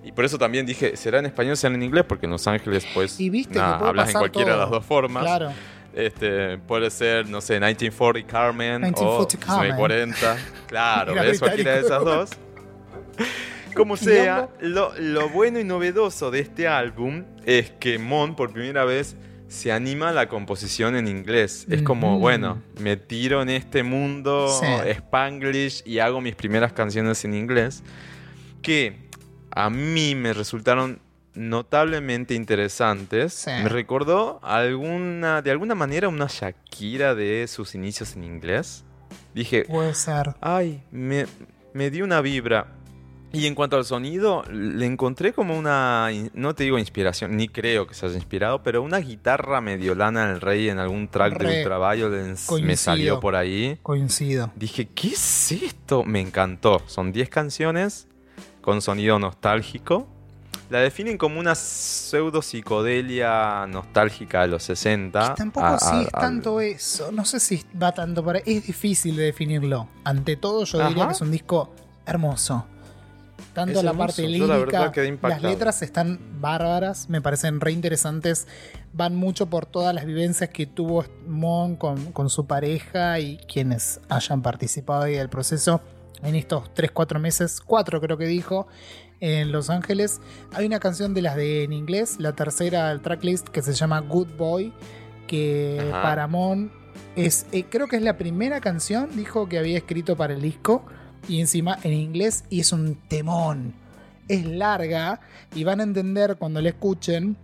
Y 0.04 0.12
por 0.12 0.26
eso 0.26 0.36
también 0.36 0.66
dije, 0.66 0.94
será 0.98 1.20
en 1.20 1.26
español, 1.26 1.56
será 1.56 1.74
en 1.74 1.82
inglés, 1.82 2.04
porque 2.06 2.26
en 2.26 2.32
Los 2.32 2.46
Ángeles, 2.46 2.86
pues, 2.92 3.18
Y 3.18 3.30
viste 3.30 3.54
que 3.54 3.58
nada, 3.60 3.78
puede 3.78 3.88
hablas 3.90 4.08
en 4.10 4.18
cualquiera 4.18 4.52
de 4.52 4.58
las 4.58 4.68
dos 4.70 4.84
formas. 4.84 5.22
Claro. 5.24 5.52
Este, 5.94 6.58
puede 6.58 6.90
ser, 6.90 7.28
no 7.28 7.40
sé, 7.40 7.54
1940 7.54 8.26
Carmen 8.30 8.80
1940 8.82 9.36
o 9.36 9.40
Carmen. 9.46 9.76
1940. 9.76 10.36
Claro, 10.66 11.14
¿ves? 11.22 11.38
Cualquiera 11.38 11.72
de 11.74 11.80
esas 11.80 12.04
dos. 12.04 12.30
Como 13.74 13.96
sea, 13.96 14.48
lo, 14.60 14.92
lo 14.98 15.30
bueno 15.30 15.58
y 15.58 15.64
novedoso 15.64 16.30
de 16.30 16.40
este 16.40 16.68
álbum 16.68 17.24
es 17.46 17.70
que 17.70 17.98
Mon 17.98 18.36
por 18.36 18.52
primera 18.52 18.84
vez 18.84 19.16
se 19.48 19.72
anima 19.72 20.10
a 20.10 20.12
la 20.12 20.28
composición 20.28 20.94
en 20.96 21.08
inglés. 21.08 21.66
Es 21.70 21.82
como, 21.82 22.18
bueno, 22.18 22.62
me 22.80 22.96
tiro 22.96 23.42
en 23.42 23.50
este 23.50 23.82
mundo 23.82 24.48
Sí. 24.48 24.66
spanglish 24.90 25.82
y 25.86 25.98
hago 25.98 26.20
mis 26.22 26.34
primeras 26.34 26.72
canciones 26.72 27.22
en 27.26 27.34
inglés. 27.34 27.82
Que 28.62 29.08
a 29.50 29.68
mí 29.68 30.14
me 30.14 30.32
resultaron 30.32 31.00
notablemente 31.34 32.34
interesantes. 32.34 33.32
Sí. 33.34 33.50
Me 33.50 33.68
recordó 33.68 34.40
alguna, 34.42 35.42
de 35.42 35.50
alguna 35.50 35.74
manera 35.74 36.08
una 36.08 36.26
Shakira 36.28 37.14
de 37.14 37.46
sus 37.48 37.74
inicios 37.74 38.14
en 38.16 38.24
inglés. 38.24 38.84
Dije, 39.34 39.64
Puede 39.64 39.94
ser. 39.94 40.34
ay, 40.40 40.82
me, 40.90 41.26
me 41.72 41.90
dio 41.90 42.04
una 42.04 42.20
vibra. 42.20 42.66
Y 43.34 43.46
en 43.46 43.54
cuanto 43.54 43.78
al 43.78 43.86
sonido, 43.86 44.44
le 44.50 44.84
encontré 44.84 45.32
como 45.32 45.58
una, 45.58 46.10
no 46.34 46.54
te 46.54 46.64
digo 46.64 46.78
inspiración, 46.78 47.34
ni 47.34 47.48
creo 47.48 47.86
que 47.86 47.94
se 47.94 48.04
haya 48.04 48.16
inspirado, 48.16 48.62
pero 48.62 48.82
una 48.82 48.98
guitarra 48.98 49.62
medio 49.62 49.94
lana 49.94 50.28
del 50.28 50.42
rey 50.42 50.68
en 50.68 50.78
algún 50.78 51.08
track 51.08 51.32
Re. 51.38 51.48
de 51.50 51.58
Ultraviolence 51.62 52.42
me 52.42 52.46
Coincido. 52.46 52.76
salió 52.76 53.20
por 53.20 53.34
ahí. 53.34 53.78
Coincido. 53.82 54.50
Dije, 54.54 54.86
¿qué 54.94 55.08
es 55.08 55.50
esto? 55.52 56.04
Me 56.04 56.20
encantó. 56.20 56.82
Son 56.84 57.10
10 57.10 57.30
canciones 57.30 58.06
con 58.60 58.82
sonido 58.82 59.18
nostálgico. 59.18 60.06
La 60.72 60.80
definen 60.80 61.18
como 61.18 61.38
una 61.38 61.54
pseudo 61.54 62.40
psicodelia 62.40 63.66
nostálgica 63.66 64.40
de 64.40 64.48
los 64.48 64.62
60. 64.62 65.34
Tampoco 65.34 65.66
a- 65.66 65.78
sí 65.78 66.00
es 66.06 66.10
tanto 66.12 66.62
eso. 66.62 67.12
No 67.12 67.26
sé 67.26 67.40
si 67.40 67.62
va 67.80 67.92
tanto 67.92 68.24
para. 68.24 68.38
Es 68.38 68.66
difícil 68.66 69.16
de 69.16 69.24
definirlo. 69.24 69.88
Ante 70.02 70.36
todo, 70.36 70.64
yo 70.64 70.88
diría 70.88 71.06
que 71.08 71.12
es 71.12 71.20
un 71.20 71.30
disco 71.30 71.74
hermoso. 72.06 72.64
Tanto 73.52 73.80
Es 73.80 73.84
la 73.84 73.90
hermoso, 73.90 74.06
parte 74.06 74.22
la 74.22 74.28
lírica, 74.56 74.92
quedé 74.92 75.18
las 75.20 75.42
letras 75.42 75.82
están 75.82 76.18
bárbaras, 76.40 77.10
me 77.10 77.20
parecen 77.20 77.60
re 77.60 77.72
interesantes. 77.72 78.46
Van 78.94 79.14
mucho 79.14 79.48
por 79.50 79.66
todas 79.66 79.94
las 79.94 80.06
vivencias 80.06 80.48
que 80.48 80.64
tuvo 80.64 81.04
Mon 81.28 81.76
con, 81.76 82.12
con 82.12 82.30
su 82.30 82.46
pareja 82.46 83.20
y 83.20 83.36
quienes 83.46 84.00
hayan 84.08 84.40
participado 84.40 85.02
ahí 85.02 85.16
del 85.16 85.28
proceso 85.28 85.82
en 86.22 86.34
estos 86.34 86.70
3-4 86.74 87.18
meses, 87.18 87.60
4 87.60 88.00
creo 88.00 88.16
que 88.16 88.26
dijo, 88.26 88.68
en 89.22 89.52
Los 89.52 89.70
Ángeles. 89.70 90.20
Hay 90.52 90.66
una 90.66 90.80
canción 90.80 91.14
de 91.14 91.22
las 91.22 91.36
de 91.36 91.62
en 91.62 91.72
inglés, 91.72 92.16
la 92.18 92.34
tercera 92.34 92.88
del 92.88 93.00
tracklist, 93.00 93.48
que 93.48 93.62
se 93.62 93.72
llama 93.72 94.00
Good 94.00 94.36
Boy, 94.36 94.74
que 95.28 95.78
Ajá. 95.80 96.02
para 96.02 96.26
Mon 96.26 96.72
Es, 97.14 97.46
eh, 97.52 97.64
creo 97.70 97.86
que 97.86 97.96
es 97.96 98.02
la 98.02 98.18
primera 98.18 98.60
canción, 98.60 99.08
dijo 99.14 99.48
que 99.48 99.58
había 99.58 99.78
escrito 99.78 100.16
para 100.16 100.34
el 100.34 100.42
disco. 100.42 100.84
Y 101.28 101.40
encima 101.40 101.78
en 101.84 101.92
inglés. 101.92 102.42
Y 102.50 102.58
es 102.60 102.72
un 102.72 102.96
temón. 103.08 103.74
Es 104.26 104.44
larga. 104.44 105.20
Y 105.54 105.62
van 105.62 105.78
a 105.78 105.84
entender 105.84 106.34
cuando 106.36 106.60
la 106.60 106.70
escuchen 106.70 107.36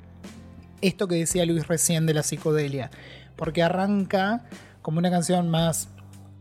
esto 0.81 1.07
que 1.07 1.15
decía 1.15 1.47
Luis 1.47 1.69
recién 1.69 2.05
de 2.05 2.13
la 2.15 2.25
psicodelia. 2.25 2.91
Porque 3.37 3.63
arranca 3.63 4.47
como 4.83 4.99
una 4.99 5.13
canción 5.13 5.49
más 5.49 5.91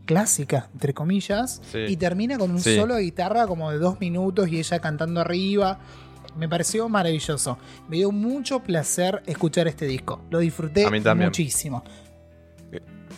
clásica, 0.08 0.70
entre 0.72 0.94
comillas, 0.94 1.60
Sí. 1.70 1.80
y 1.86 1.96
termina 1.98 2.38
con 2.38 2.50
un 2.50 2.60
Sí. 2.60 2.74
solo 2.74 2.94
de 2.94 3.02
guitarra 3.02 3.46
como 3.46 3.70
de 3.70 3.76
dos 3.78 4.00
minutos 4.00 4.48
y 4.48 4.58
ella 4.58 4.78
cantando 4.80 5.20
arriba. 5.20 5.78
Me 6.34 6.48
pareció 6.48 6.88
maravilloso. 6.88 7.58
Me 7.88 7.96
dio 7.98 8.10
mucho 8.10 8.60
placer 8.60 9.22
escuchar 9.26 9.68
este 9.68 9.84
disco. 9.86 10.22
Lo 10.30 10.38
disfruté 10.38 10.86
A 10.86 10.90
mí 10.90 11.02
también. 11.02 11.28
muchísimo. 11.28 11.84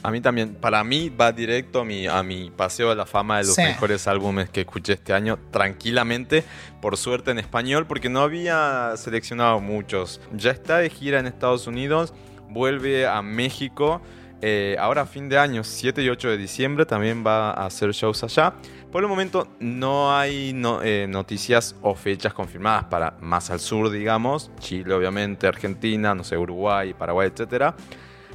A 0.02 0.10
mí 0.10 0.20
también, 0.22 0.54
para 0.54 0.82
mí 0.82 1.10
va 1.10 1.30
directo 1.30 1.80
a 1.80 1.84
mi, 1.84 2.06
a 2.06 2.22
mi 2.22 2.50
paseo 2.50 2.90
a 2.90 2.94
la 2.94 3.04
fama 3.06 3.38
de 3.38 3.44
los 3.44 3.54
Sí. 3.54 3.62
mejores 3.62 4.08
álbumes 4.08 4.48
que 4.48 4.60
escuché 4.62 4.94
este 4.94 5.12
año, 5.12 5.38
tranquilamente, 5.50 6.42
por 6.80 6.96
suerte 6.96 7.30
en 7.32 7.38
español, 7.38 7.86
porque 7.86 8.08
no 8.08 8.20
había 8.20 8.94
seleccionado 8.96 9.60
muchos. 9.60 10.20
Ya 10.34 10.52
está 10.52 10.78
de 10.78 10.88
gira 10.88 11.20
en 11.20 11.26
Estados 11.26 11.66
Unidos, 11.66 12.14
vuelve 12.48 13.06
a 13.06 13.20
México, 13.20 14.00
eh, 14.42 14.76
ahora 14.78 15.02
a 15.02 15.06
fin 15.06 15.28
de 15.28 15.38
año, 15.38 15.64
7 15.64 16.02
y 16.02 16.08
8 16.08 16.28
de 16.30 16.36
diciembre, 16.38 16.86
también 16.86 17.24
va 17.26 17.50
a 17.50 17.66
hacer 17.66 17.92
shows 17.92 18.22
allá. 18.24 18.54
Por 18.90 19.02
el 19.02 19.08
momento 19.08 19.46
no 19.60 20.16
hay 20.16 20.52
no- 20.52 20.82
eh, 20.82 21.06
noticias 21.08 21.76
o 21.82 21.94
fechas 21.94 22.32
confirmadas 22.34 22.84
para 22.84 23.14
más 23.20 23.50
al 23.50 23.60
sur, 23.60 23.90
digamos, 23.90 24.50
Chile 24.58 24.94
obviamente, 24.94 25.46
Argentina, 25.46 26.14
no 26.14 26.24
sé, 26.24 26.36
Uruguay, 26.36 26.94
Paraguay, 26.94 27.28
etcétera. 27.32 27.74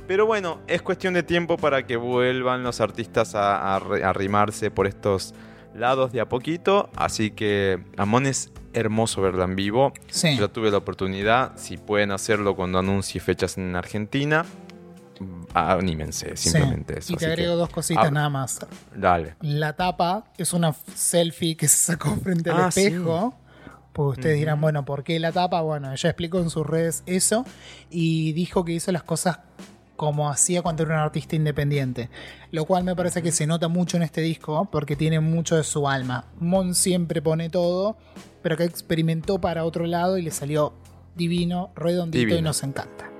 Pero 0.08 0.26
bueno, 0.28 0.60
es 0.68 0.82
cuestión 0.84 1.16
de 1.16 1.24
tiempo 1.24 1.58
para 1.58 1.86
que 1.88 1.98
vuelvan 1.98 2.62
los 2.64 2.80
artistas 2.80 3.34
a 3.34 3.76
arrimarse 3.76 4.70
por 4.70 4.86
estos 4.86 5.34
lados 5.76 6.12
de 6.12 6.22
a 6.22 6.30
poquito. 6.30 6.90
Así 6.96 7.32
que 7.32 7.80
Amon 7.98 8.28
es 8.28 8.52
hermoso 8.74 9.22
verla 9.22 9.46
en 9.46 9.56
vivo. 9.56 9.94
Sí. 10.10 10.38
Yo 10.38 10.50
tuve 10.50 10.70
la 10.70 10.78
oportunidad, 10.78 11.54
si 11.58 11.78
pueden 11.78 12.12
hacerlo 12.12 12.56
cuando 12.56 12.78
anuncie 12.80 13.20
fechas 13.20 13.58
en 13.58 13.76
Argentina, 13.76 14.46
anímense, 15.56 16.36
simplemente 16.36 17.00
eso. 17.00 17.14
Y 17.14 17.16
te 17.18 17.26
agrego 17.26 17.54
que, 17.54 17.58
dos 17.58 17.70
cositas 17.70 18.06
ah. 18.08 18.12
nada 18.12 18.30
más. 18.30 18.60
Dale. 18.96 19.36
La 19.42 19.74
tapa 19.74 20.26
es 20.38 20.54
una 20.54 20.74
selfie 20.94 21.56
que 21.56 21.68
se 21.68 21.78
sacó 21.78 22.16
frente 22.24 22.50
al 22.50 22.62
Ah, 22.62 22.72
sí. 22.72 22.82
espejo. 22.86 23.34
Pues 23.94 24.18
ustedes 24.18 24.38
dirán, 24.38 24.60
bueno, 24.60 24.84
¿por 24.84 25.06
qué 25.06 25.18
la 25.22 25.32
tapa? 25.32 25.62
Bueno, 25.62 25.94
ella 25.94 26.10
explicó 26.10 26.40
en 26.40 26.50
sus 26.50 26.68
redes 26.68 27.04
eso 27.06 27.46
y 27.90 28.34
dijo 28.34 28.66
que 28.66 28.74
hizo 28.74 28.92
las 28.92 29.04
cosas 29.04 29.40
como 29.96 30.30
hacía 30.30 30.62
cuando 30.62 30.84
era 30.84 30.96
un 30.96 31.00
artista 31.02 31.38
independiente. 31.38 32.10
Lo 32.52 32.66
cual 32.66 32.84
me 32.84 32.94
parece 32.94 33.24
que 33.24 33.32
se 33.32 33.48
nota 33.48 33.70
mucho 33.70 33.96
en 33.96 34.04
este 34.04 34.20
disco 34.20 34.68
porque 34.70 34.98
tiene 34.98 35.22
mucho 35.22 35.56
de 35.56 35.64
su 35.64 35.88
alma. 35.88 36.26
Mon 36.40 36.76
siempre 36.76 37.22
pone 37.22 37.50
todo, 37.50 37.96
pero 38.44 38.58
que 38.58 38.66
experimentó 38.66 39.40
para 39.40 39.64
otro 39.64 39.86
lado 39.86 40.18
y 40.18 40.24
le 40.24 40.32
salió 40.32 40.74
divino, 41.16 41.72
redondito 41.78 42.36
y 42.36 42.42
nos 42.42 42.64
encanta. 42.64 43.15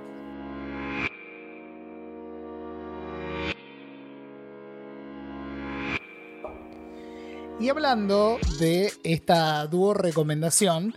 Y 7.58 7.70
hablando 7.70 8.38
de 8.58 8.92
esta 9.02 9.66
dúo 9.66 9.94
recomendación, 9.94 10.94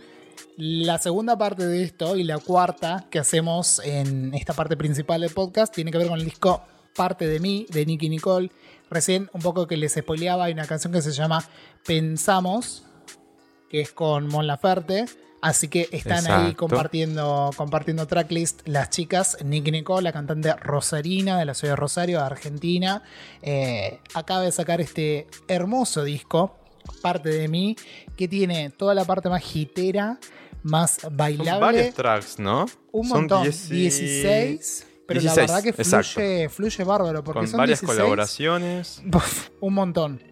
la 0.58 0.98
segunda 0.98 1.38
parte 1.38 1.66
de 1.66 1.82
esto 1.82 2.16
y 2.16 2.22
la 2.22 2.36
cuarta 2.36 3.06
que 3.10 3.18
hacemos 3.18 3.80
en 3.82 4.34
esta 4.34 4.52
parte 4.52 4.76
principal 4.76 5.22
del 5.22 5.30
podcast 5.30 5.74
tiene 5.74 5.90
que 5.90 5.96
ver 5.96 6.08
con 6.08 6.18
el 6.18 6.24
disco 6.26 6.62
Parte 6.94 7.26
de 7.26 7.40
mí 7.40 7.66
de 7.70 7.86
Nicky 7.86 8.10
Nicole. 8.10 8.50
Recién 8.90 9.30
un 9.32 9.40
poco 9.40 9.66
que 9.66 9.78
les 9.78 9.94
spoileaba, 9.94 10.44
hay 10.44 10.52
una 10.52 10.66
canción 10.66 10.92
que 10.92 11.00
se 11.00 11.12
llama 11.12 11.42
Pensamos, 11.86 12.84
que 13.70 13.80
es 13.80 13.92
con 13.92 14.26
Mon 14.26 14.46
Laferte. 14.46 15.06
Así 15.42 15.68
que 15.68 15.88
están 15.90 16.30
ahí 16.30 16.54
compartiendo, 16.54 17.50
compartiendo 17.56 18.06
tracklist 18.06 18.60
las 18.68 18.90
chicas. 18.90 19.38
Nicky 19.42 19.70
Nicole, 19.70 20.02
la 20.02 20.12
cantante 20.12 20.52
Rosarina 20.54 21.38
de 21.38 21.46
la 21.46 21.54
ciudad 21.54 21.72
de 21.72 21.76
Rosario, 21.76 22.18
de 22.18 22.24
Argentina. 22.24 23.02
eh, 23.42 24.00
acaba 24.14 24.42
de 24.42 24.52
sacar 24.52 24.80
este 24.80 25.26
hermoso 25.48 26.04
disco, 26.04 26.56
Parte 27.02 27.28
de 27.28 27.46
mí, 27.46 27.76
que 28.16 28.26
tiene 28.26 28.70
toda 28.70 28.94
la 28.94 29.04
parte 29.04 29.28
más 29.28 29.42
hitera, 29.54 30.18
más 30.62 30.92
Son 31.02 31.16
bailable. 31.16 31.60
varios 31.60 31.94
tracks, 31.94 32.38
¿no? 32.38 32.66
Un 32.90 33.06
Son 33.08 33.18
montón. 33.20 33.42
10 33.44 33.70
y- 33.70 33.74
16. 33.74 34.86
Pero 35.06 35.20
16, 35.20 35.36
la 35.50 35.54
verdad 35.56 35.62
que 35.62 35.82
exacto. 35.82 36.12
fluye, 36.14 36.48
fluye 36.48 36.84
bárbaro. 36.84 37.22
Porque 37.24 37.40
Con 37.40 37.48
son 37.48 37.58
varias 37.58 37.80
16. 37.80 37.98
colaboraciones. 37.98 39.02
Un 39.60 39.74
montón. 39.74 40.22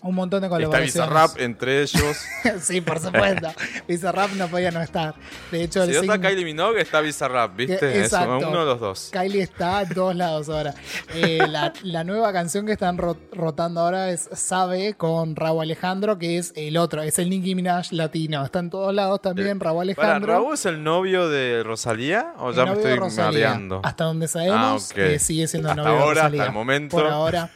Un 0.00 0.14
montón 0.14 0.40
de 0.40 0.46
Está 0.46 0.56
colaboraciones. 0.56 0.94
Bizarrap 0.94 1.40
entre 1.40 1.82
ellos. 1.82 2.16
sí, 2.60 2.80
por 2.80 3.00
supuesto. 3.00 3.48
Bizarrap 3.88 4.30
no 4.34 4.46
podía 4.48 4.70
no 4.70 4.80
estar. 4.80 5.14
De 5.50 5.62
hecho, 5.64 5.84
si 5.84 5.90
el 5.90 6.06
no 6.06 6.14
está 6.14 6.28
Kylie 6.28 6.44
Minogue, 6.44 6.80
está 6.80 7.00
Bizarrap, 7.00 7.56
¿viste? 7.56 7.78
Que- 7.78 8.00
exacto. 8.02 8.38
uno 8.48 8.60
de 8.60 8.64
los 8.66 8.78
dos. 8.80 9.10
Kylie 9.12 9.42
está 9.42 9.78
a 9.78 9.88
todos 9.88 10.14
lados 10.14 10.48
ahora. 10.48 10.74
Eh, 11.14 11.40
la, 11.48 11.72
la 11.82 12.04
nueva 12.04 12.32
canción 12.32 12.64
que 12.64 12.72
están 12.72 12.96
ro- 12.96 13.16
rotando 13.32 13.80
ahora 13.80 14.10
es 14.10 14.28
Sabe 14.32 14.94
con 14.94 15.34
Raúl 15.34 15.62
Alejandro, 15.62 16.16
que 16.16 16.38
es 16.38 16.52
el 16.54 16.76
otro, 16.76 17.02
es 17.02 17.18
el 17.18 17.28
Nicki 17.28 17.54
Minaj 17.56 17.88
latino. 17.92 18.44
Está 18.44 18.60
en 18.60 18.70
todos 18.70 18.94
lados 18.94 19.20
también 19.20 19.58
Raúl 19.58 19.90
Eh, 19.90 19.94
Para, 19.96 20.08
Alejandro. 20.10 20.32
¿Raúl 20.34 20.54
es 20.54 20.64
el 20.66 20.84
novio 20.84 21.28
de 21.28 21.62
Rosalía? 21.64 22.34
¿O 22.38 22.50
El 22.50 22.56
ya 22.56 22.66
me 22.66 22.72
estoy 22.74 22.94
Rosalía. 22.94 23.48
mareando? 23.48 23.80
Hasta 23.82 24.04
donde 24.04 24.28
sabemos, 24.28 24.90
Ah, 24.90 24.92
ok. 24.92 24.98
eh, 24.98 25.18
sigue 25.18 25.48
siendo 25.48 25.70
el 25.70 25.76
novio 25.76 25.90
de 25.92 25.98
ahora, 25.98 26.10
hasta 26.10 26.22
Rosalía. 26.28 26.44
el 26.46 26.52
momento. 26.52 26.96
Por 26.96 27.06
ahora. 27.06 27.50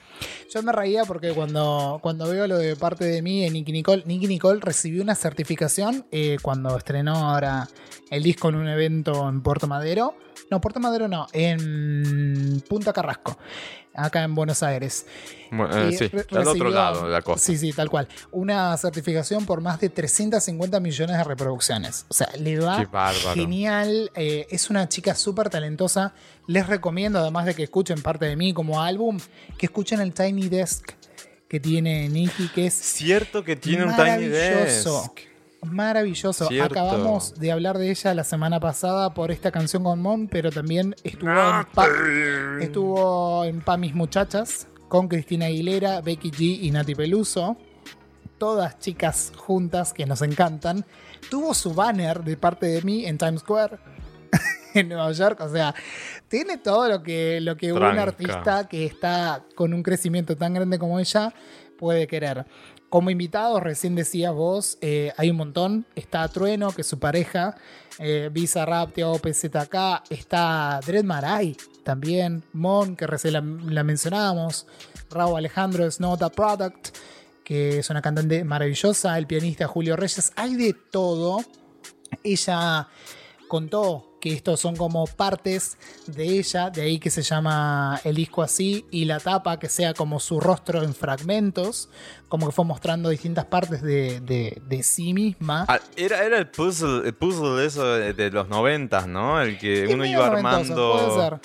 Yo 0.53 0.63
me 0.63 0.73
reía 0.73 1.05
porque 1.05 1.33
cuando, 1.33 1.99
cuando 2.03 2.29
veo 2.29 2.47
lo 2.47 2.59
de 2.59 2.77
parte 2.77 3.05
de 3.05 3.23
mí 3.23 3.49
Nicky 3.51 3.73
Nicole, 3.73 4.03
Nicky 4.07 4.27
Nicole 4.27 4.61
recibió 4.61 5.03
una 5.03 5.15
certificación 5.15 6.05
eh, 6.11 6.39
cuando 6.43 6.77
estrenó 6.77 7.31
ahora 7.31 7.69
el 8.11 8.23
disco 8.23 8.49
en 8.49 8.57
un 8.57 8.69
evento 8.69 9.29
en 9.29 9.43
Puerto 9.43 9.67
Madero. 9.67 10.15
No, 10.51 10.61
Puerto 10.61 10.81
Madero 10.81 11.09
no, 11.09 11.27
en 11.33 12.63
Punta 12.69 12.93
Carrasco, 12.93 13.39
acá 13.95 14.23
en 14.23 14.35
Buenos 14.35 14.63
Aires. 14.63 15.07
Bueno, 15.51 15.77
eh, 15.77 15.97
sí, 15.97 16.11
al 16.35 16.49
otro 16.49 16.71
lado 16.71 17.07
de 17.07 17.13
la 17.13 17.23
costa. 17.23 17.47
Sí, 17.47 17.57
sí, 17.57 17.73
tal 17.73 17.89
cual. 17.91 18.09
Una 18.31 18.77
certificación 18.77 19.47
por 19.47 19.61
más 19.61 19.81
de 19.81 19.89
350 19.89 20.81
millones 20.81 21.17
de 21.17 21.25
reproducciones. 21.25 22.07
O 22.09 22.15
sea, 22.15 22.29
le 22.39 22.59
va 22.59 23.13
genial. 23.35 24.11
eh, 24.15 24.47
es 24.51 24.71
una 24.71 24.89
chica 24.89 25.15
súper 25.15 25.49
talentosa. 25.51 26.15
Les 26.47 26.67
recomiendo, 26.67 27.19
además 27.19 27.47
de 27.47 27.55
que 27.55 27.63
escuchen 27.65 28.03
parte 28.03 28.27
de 28.27 28.37
mí 28.37 28.53
como 28.53 28.83
álbum, 28.83 29.19
que 29.59 29.67
escuchen 29.67 30.01
el 30.01 30.13
Tiny 30.13 30.49
Desk 30.49 30.93
que 31.49 31.61
tiene 31.61 32.09
Nicky, 32.09 32.49
que 32.49 32.67
es 32.67 32.73
Cierto 32.75 33.45
que 33.45 33.57
tiene 33.57 33.85
un 33.85 33.95
Tiny. 33.95 34.27
Desk. 34.27 34.89
Maravilloso. 35.63 36.47
Cierto. 36.47 36.73
Acabamos 36.75 37.35
de 37.39 37.53
hablar 37.53 37.79
de 37.79 37.91
ella 37.91 38.15
la 38.15 38.25
semana 38.25 38.59
pasada 38.61 39.15
por 39.15 39.31
esta 39.31 39.51
canción 39.53 39.85
con 39.85 40.01
Mon, 40.03 40.27
pero 40.29 40.51
también 40.51 40.95
estuvo 41.05 41.31
en, 41.31 41.67
Pa- 41.73 41.89
estuvo 42.61 43.45
en 43.45 43.61
Pa 43.61 43.77
Mis 43.77 43.95
Muchachas 43.95 44.67
con 44.89 45.09
Cristina 45.09 45.47
Aguilera, 45.47 46.01
Becky 46.01 46.31
G 46.31 46.59
y 46.63 46.71
Nati 46.71 46.95
Peluso. 46.95 47.57
Todas 48.39 48.79
chicas 48.81 49.33
juntas 49.37 49.93
que 49.93 50.05
nos 50.05 50.21
encantan. 50.23 50.85
Tuvo 51.31 51.55
su 51.55 51.73
banner 51.75 52.25
de 52.25 52.37
parte 52.37 52.67
de 52.67 52.83
mí 52.83 53.07
en 53.07 53.17
Times 53.17 53.41
Square 53.43 53.79
en 54.75 54.89
Nueva 54.89 55.13
York. 55.13 55.41
O 55.41 55.49
sea, 55.49 55.73
tiene 56.27 56.59
todo 56.59 56.89
lo 56.89 57.03
que, 57.05 57.41
lo 57.41 57.57
que 57.57 57.73
un 57.73 57.79
artista 58.03 58.67
que 58.69 58.85
está 58.85 59.45
con 59.55 59.73
un 59.73 59.83
crecimiento 59.85 60.37
tan 60.37 60.55
grande 60.55 60.79
como 60.81 60.99
ella 60.99 61.33
puede 61.83 62.07
querer. 62.07 62.47
Como 62.89 63.11
invitados, 63.11 63.61
recién 63.61 63.97
decías 63.97 64.33
vos, 64.33 64.79
eh, 64.83 65.13
hay 65.17 65.31
un 65.31 65.37
montón. 65.37 65.85
Está 65.97 66.29
Trueno, 66.29 66.71
que 66.71 66.83
es 66.83 66.87
su 66.87 67.01
pareja. 67.01 67.57
Eh, 67.99 68.31
Visa 68.33 68.65
Rap, 68.65 68.93
Tiago 68.93 69.19
PZK. 69.19 70.05
Está 70.09 70.79
Dread 70.87 71.03
Marai 71.03 71.57
también. 71.83 72.45
Mon, 72.53 72.95
que 72.95 73.09
recién 73.09 73.33
la, 73.75 73.83
mencionábamos. 73.83 74.69
Raúl 75.11 75.39
Alejandro, 75.39 75.85
es 75.85 75.99
Product, 75.99 76.97
que 77.43 77.81
es 77.81 77.91
una 77.91 78.01
cantante 78.01 78.45
maravillosa. 78.45 79.19
El 79.19 79.27
pianista 79.27 79.67
Julio 79.67 79.97
Reyes. 79.97 80.33
Hay 80.37 80.55
de 80.55 80.73
todo. 80.73 81.41
Ella 82.23 82.87
contó 83.53 84.17
que 84.19 84.33
estos 84.33 84.61
son 84.61 84.77
como 84.77 85.07
partes 85.07 85.77
de 86.07 86.25
ella, 86.39 86.71
de 86.71 86.81
ahí 86.81 86.99
que 86.99 87.11
se 87.11 87.21
llama 87.21 88.01
el 88.03 88.15
disco 88.15 88.41
así, 88.43 88.87
y 88.91 89.05
la 89.05 89.21
tapa 89.21 89.59
que 89.59 89.69
sea 89.69 89.93
como 89.93 90.21
su 90.21 90.41
rostro 90.41 90.83
en 90.83 90.95
fragmentos, 90.95 91.91
como 92.29 92.47
que 92.47 92.53
fue 92.53 92.65
mostrando 92.65 93.11
distintas 93.11 93.45
partes 93.45 93.83
de, 93.83 94.21
de- 94.21 94.63
de 94.67 94.83
sí 94.83 95.13
misma. 95.13 95.67
Ah, 95.69 95.81
Era, 95.97 96.25
era 96.25 96.39
el 96.39 96.49
puzzle, 96.49 97.07
el 97.07 97.13
puzzle 97.15 97.67
eso 97.67 97.85
de, 97.85 98.15
de 98.15 98.31
los 98.31 98.49
noventas, 98.49 99.07
¿no? 99.07 99.39
El 99.43 99.59
que 99.59 99.87
uno 99.87 100.07
iba 100.07 100.27
armando. 100.29 100.93
Puede 100.95 101.21
ser. 101.23 101.41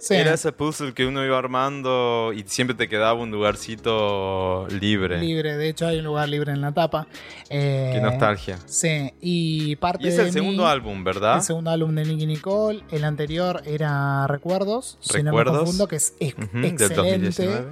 Sí. 0.00 0.14
Era 0.14 0.34
ese 0.34 0.52
puzzle 0.52 0.94
que 0.94 1.06
uno 1.06 1.24
iba 1.24 1.36
armando 1.36 2.32
y 2.32 2.44
siempre 2.46 2.76
te 2.76 2.88
quedaba 2.88 3.14
un 3.14 3.32
lugarcito 3.32 4.68
libre. 4.80 5.20
Libre, 5.20 5.56
de 5.56 5.68
hecho 5.68 5.86
hay 5.88 5.98
un 5.98 6.04
lugar 6.04 6.28
libre 6.28 6.52
en 6.52 6.60
la 6.60 6.72
tapa. 6.72 7.08
Eh, 7.50 7.90
Qué 7.94 8.00
nostalgia. 8.00 8.58
Sí, 8.66 9.12
y 9.20 9.74
parte 9.76 10.04
Y 10.04 10.08
es 10.10 10.16
de 10.16 10.22
el 10.26 10.32
segundo 10.32 10.62
mí- 10.64 10.68
álbum, 10.70 11.02
¿verdad? 11.02 11.36
El 11.38 11.42
segundo 11.42 11.70
álbum 11.70 11.94
de 11.96 12.04
Nicky 12.04 12.26
Nicole. 12.26 12.84
El 12.90 13.02
anterior 13.04 13.62
era 13.66 14.26
Recuerdos, 14.28 14.98
si 15.00 15.18
no 15.18 15.24
me 15.24 15.30
Recuerdos. 15.30 15.58
confundo, 15.58 15.88
que 15.88 15.96
es 15.96 16.14
ex- 16.20 16.36
del 16.52 16.64
excelente. 16.64 16.94
2019. 16.94 17.66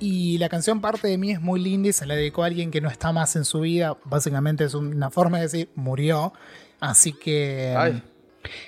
Y 0.00 0.38
la 0.38 0.48
canción 0.48 0.80
Parte 0.80 1.06
de 1.08 1.16
mí 1.18 1.30
es 1.30 1.40
muy 1.40 1.60
linda 1.60 1.88
y 1.88 1.92
se 1.92 2.04
la 2.04 2.14
dedicó 2.16 2.42
a 2.42 2.46
alguien 2.46 2.70
que 2.72 2.80
no 2.80 2.88
está 2.90 3.12
más 3.12 3.36
en 3.36 3.44
su 3.44 3.60
vida. 3.60 3.96
Básicamente 4.04 4.64
es 4.64 4.74
una 4.74 5.08
forma 5.10 5.36
de 5.38 5.44
decir 5.44 5.68
murió. 5.76 6.32
Así 6.80 7.12
que. 7.12 7.74
Ay. 7.78 8.02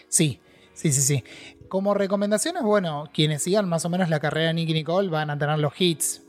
Sí, 0.09 0.41
sí, 0.72 0.93
sí, 0.93 1.03
sí. 1.03 1.24
Como 1.68 1.94
recomendaciones, 1.94 2.62
bueno, 2.62 3.10
quienes 3.12 3.42
sigan 3.42 3.68
más 3.68 3.84
o 3.84 3.88
menos 3.88 4.08
la 4.08 4.20
carrera 4.20 4.48
de 4.48 4.54
Nicky 4.54 4.72
Nicole 4.72 5.08
van 5.08 5.30
a 5.30 5.38
tener 5.38 5.58
los 5.58 5.72
hits. 5.78 6.22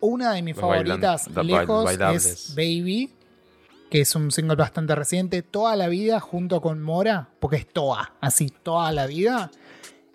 Una 0.00 0.32
de 0.32 0.42
mis 0.42 0.56
Los 0.56 0.60
favoritas, 0.62 1.28
lejos, 1.44 1.84
bailables. 1.84 2.24
es 2.26 2.54
Baby, 2.54 3.12
que 3.90 4.00
es 4.00 4.14
un 4.14 4.30
single 4.30 4.56
bastante 4.56 4.94
reciente. 4.94 5.42
Toda 5.42 5.76
la 5.76 5.88
vida, 5.88 6.20
junto 6.20 6.60
con 6.60 6.80
Mora, 6.82 7.28
porque 7.38 7.56
es 7.56 7.68
Toa, 7.68 8.14
así, 8.20 8.48
toda 8.48 8.92
la 8.92 9.06
vida. 9.06 9.50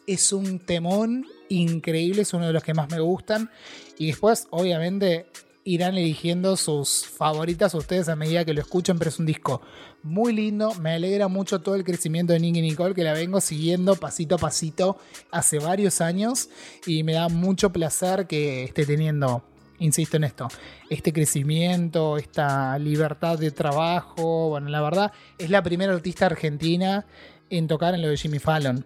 Es 0.07 0.33
un 0.33 0.59
temón 0.59 1.25
increíble, 1.49 2.23
es 2.23 2.33
uno 2.33 2.47
de 2.47 2.53
los 2.53 2.63
que 2.63 2.73
más 2.73 2.89
me 2.89 2.99
gustan. 2.99 3.51
Y 3.97 4.07
después, 4.07 4.47
obviamente, 4.49 5.27
irán 5.67 5.97
eligiendo 5.97 6.55
sus 6.57 7.05
favoritas 7.05 7.73
ustedes 7.73 8.07
a 8.07 8.15
medida 8.15 8.45
que 8.45 8.53
lo 8.53 8.61
escuchen, 8.61 8.99
pero 8.99 9.09
es 9.09 9.19
un 9.19 9.25
disco 9.25 9.61
muy 10.03 10.31
lindo. 10.31 10.73
Me 10.75 10.91
alegra 10.91 11.27
mucho 11.27 11.59
todo 11.59 11.73
el 11.73 11.83
crecimiento 11.83 12.33
de 12.33 12.39
Nicky 12.39 12.61
Nicole, 12.61 12.93
que 12.93 13.03
la 13.03 13.13
vengo 13.13 13.41
siguiendo 13.41 13.95
pasito 13.95 14.35
a 14.35 14.37
pasito 14.37 14.97
hace 15.31 15.57
varios 15.57 16.01
años. 16.01 16.49
Y 16.85 17.01
me 17.03 17.13
da 17.13 17.29
mucho 17.29 17.71
placer 17.71 18.27
que 18.27 18.63
esté 18.63 18.85
teniendo, 18.85 19.43
insisto 19.79 20.17
en 20.17 20.25
esto, 20.25 20.47
este 20.91 21.11
crecimiento, 21.11 22.17
esta 22.17 22.77
libertad 22.77 23.39
de 23.39 23.49
trabajo. 23.49 24.49
Bueno, 24.49 24.69
la 24.69 24.81
verdad, 24.81 25.11
es 25.39 25.49
la 25.49 25.63
primera 25.63 25.93
artista 25.93 26.27
argentina 26.27 27.07
en 27.49 27.67
tocar 27.67 27.95
en 27.95 28.03
lo 28.03 28.09
de 28.09 28.17
Jimmy 28.17 28.37
Fallon. 28.37 28.85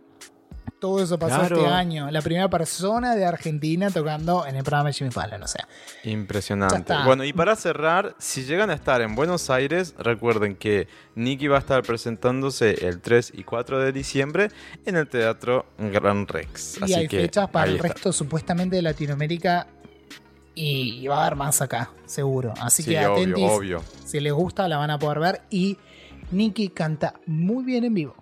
Todo 0.79 1.03
eso 1.03 1.17
pasó 1.19 1.39
Claro. 1.39 1.57
este 1.57 1.67
año. 1.69 2.09
La 2.11 2.21
primera 2.21 2.49
persona 2.49 3.15
de 3.15 3.25
Argentina 3.25 3.89
tocando 3.89 4.45
en 4.45 4.55
el 4.55 4.63
programa 4.63 4.89
de 4.89 4.93
Jimmy 4.93 5.11
Fallon. 5.11 5.41
O 5.43 5.47
sea, 5.47 5.67
Impresionante. 6.03 6.93
Bueno, 7.05 7.23
y 7.23 7.33
para 7.33 7.55
cerrar, 7.55 8.15
si 8.19 8.43
llegan 8.45 8.69
a 8.69 8.73
estar 8.73 9.01
en 9.01 9.15
Buenos 9.15 9.49
Aires, 9.49 9.95
recuerden 9.97 10.55
que 10.55 10.87
Nicky 11.15 11.47
va 11.47 11.57
a 11.57 11.59
estar 11.59 11.81
presentándose 11.83 12.87
el 12.87 13.01
3 13.01 13.33
y 13.35 13.43
4 13.43 13.79
de 13.79 13.91
diciembre 13.91 14.49
en 14.85 14.95
el 14.95 15.07
Teatro 15.07 15.65
Gran 15.77 16.27
Rex. 16.27 16.77
y 16.79 16.83
Así 16.83 16.93
hay 16.93 17.07
que 17.07 17.21
fechas 17.21 17.49
para 17.49 17.69
el 17.69 17.75
está. 17.77 17.87
resto, 17.89 18.13
supuestamente, 18.13 18.75
de 18.75 18.81
Latinoamérica. 18.81 19.67
Y, 20.55 20.99
y 21.03 21.07
va 21.07 21.17
a 21.19 21.25
haber 21.27 21.35
más 21.37 21.61
acá, 21.61 21.91
seguro. 22.05 22.53
Así 22.59 22.83
Sí, 22.83 22.89
que 22.91 22.99
atentis. 22.99 23.33
obvio, 23.45 23.53
obvio. 23.79 23.83
Si 24.05 24.19
les 24.19 24.33
gusta, 24.33 24.67
la 24.67 24.77
van 24.77 24.91
a 24.91 24.99
poder 24.99 25.19
ver. 25.19 25.41
Y 25.49 25.77
Nicky 26.31 26.69
canta 26.69 27.13
muy 27.25 27.63
bien 27.63 27.85
en 27.85 27.93
vivo. 27.93 28.15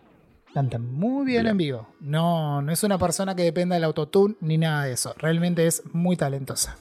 Canta 0.58 0.80
muy 0.80 1.24
bien, 1.24 1.44
Bien. 1.44 1.52
en 1.52 1.58
vivo. 1.58 1.88
No, 2.00 2.64
no 2.64 2.72
es 2.72 2.82
una 2.82 2.98
persona 2.98 3.36
que 3.36 3.44
dependa 3.44 3.76
del 3.76 3.84
autotune 3.84 4.38
ni 4.42 4.58
nada 4.58 4.86
de 4.86 4.94
eso. 4.94 5.14
Realmente 5.20 5.68
es 5.68 5.84
muy 5.94 6.18
talentosa. 6.18 6.76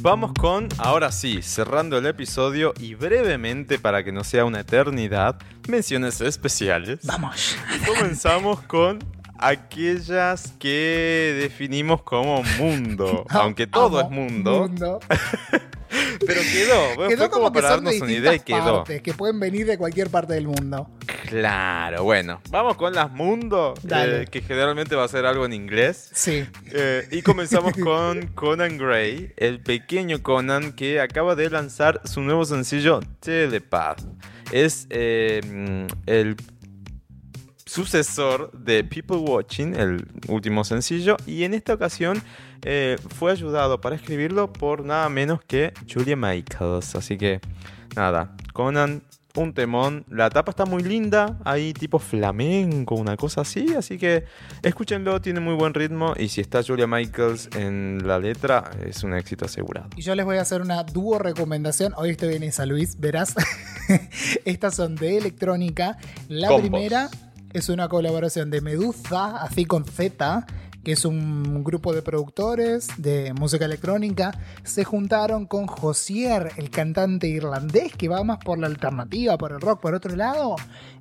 Vamos 0.00 0.32
con, 0.32 0.68
ahora 0.78 1.12
sí, 1.12 1.42
cerrando 1.42 1.98
el 1.98 2.06
episodio 2.06 2.72
y 2.80 2.94
brevemente 2.94 3.78
para 3.78 4.02
que 4.02 4.10
no 4.10 4.24
sea 4.24 4.46
una 4.46 4.60
eternidad, 4.60 5.36
menciones 5.68 6.22
especiales. 6.22 7.00
Vamos. 7.04 7.54
Comenzamos 7.86 8.62
con 8.62 9.00
aquellas 9.38 10.52
que 10.58 11.36
definimos 11.42 12.00
como 12.04 12.42
mundo, 12.58 13.26
aunque 13.30 13.66
todo 13.66 13.98
Amo 13.98 14.08
es 14.08 14.10
mundo, 14.10 14.60
mundo. 14.60 15.00
pero 16.26 16.40
quedó, 16.40 16.94
bueno, 16.94 17.08
Quedó 17.08 17.18
fue 17.18 17.30
como 17.30 17.38
como 17.44 17.52
para 17.52 17.70
darnos 17.70 18.00
una 18.00 18.12
idea 18.12 18.34
y 18.34 18.40
quedó. 18.40 18.78
partes, 18.78 19.02
que 19.02 19.14
pueden 19.14 19.40
venir 19.40 19.66
de 19.66 19.78
cualquier 19.78 20.10
parte 20.10 20.34
del 20.34 20.46
mundo. 20.46 20.90
Claro, 21.28 22.04
bueno, 22.04 22.40
vamos 22.50 22.76
con 22.76 22.94
las 22.94 23.10
mundo, 23.10 23.74
eh, 23.90 24.26
que 24.30 24.40
generalmente 24.40 24.96
va 24.96 25.04
a 25.04 25.08
ser 25.08 25.26
algo 25.26 25.44
en 25.46 25.52
inglés. 25.52 26.10
Sí. 26.14 26.44
Eh, 26.72 27.06
y 27.10 27.22
comenzamos 27.22 27.72
con 27.82 28.28
Conan 28.28 28.78
Gray, 28.78 29.32
el 29.36 29.60
pequeño 29.60 30.22
Conan 30.22 30.72
que 30.72 31.00
acaba 31.00 31.34
de 31.34 31.50
lanzar 31.50 32.00
su 32.04 32.20
nuevo 32.22 32.44
sencillo 32.44 33.00
Telepath. 33.20 34.02
Es 34.52 34.86
eh, 34.90 35.40
mm, 35.44 35.86
el 36.06 36.36
sucesor 37.68 38.50
de 38.52 38.82
People 38.82 39.18
Watching, 39.18 39.74
el 39.76 40.06
último 40.26 40.64
sencillo, 40.64 41.16
y 41.26 41.44
en 41.44 41.52
esta 41.52 41.74
ocasión 41.74 42.22
eh, 42.62 42.96
fue 43.16 43.32
ayudado 43.32 43.80
para 43.80 43.96
escribirlo 43.96 44.52
por 44.52 44.84
nada 44.84 45.08
menos 45.08 45.40
que 45.46 45.72
Julia 45.92 46.16
Michaels. 46.16 46.94
Así 46.94 47.16
que 47.16 47.40
nada, 47.96 48.36
Conan, 48.52 49.02
un 49.38 49.54
temón. 49.54 50.04
La 50.08 50.30
tapa 50.30 50.50
está 50.50 50.64
muy 50.64 50.82
linda, 50.82 51.38
hay 51.44 51.72
tipo 51.72 51.98
flamenco, 51.98 52.94
una 52.94 53.16
cosa 53.16 53.42
así, 53.42 53.74
así 53.74 53.98
que 53.98 54.24
escúchenlo, 54.62 55.20
tiene 55.20 55.40
muy 55.40 55.54
buen 55.54 55.74
ritmo 55.74 56.14
y 56.16 56.28
si 56.28 56.40
está 56.40 56.62
Julia 56.62 56.86
Michaels 56.86 57.50
en 57.56 58.06
la 58.06 58.18
letra, 58.18 58.70
es 58.84 59.02
un 59.04 59.14
éxito 59.14 59.44
asegurado. 59.44 59.88
Y 59.96 60.02
yo 60.02 60.14
les 60.14 60.24
voy 60.24 60.38
a 60.38 60.42
hacer 60.42 60.60
una 60.60 60.82
dúo 60.82 61.18
recomendación. 61.18 61.92
Hoy 61.96 62.10
estoy 62.10 62.34
en 62.34 62.42
esa, 62.42 62.66
Luis, 62.66 62.98
verás. 62.98 63.34
Estas 64.44 64.74
son 64.74 64.96
de 64.96 65.18
electrónica. 65.18 65.96
La 66.28 66.48
Combos. 66.48 66.68
primera 66.68 67.08
es 67.52 67.68
una 67.68 67.88
colaboración 67.88 68.50
de 68.50 68.60
Medusa, 68.60 69.42
así 69.42 69.64
con 69.64 69.84
Z, 69.84 70.46
que 70.84 70.92
es 70.92 71.04
un 71.04 71.64
grupo 71.64 71.92
de 71.92 72.02
productores 72.02 72.88
de 72.96 73.32
música 73.34 73.64
electrónica. 73.64 74.38
Se 74.64 74.84
juntaron 74.84 75.46
con 75.46 75.66
Josier, 75.66 76.52
el 76.56 76.70
cantante 76.70 77.28
irlandés, 77.28 77.94
que 77.94 78.08
va 78.08 78.22
más 78.24 78.38
por 78.38 78.58
la 78.58 78.66
alternativa, 78.66 79.36
por 79.38 79.52
el 79.52 79.60
rock, 79.60 79.80
por 79.80 79.94
otro 79.94 80.14
lado. 80.16 80.56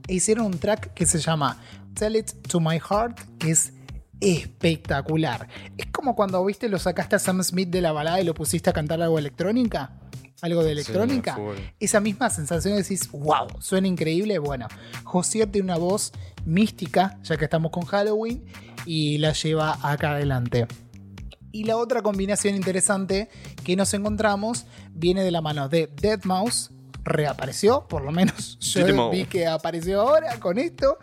E 0.08 0.16
hicieron 0.16 0.46
un 0.46 0.60
track 0.60 0.94
que 0.94 1.06
se 1.06 1.20
llama 1.20 1.58
Tell 1.94 2.16
It 2.16 2.32
to 2.48 2.60
My 2.60 2.80
Heart, 2.80 3.20
que 3.40 3.52
es 3.52 3.74
espectacular. 4.20 5.48
Es 5.78 5.88
como 5.88 6.16
cuando 6.16 6.44
viste 6.44 6.70
lo 6.70 6.80
sacaste 6.80 7.16
a 7.16 7.20
Sam 7.20 7.44
Smith 7.44 7.70
de 7.70 7.82
la 7.82 7.92
balada 7.92 8.20
y 8.20 8.24
lo 8.24 8.34
pusiste 8.34 8.70
a 8.70 8.74
cantar 8.74 9.02
algo 9.02 9.20
electrónica. 9.20 9.92
Algo 10.42 10.64
de 10.64 10.72
electrónica. 10.72 11.36
Esa 11.80 12.00
misma 12.00 12.30
sensación 12.30 12.76
de 12.76 12.84
decís, 12.84 13.10
wow, 13.12 13.48
suena 13.60 13.88
increíble. 13.88 14.38
Bueno, 14.38 14.68
Josier 15.04 15.52
tiene 15.52 15.66
una 15.66 15.78
voz 15.78 16.12
mística, 16.48 17.20
ya 17.24 17.38
que 17.38 17.46
estamos 17.46 17.72
con 17.72 17.86
Halloween, 17.86 18.44
y 18.86 19.18
la 19.20 19.34
lleva 19.34 19.78
acá 19.84 20.12
adelante. 20.12 20.68
Y 21.52 21.66
la 21.66 21.78
otra 21.78 22.02
combinación 22.02 22.56
interesante 22.56 23.30
que 23.64 23.76
nos 23.76 23.94
encontramos 23.94 24.66
viene 24.92 25.24
de 25.24 25.32
la 25.32 25.42
mano 25.42 25.70
de 25.70 25.94
Deadmau5. 25.96 26.77
Reapareció, 27.08 27.88
por 27.88 28.04
lo 28.04 28.12
menos 28.12 28.58
yo 28.62 28.82
Deadmau5. 28.82 29.12
vi 29.12 29.26
que 29.26 29.48
apareció 29.48 30.02
ahora 30.02 30.40
con 30.40 30.58
esto. 30.58 30.98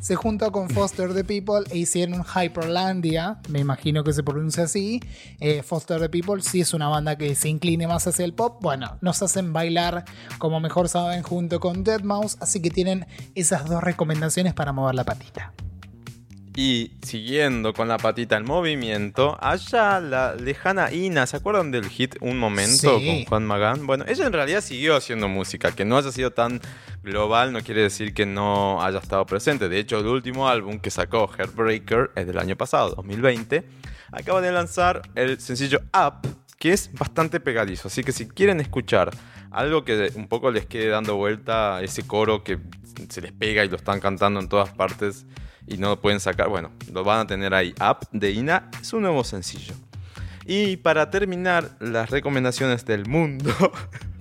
Se 0.00 0.16
juntó 0.16 0.52
con 0.52 0.68
Foster 0.68 1.14
the 1.14 1.24
People 1.24 1.64
e 1.70 1.78
hicieron 1.78 2.24
Hyperlandia, 2.24 3.38
me 3.48 3.60
imagino 3.60 4.04
que 4.04 4.12
se 4.12 4.22
pronuncia 4.22 4.64
así. 4.64 5.00
Eh, 5.40 5.62
Foster 5.62 6.00
the 6.00 6.08
People 6.08 6.42
sí 6.42 6.60
es 6.60 6.74
una 6.74 6.88
banda 6.88 7.16
que 7.16 7.34
se 7.34 7.48
incline 7.48 7.86
más 7.86 8.06
hacia 8.06 8.24
el 8.24 8.34
pop. 8.34 8.58
Bueno, 8.60 8.98
nos 9.00 9.22
hacen 9.22 9.52
bailar 9.52 10.04
como 10.38 10.60
mejor 10.60 10.88
saben 10.88 11.22
junto 11.22 11.60
con 11.60 11.84
Deadmau5, 11.84 12.38
así 12.40 12.60
que 12.60 12.70
tienen 12.70 13.06
esas 13.34 13.66
dos 13.66 13.82
recomendaciones 13.82 14.54
para 14.54 14.72
mover 14.72 14.94
la 14.94 15.04
patita. 15.04 15.52
Y 16.56 16.92
siguiendo 17.02 17.72
con 17.72 17.88
la 17.88 17.98
patita 17.98 18.36
en 18.36 18.44
movimiento, 18.44 19.36
allá 19.40 19.98
la 19.98 20.36
lejana 20.36 20.92
Ina, 20.92 21.26
¿se 21.26 21.36
acuerdan 21.36 21.72
del 21.72 21.88
hit 21.88 22.14
Un 22.20 22.38
Momento 22.38 22.98
Sí. 23.00 23.06
con 23.06 23.24
Juan 23.24 23.44
Magán? 23.44 23.86
Bueno, 23.88 24.04
ella 24.06 24.26
en 24.26 24.32
realidad 24.32 24.60
siguió 24.60 24.94
haciendo 24.94 25.26
música, 25.28 25.72
que 25.72 25.84
no 25.84 25.98
haya 25.98 26.12
sido 26.12 26.30
tan 26.30 26.60
global 27.02 27.52
no 27.52 27.60
quiere 27.60 27.82
decir 27.82 28.14
que 28.14 28.24
no 28.24 28.80
haya 28.82 28.98
estado 29.00 29.26
presente. 29.26 29.68
De 29.68 29.78
hecho, 29.80 29.98
el 29.98 30.06
último 30.06 30.48
álbum 30.48 30.78
que 30.78 30.90
sacó, 30.90 31.28
Heartbreaker, 31.28 32.12
es 32.14 32.26
del 32.26 32.38
año 32.38 32.56
pasado, 32.56 32.94
2020, 32.94 33.64
acaba 34.12 34.40
de 34.40 34.52
lanzar 34.52 35.02
el 35.16 35.40
sencillo 35.40 35.80
Up, 35.92 36.26
que 36.58 36.72
es 36.72 36.90
bastante 36.92 37.40
pegadizo. 37.40 37.88
Así 37.88 38.04
que 38.04 38.12
si 38.12 38.28
quieren 38.28 38.60
escuchar 38.60 39.10
algo 39.50 39.84
que 39.84 40.12
un 40.14 40.28
poco 40.28 40.50
les 40.52 40.66
quede 40.66 40.88
dando 40.88 41.16
vuelta, 41.16 41.82
ese 41.82 42.06
coro 42.06 42.44
que 42.44 42.58
se 43.08 43.20
les 43.20 43.32
pega 43.32 43.64
y 43.64 43.68
lo 43.68 43.76
están 43.76 43.98
cantando 44.00 44.38
en 44.40 44.48
todas 44.48 44.70
partes 44.70 45.26
y 45.66 45.78
no 45.78 45.88
lo 45.88 46.00
pueden 46.00 46.20
sacar, 46.20 46.48
bueno, 46.48 46.70
lo 46.92 47.04
van 47.04 47.20
a 47.20 47.26
tener 47.26 47.54
ahí. 47.54 47.74
Up 47.80 48.06
de 48.12 48.32
Ina 48.32 48.70
es 48.80 48.92
un 48.92 49.02
nuevo 49.02 49.24
sencillo. 49.24 49.74
Y 50.46 50.76
para 50.76 51.10
terminar 51.10 51.70
las 51.80 52.10
recomendaciones 52.10 52.84
del 52.84 53.06
mundo, 53.06 53.50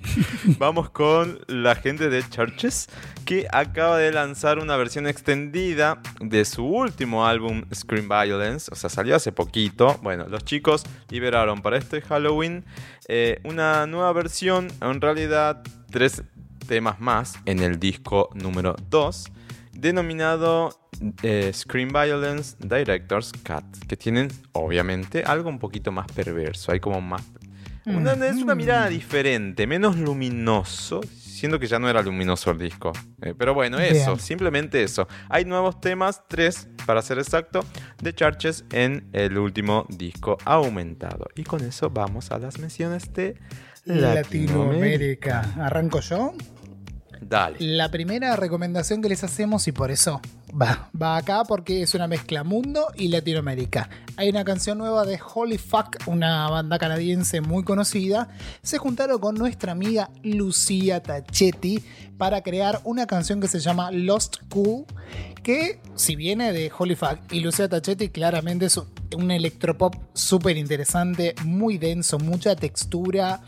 vamos 0.58 0.90
con 0.90 1.40
la 1.48 1.76
gente 1.76 2.10
de 2.10 2.28
Churches, 2.28 2.88
que 3.26 3.48
acaba 3.52 3.98
de 3.98 4.12
lanzar 4.12 4.60
una 4.60 4.78
versión 4.78 5.06
extendida 5.06 6.02
de 6.22 6.46
su 6.46 6.66
último 6.66 7.26
álbum 7.26 7.64
Scream 7.74 8.08
Violence, 8.08 8.70
o 8.72 8.76
sea, 8.76 8.90
salió 8.90 9.16
hace 9.16 9.34
poquito. 9.34 10.00
Bueno, 10.02 10.26
los 10.28 10.46
chicos 10.46 10.84
liberaron 11.10 11.62
para 11.62 11.78
este 11.78 12.02
Halloween 12.02 12.64
eh, 13.08 13.42
una 13.44 13.86
nueva 13.86 14.14
versión, 14.14 14.72
en 14.82 15.02
realidad 15.02 15.62
tres 15.92 16.24
temas 16.68 17.02
más 17.02 17.36
en 17.46 17.60
el 17.60 17.80
disco 17.80 18.30
número 18.34 18.76
2, 18.90 19.26
denominado 19.74 20.78
eh, 21.22 21.52
Screen 21.54 21.90
Violence 21.90 22.56
Director's 22.60 23.32
Cut, 23.34 23.66
que 23.88 23.98
tienen 23.98 24.30
obviamente 24.54 25.24
algo 25.24 25.50
un 25.50 25.60
poquito 25.60 25.92
más 25.92 26.08
perverso, 26.12 26.72
hay 26.72 26.80
como 26.80 27.02
más... 27.02 27.24
Una, 27.86 28.14
es 28.14 28.38
una 28.38 28.56
mirada 28.56 28.88
diferente, 28.88 29.68
menos 29.68 29.98
luminoso, 29.98 31.02
siendo 31.04 31.60
que 31.60 31.68
ya 31.68 31.80
no 31.80 31.90
era 31.90 32.02
luminoso 32.02 32.52
el 32.52 32.58
disco. 32.58 32.94
Eh, 33.22 33.34
pero 33.38 33.54
bueno, 33.54 33.78
eso, 33.78 34.12
Bien. 34.12 34.20
simplemente 34.22 34.82
eso. 34.82 35.06
Hay 35.28 35.44
nuevos 35.44 35.82
temas, 35.82 36.24
tres 36.30 36.70
para 36.86 37.02
ser 37.02 37.18
exacto, 37.18 37.66
de 38.02 38.16
Churches 38.16 38.64
en 38.72 39.10
el 39.12 39.38
último 39.38 39.86
disco 39.90 40.38
aumentado. 40.46 41.28
Y 41.36 41.44
con 41.44 41.62
eso 41.62 41.90
vamos 41.90 42.32
a 42.32 42.40
las 42.40 42.58
menciones 42.58 43.12
de 43.12 43.36
Latinoamérica. 43.84 45.42
Latinoamérica. 45.42 45.66
¿Arranco 45.66 46.00
yo? 46.00 46.34
La 47.60 47.90
primera 47.90 48.36
recomendación 48.36 49.02
que 49.02 49.10
les 49.10 49.24
hacemos, 49.24 49.68
y 49.68 49.72
por 49.72 49.92
eso 49.92 50.22
va, 50.50 50.90
va 51.00 51.18
acá, 51.18 51.44
porque 51.46 51.82
es 51.82 51.94
una 51.96 52.08
mezcla 52.08 52.44
mundo 52.44 52.88
y 52.96 53.08
Latinoamérica. 53.08 53.90
Hay 54.18 54.30
una 54.30 54.44
canción 54.44 54.78
nueva 54.78 55.06
de 55.06 55.20
Holy 55.34 55.58
Fuck, 55.58 55.98
una 56.08 56.50
banda 56.50 56.78
canadiense 56.78 57.42
muy 57.42 57.64
conocida. 57.64 58.30
Se 58.62 58.78
juntaron 58.78 59.20
con 59.20 59.36
nuestra 59.36 59.72
amiga 59.72 60.10
Lucía 60.24 61.02
Tachetti 61.02 61.84
para 62.18 62.42
crear 62.42 62.80
una 62.84 63.08
canción 63.08 63.42
que 63.42 63.48
se 63.48 63.60
llama 63.60 63.92
Lost 63.92 64.38
Cool, 64.50 64.86
que 65.42 65.80
si 65.96 66.16
viene 66.16 66.54
de 66.54 66.72
Holy 66.78 66.96
Fuck 66.96 67.32
y 67.32 67.40
Lucía 67.40 67.68
Tachetti, 67.68 68.10
claramente 68.10 68.68
es 68.68 68.78
un 69.16 69.32
electropop 69.32 69.96
súper 70.14 70.58
interesante, 70.58 71.36
muy 71.44 71.78
denso, 71.78 72.20
mucha 72.20 72.56
textura 72.56 73.42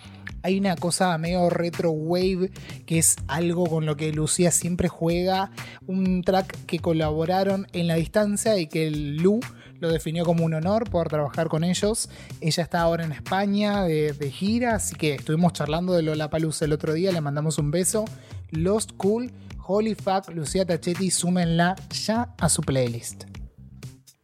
hay 0.45 0.59
una 0.59 0.75
cosa 0.75 1.17
medio 1.17 1.49
retro 1.49 1.89
wave 1.89 2.51
que 2.85 2.99
es 2.99 3.15
algo 3.27 3.65
con 3.65 3.87
lo 3.87 3.97
que 3.97 4.13
Lucía 4.13 4.51
siempre 4.51 4.89
juega. 4.89 5.49
Un 5.87 6.21
track 6.21 6.65
que 6.67 6.77
colaboraron 6.77 7.65
en 7.73 7.87
la 7.87 7.95
distancia 7.95 8.55
y 8.59 8.67
que 8.67 8.91
Lu 8.91 9.39
lo 9.79 9.89
definió 9.89 10.23
como 10.23 10.45
un 10.45 10.53
honor 10.53 10.87
poder 10.87 11.09
trabajar 11.09 11.47
con 11.47 11.63
ellos. 11.63 12.09
Ella 12.41 12.61
está 12.61 12.81
ahora 12.81 13.05
en 13.05 13.11
España 13.11 13.85
de, 13.85 14.31
gira, 14.31 14.75
así 14.75 14.95
que 14.95 15.15
estuvimos 15.15 15.53
charlando 15.53 15.93
de 15.93 16.03
Lollapalooza 16.03 16.65
el 16.65 16.73
otro 16.73 16.93
día. 16.93 17.11
Le 17.11 17.21
mandamos 17.21 17.57
un 17.57 17.71
beso. 17.71 18.05
Lost 18.51 18.91
Cool, 18.97 19.31
Holy 19.65 19.95
Fuck, 19.95 20.29
Lucía 20.31 20.63
Tachetti, 20.63 21.09
súmenla 21.09 21.75
ya 21.89 22.35
a 22.37 22.49
su 22.49 22.61
playlist. 22.61 23.23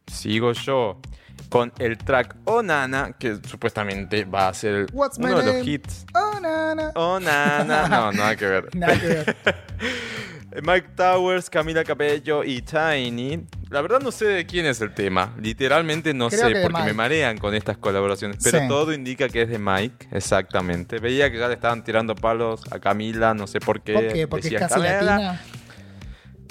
Sigo 0.06 0.52
yo 0.52 1.00
con 1.52 1.70
el 1.78 1.98
track 1.98 2.34
Onana, 2.46 3.12
que 3.18 3.36
supuestamente 3.46 4.24
va 4.24 4.48
a 4.48 4.54
ser 4.54 4.86
What's 4.90 5.18
uno 5.18 5.38
de 5.38 5.58
los 5.58 5.66
hits. 5.68 6.06
Oh, 6.14 6.40
na, 6.40 6.74
na. 6.74 6.90
Onana, 6.94 7.88
no, 7.88 8.10
nada 8.12 8.36
que 8.36 8.46
ver. 8.46 8.74
Nada 8.74 8.98
que 8.98 9.06
ver. 9.06 9.36
Mike 10.62 10.88
Towers, 10.96 11.48
Camila 11.50 11.84
Cabello 11.84 12.42
y 12.44 12.62
Tiny. 12.62 13.46
La 13.70 13.80
verdad 13.82 14.00
no 14.00 14.10
sé 14.10 14.26
de 14.26 14.46
quién 14.46 14.64
es 14.66 14.80
el 14.82 14.92
tema. 14.94 15.34
Literalmente 15.40 16.12
no 16.14 16.28
Creo 16.28 16.48
sé 16.48 16.62
porque 16.62 16.82
me 16.84 16.92
marean 16.94 17.36
con 17.38 17.54
estas 17.54 17.76
colaboraciones. 17.78 18.38
Pero 18.42 18.58
Sí. 18.60 18.68
todo 18.68 18.92
indica 18.92 19.28
que 19.30 19.42
es 19.42 19.48
de 19.50 19.58
Mike, 19.58 20.08
exactamente. 20.10 20.98
Veía 20.98 21.30
que 21.30 21.38
ya 21.38 21.48
le 21.48 21.54
estaban 21.54 21.82
tirando 21.84 22.14
palos 22.14 22.60
a 22.70 22.78
Camila, 22.78 23.32
no 23.34 23.46
sé 23.46 23.60
por 23.60 23.80
qué. 23.82 23.92
¿Por 23.94 24.08
qué? 24.08 24.26
Porque 24.26 24.46
es 24.48 24.52
Decían, 24.52 24.68
casi 24.68 24.80
"Camila". 24.82 25.02
latina. 25.02 25.40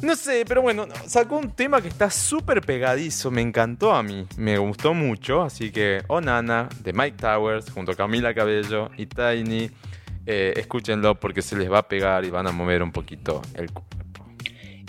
No 0.01 0.15
sé, 0.15 0.45
pero 0.47 0.63
bueno, 0.63 0.87
no, 0.87 0.95
sacó 1.05 1.37
un 1.37 1.51
tema 1.51 1.79
que 1.79 1.87
está 1.87 2.09
súper 2.09 2.61
pegadizo, 2.61 3.29
me 3.29 3.41
encantó 3.41 3.93
a 3.93 4.01
mí, 4.01 4.25
me 4.35 4.57
gustó 4.57 4.95
mucho, 4.95 5.43
así 5.43 5.71
que 5.71 6.03
Onana 6.07 6.69
de 6.83 6.91
Mike 6.91 7.17
Towers 7.17 7.69
junto 7.69 7.91
a 7.91 7.95
Camila 7.95 8.33
Cabello 8.33 8.89
y 8.97 9.05
Tiny, 9.05 9.69
eh, 10.25 10.53
escúchenlo 10.55 11.19
porque 11.19 11.43
se 11.43 11.55
les 11.55 11.71
va 11.71 11.79
a 11.79 11.87
pegar 11.87 12.25
y 12.25 12.31
van 12.31 12.47
a 12.47 12.51
mover 12.51 12.81
un 12.81 12.91
poquito 12.91 13.43
el 13.53 13.71
cuerpo. 13.71 13.97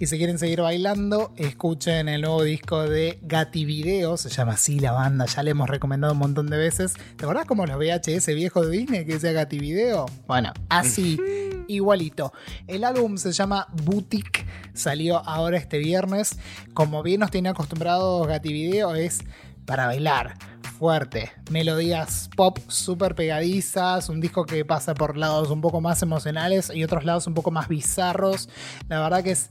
Y 0.02 0.08
si 0.08 0.18
quieren 0.18 0.36
seguir 0.36 0.60
bailando, 0.60 1.32
escuchen 1.36 2.08
el 2.08 2.22
nuevo 2.22 2.42
disco 2.42 2.82
de 2.82 3.20
Gati 3.22 3.64
Video, 3.64 4.16
se 4.16 4.30
llama 4.30 4.54
así 4.54 4.80
la 4.80 4.90
banda, 4.90 5.26
ya 5.26 5.44
le 5.44 5.52
hemos 5.52 5.70
recomendado 5.70 6.12
un 6.14 6.18
montón 6.18 6.48
de 6.48 6.56
veces. 6.56 6.94
¿Te 7.16 7.24
acordás 7.24 7.46
como 7.46 7.66
los 7.66 7.76
VHS 7.76 8.26
viejos 8.34 8.66
de 8.66 8.78
Disney 8.78 9.04
que 9.06 9.12
decía 9.12 9.30
Gati 9.30 9.60
Video? 9.60 10.06
Bueno, 10.26 10.52
así, 10.68 11.20
igualito. 11.68 12.32
El 12.66 12.82
álbum 12.82 13.16
se 13.16 13.30
llama 13.30 13.68
Boutique, 13.84 14.44
salió 14.74 15.18
ahora 15.18 15.56
este 15.56 15.78
viernes. 15.78 16.36
Como 16.74 17.04
bien 17.04 17.20
nos 17.20 17.30
tiene 17.30 17.50
acostumbrados 17.50 18.26
Gati 18.26 18.52
Video, 18.52 18.96
es 18.96 19.20
para 19.66 19.86
bailar. 19.86 20.34
Fuerte, 20.80 21.30
melodías 21.48 22.28
pop 22.34 22.58
súper 22.66 23.14
pegadizas, 23.14 24.08
un 24.08 24.20
disco 24.20 24.46
que 24.46 24.64
pasa 24.64 24.94
por 24.94 25.16
lados 25.16 25.50
un 25.50 25.60
poco 25.60 25.80
más 25.80 26.02
emocionales 26.02 26.72
y 26.74 26.82
otros 26.82 27.04
lados 27.04 27.28
un 27.28 27.34
poco 27.34 27.52
más 27.52 27.68
bizarros. 27.68 28.48
La 28.88 28.98
verdad 28.98 29.22
que 29.22 29.30
es 29.30 29.48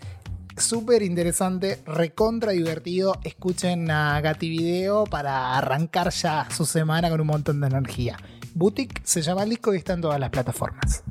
súper 0.62 1.02
interesante, 1.02 1.80
recontra 1.86 2.52
divertido. 2.52 3.20
Escuchen 3.24 3.90
a 3.92 4.22
Gati 4.22 4.50
Video 4.50 5.06
para 5.06 5.58
arrancar 5.58 6.12
ya 6.12 6.48
su 6.50 6.66
semana 6.66 7.10
con 7.10 7.20
un 7.20 7.28
montón 7.28 7.60
de 7.60 7.68
energía. 7.68 8.18
Boutique 8.54 9.02
se 9.04 9.22
llama 9.22 9.44
el 9.44 9.50
disco 9.50 9.74
y 9.74 9.78
está 9.78 9.94
en 9.94 10.02
todas 10.02 10.20
las 10.20 10.30
plataformas. 10.30 11.04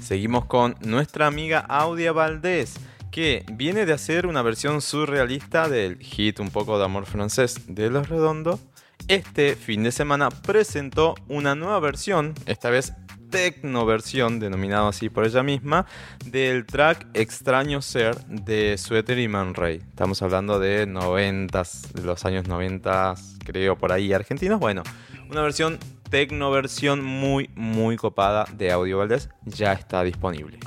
Seguimos 0.00 0.44
con 0.46 0.76
nuestra 0.80 1.26
amiga 1.26 1.60
Audia 1.60 2.12
Valdés, 2.12 2.74
que 3.10 3.44
viene 3.52 3.86
de 3.86 3.92
hacer 3.92 4.26
una 4.26 4.42
versión 4.42 4.80
surrealista 4.80 5.68
del 5.68 5.98
hit 5.98 6.40
Un 6.40 6.50
poco 6.50 6.78
de 6.78 6.84
amor 6.84 7.06
francés 7.06 7.60
de 7.66 7.90
Los 7.90 8.08
Redondos. 8.08 8.60
Este 9.08 9.56
fin 9.56 9.82
de 9.82 9.90
semana 9.90 10.30
presentó 10.30 11.14
una 11.28 11.54
nueva 11.54 11.80
versión, 11.80 12.34
esta 12.46 12.70
vez 12.70 12.92
tecno 13.32 13.86
versión, 13.86 14.38
denominado 14.38 14.88
así 14.88 15.08
por 15.08 15.24
ella 15.24 15.42
misma, 15.42 15.86
del 16.26 16.66
track 16.66 17.08
Extraño 17.14 17.80
Ser 17.80 18.14
de 18.26 18.76
Suéter 18.76 19.18
y 19.18 19.26
Man 19.26 19.54
Ray. 19.54 19.78
Estamos 19.88 20.20
hablando 20.20 20.60
de 20.60 20.86
90, 20.86 21.62
de 21.94 22.02
los 22.02 22.24
años 22.26 22.46
90, 22.46 23.14
creo, 23.44 23.76
por 23.76 23.90
ahí, 23.90 24.12
argentinos. 24.12 24.60
Bueno, 24.60 24.82
una 25.30 25.40
versión 25.40 25.78
tecno 26.10 26.50
versión 26.50 27.02
muy, 27.02 27.48
muy 27.56 27.96
copada 27.96 28.44
de 28.52 28.70
Audio 28.70 28.98
Valdés 28.98 29.30
ya 29.46 29.72
está 29.72 30.04
disponible. 30.04 30.60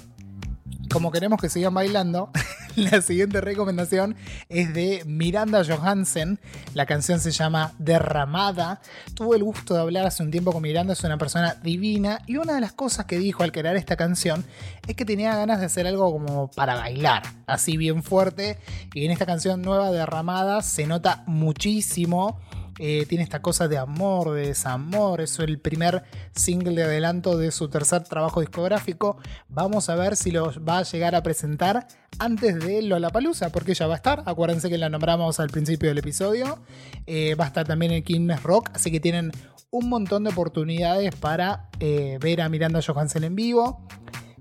Como 0.91 1.11
queremos 1.11 1.39
que 1.39 1.49
sigan 1.49 1.75
bailando, 1.75 2.31
la 2.91 3.01
siguiente 3.01 3.39
recomendación 3.39 4.15
es 4.49 4.73
de 4.73 5.03
Miranda 5.05 5.63
Johansen. 5.63 6.39
La 6.73 6.85
canción 6.85 7.19
se 7.19 7.31
llama 7.31 7.73
Derramada. 7.77 8.81
Tuve 9.13 9.37
el 9.37 9.43
gusto 9.43 9.73
de 9.73 9.81
hablar 9.81 10.05
hace 10.05 10.23
un 10.23 10.31
tiempo 10.31 10.51
con 10.51 10.61
Miranda, 10.61 10.93
es 10.93 11.03
una 11.03 11.17
persona 11.17 11.55
divina. 11.55 12.21
Y 12.27 12.37
una 12.37 12.53
de 12.53 12.61
las 12.61 12.73
cosas 12.73 13.05
que 13.05 13.17
dijo 13.17 13.43
al 13.43 13.51
crear 13.51 13.75
esta 13.77 13.95
canción 13.95 14.43
es 14.87 14.95
que 14.95 15.05
tenía 15.05 15.35
ganas 15.35 15.59
de 15.59 15.67
hacer 15.67 15.87
algo 15.87 16.11
como 16.11 16.51
para 16.51 16.75
bailar, 16.75 17.23
así 17.47 17.77
bien 17.77 18.03
fuerte. 18.03 18.57
Y 18.93 19.05
en 19.05 19.11
esta 19.11 19.25
canción 19.25 19.61
nueva, 19.61 19.91
Derramada, 19.91 20.61
se 20.61 20.85
nota 20.85 21.23
muchísimo. 21.27 22.39
Eh, 22.77 23.05
tiene 23.07 23.23
esta 23.23 23.41
cosa 23.41 23.67
de 23.67 23.77
amor, 23.77 24.33
de 24.33 24.47
desamor. 24.47 25.21
Es 25.21 25.39
el 25.39 25.59
primer 25.59 26.03
single 26.35 26.75
de 26.75 26.83
adelanto 26.83 27.37
de 27.37 27.51
su 27.51 27.69
tercer 27.69 28.03
trabajo 28.03 28.41
discográfico. 28.41 29.17
Vamos 29.47 29.89
a 29.89 29.95
ver 29.95 30.15
si 30.15 30.31
lo 30.31 30.51
va 30.63 30.79
a 30.79 30.83
llegar 30.83 31.15
a 31.15 31.23
presentar 31.23 31.87
antes 32.19 32.59
de 32.59 32.81
Lollapalooza, 32.81 33.49
porque 33.51 33.71
ella 33.71 33.87
va 33.87 33.93
a 33.93 33.97
estar. 33.97 34.23
Acuérdense 34.25 34.69
que 34.69 34.77
la 34.77 34.89
nombramos 34.89 35.39
al 35.39 35.49
principio 35.49 35.89
del 35.89 35.99
episodio. 35.99 36.59
Eh, 37.05 37.35
va 37.35 37.45
a 37.45 37.47
estar 37.47 37.65
también 37.65 37.91
en 37.91 38.03
Quilmes 38.03 38.43
Rock, 38.43 38.71
así 38.73 38.91
que 38.91 38.99
tienen 38.99 39.31
un 39.71 39.89
montón 39.89 40.23
de 40.23 40.29
oportunidades 40.29 41.15
para 41.15 41.69
eh, 41.79 42.17
ver 42.21 42.41
a 42.41 42.49
Miranda 42.49 42.81
Johansen 42.81 43.23
en 43.25 43.35
vivo 43.35 43.85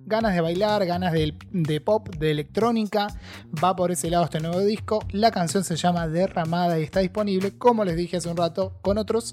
ganas 0.06 0.34
de 0.34 0.40
bailar, 0.40 0.84
ganas 0.86 1.12
de, 1.12 1.80
pop, 1.80 2.08
de 2.16 2.30
electrónica. 2.30 3.08
Va 3.62 3.74
por 3.74 3.90
ese 3.90 4.10
lado 4.10 4.24
este 4.24 4.40
nuevo 4.40 4.60
disco. 4.60 5.04
La 5.10 5.30
canción 5.30 5.64
se 5.64 5.76
llama 5.76 6.08
Derramada 6.08 6.78
y 6.78 6.82
está 6.82 7.00
disponible, 7.00 7.56
como 7.56 7.84
les 7.84 7.96
dije 7.96 8.18
hace 8.18 8.28
un 8.28 8.36
rato, 8.36 8.78
con 8.82 8.98
otros 8.98 9.32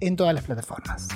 en 0.00 0.16
todas 0.16 0.34
las 0.34 0.44
plataformas. 0.44 1.08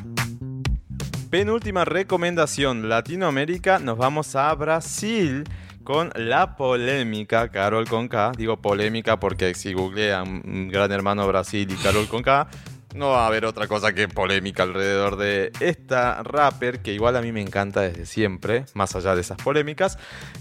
Penúltima 1.30 1.84
recomendación, 1.84 2.88
Latinoamérica, 2.88 3.78
nos 3.78 3.99
vamos 3.99 4.36
a 4.36 4.55
Brasil 4.55 5.44
con 5.82 6.11
la 6.14 6.57
polémica 6.57 7.49
Carol 7.49 7.88
con 7.88 8.09
K. 8.09 8.32
Digo 8.36 8.61
polémica 8.61 9.18
porque 9.20 9.55
si 9.55 9.72
googlean 9.72 10.68
Gran 10.68 10.92
Hermano 10.92 11.26
Brasil 11.26 11.68
y 11.70 11.74
Carol 11.76 12.09
con 12.09 12.22
K, 12.22 12.49
no 12.97 13.11
va 13.11 13.24
a 13.24 13.26
haber 13.26 13.44
otra 13.44 13.68
cosa 13.68 13.92
que 13.92 14.09
polémica 14.09 14.62
alrededor 14.62 15.16
de 15.16 15.53
esta 15.61 16.22
rapper 16.22 16.80
que 16.80 16.92
igual 16.92 17.16
a 17.16 17.22
mí 17.22 17.30
me 17.30 17.42
encanta 17.42 17.82
desde 17.82 18.07
siempre, 18.07 18.64
más 18.74 18.97
allá 18.97 19.14
de 19.14 19.20
esas 19.20 19.36
polémicas. 19.36 19.99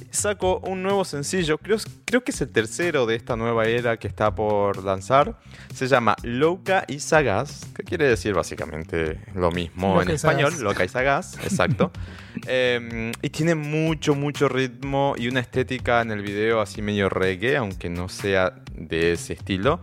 Sacó 0.10 0.60
un 0.60 0.82
nuevo 0.82 1.06
sencillo, 1.06 1.58
creo, 1.58 1.78
creo 2.06 2.24
que 2.24 2.32
es 2.32 2.41
el 2.41 2.49
tercero 2.49 3.06
de 3.06 3.16
esta 3.16 3.36
nueva 3.36 3.66
era 3.66 3.97
que 3.97 4.08
está 4.08 4.34
por 4.34 4.84
lanzar. 4.84 5.38
Se 5.74 5.88
llama 5.88 6.16
Loca 6.24 6.86
y 6.88 6.99
Sagaz, 6.99 7.66
que 7.76 7.84
quiere 7.84 8.08
decir 8.08 8.34
básicamente 8.34 9.20
lo 9.34 9.51
mismo 9.51 9.95
Loca 9.95 10.03
en 10.03 10.16
español, 10.16 10.51
sagaz. 10.51 10.64
Loca 10.64 10.86
y 10.86 10.88
Sagaz, 10.88 11.38
exacto. 11.43 11.91
Eh, 12.47 13.12
y 13.22 13.30
tiene 13.30 13.56
mucho, 13.56 14.16
mucho 14.16 14.47
ritmo 14.47 15.16
y 15.18 15.28
una 15.28 15.41
estética 15.41 16.01
en 16.01 16.12
el 16.12 16.22
video 16.22 16.62
así 16.62 16.82
medio 16.82 17.10
reggae, 17.10 17.58
aunque 17.58 17.89
no 17.89 18.08
sea 18.08 18.53
de 18.74 19.14
ese 19.14 19.34
estilo. 19.34 19.82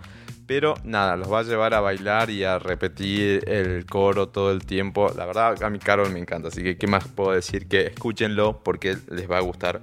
Pero 0.55 0.75
nada, 0.85 1.17
los 1.17 1.33
va 1.33 1.39
a 1.39 1.43
llevar 1.45 1.73
a 1.73 1.81
bailar 1.81 2.29
y 2.29 2.45
a 2.45 2.59
repetir 2.59 3.49
el 3.49 3.87
coro 3.87 4.29
todo 4.29 4.53
el 4.53 4.67
tiempo. 4.67 5.11
La 5.17 5.25
verdad, 5.25 5.63
a 5.63 5.71
mi 5.71 5.79
Carol 5.79 6.13
me 6.13 6.19
encanta. 6.19 6.49
Así 6.49 6.63
que, 6.63 6.77
¿qué 6.77 6.87
más 6.87 7.09
puedo 7.09 7.33
decir? 7.33 7.67
Que 7.69 7.87
escúchenlo 7.87 8.63
porque 8.63 8.99
les 9.11 9.31
va 9.31 9.39
a 9.39 9.41
gustar 9.41 9.81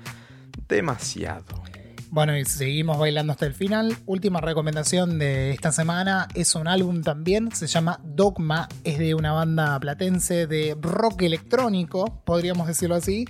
demasiado. 0.67 1.63
Bueno, 2.11 2.37
y 2.37 2.45
seguimos 2.45 2.99
bailando 2.99 3.33
hasta 3.33 3.47
el 3.47 3.55
final. 3.55 3.97
Última 4.05 4.41
recomendación 4.41 5.17
de 5.17 5.49
esta 5.49 5.71
semana 5.71 6.27
es 6.35 6.53
un 6.53 6.67
álbum 6.67 7.01
también, 7.01 7.51
se 7.51 7.65
llama 7.65 7.99
Dogma, 8.03 8.69
es 8.83 8.99
de 8.99 9.15
una 9.15 9.31
banda 9.31 9.79
platense 9.79 10.45
de 10.45 10.77
rock 10.79 11.23
electrónico, 11.23 12.21
podríamos 12.25 12.67
decirlo 12.67 12.93
así, 12.93 13.25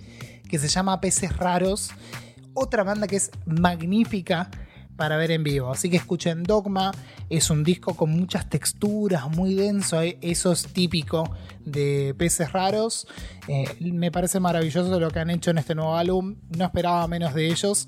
que 0.49 0.59
se 0.59 0.67
llama 0.67 0.99
Peces 0.99 1.37
Raros. 1.37 1.91
Otra 2.53 2.83
banda 2.83 3.07
que 3.07 3.15
es 3.15 3.31
magnífica 3.45 4.51
para 4.99 5.15
ver 5.15 5.31
en 5.31 5.45
vivo. 5.45 5.71
Así 5.71 5.89
que 5.89 5.95
escuchen 5.95 6.43
Dogma, 6.43 6.91
es 7.29 7.49
un 7.49 7.63
disco 7.63 7.95
con 7.95 8.11
muchas 8.11 8.49
texturas, 8.49 9.29
muy 9.29 9.55
denso, 9.55 10.01
eh, 10.01 10.17
eso 10.21 10.51
es 10.51 10.67
típico 10.67 11.23
de 11.63 12.13
peces 12.17 12.51
raros. 12.51 13.07
Eh, 13.47 13.65
me 13.79 14.11
parece 14.11 14.41
maravilloso 14.41 14.99
lo 14.99 15.09
que 15.09 15.19
han 15.19 15.29
hecho 15.29 15.51
en 15.51 15.59
este 15.59 15.73
nuevo 15.73 15.95
álbum, 15.95 16.35
no 16.49 16.65
esperaba 16.65 17.07
menos 17.07 17.33
de 17.33 17.47
ellos. 17.47 17.87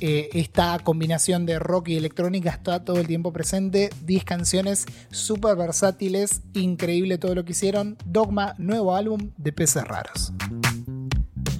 Eh, 0.00 0.28
esta 0.34 0.78
combinación 0.80 1.46
de 1.46 1.58
rock 1.58 1.88
y 1.88 1.96
electrónica 1.96 2.50
está 2.50 2.84
todo 2.84 3.00
el 3.00 3.06
tiempo 3.06 3.32
presente, 3.32 3.88
10 4.04 4.24
canciones 4.24 4.84
súper 5.10 5.56
versátiles, 5.56 6.42
increíble 6.52 7.16
todo 7.16 7.34
lo 7.34 7.46
que 7.46 7.52
hicieron. 7.52 7.96
Dogma, 8.04 8.54
nuevo 8.58 8.94
álbum 8.94 9.30
de 9.38 9.52
peces 9.52 9.84
raros. 9.84 10.34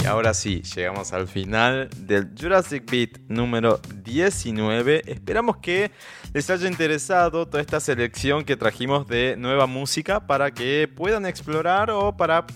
Y 0.02 0.06
ahora 0.06 0.32
sí, 0.32 0.62
llegamos 0.74 1.12
al 1.12 1.28
final 1.28 1.90
del 1.94 2.30
Jurassic 2.38 2.90
Beat 2.90 3.18
número 3.28 3.80
19. 4.02 5.02
Esperamos 5.04 5.58
que 5.58 5.90
les 6.32 6.48
haya 6.48 6.68
interesado 6.68 7.46
toda 7.46 7.60
esta 7.60 7.80
selección 7.80 8.44
que 8.44 8.56
trajimos 8.56 9.06
de 9.06 9.36
nueva 9.36 9.66
música 9.66 10.26
para 10.26 10.52
que 10.52 10.88
puedan 10.88 11.26
explorar 11.26 11.90
o 11.90 12.16
para 12.16 12.46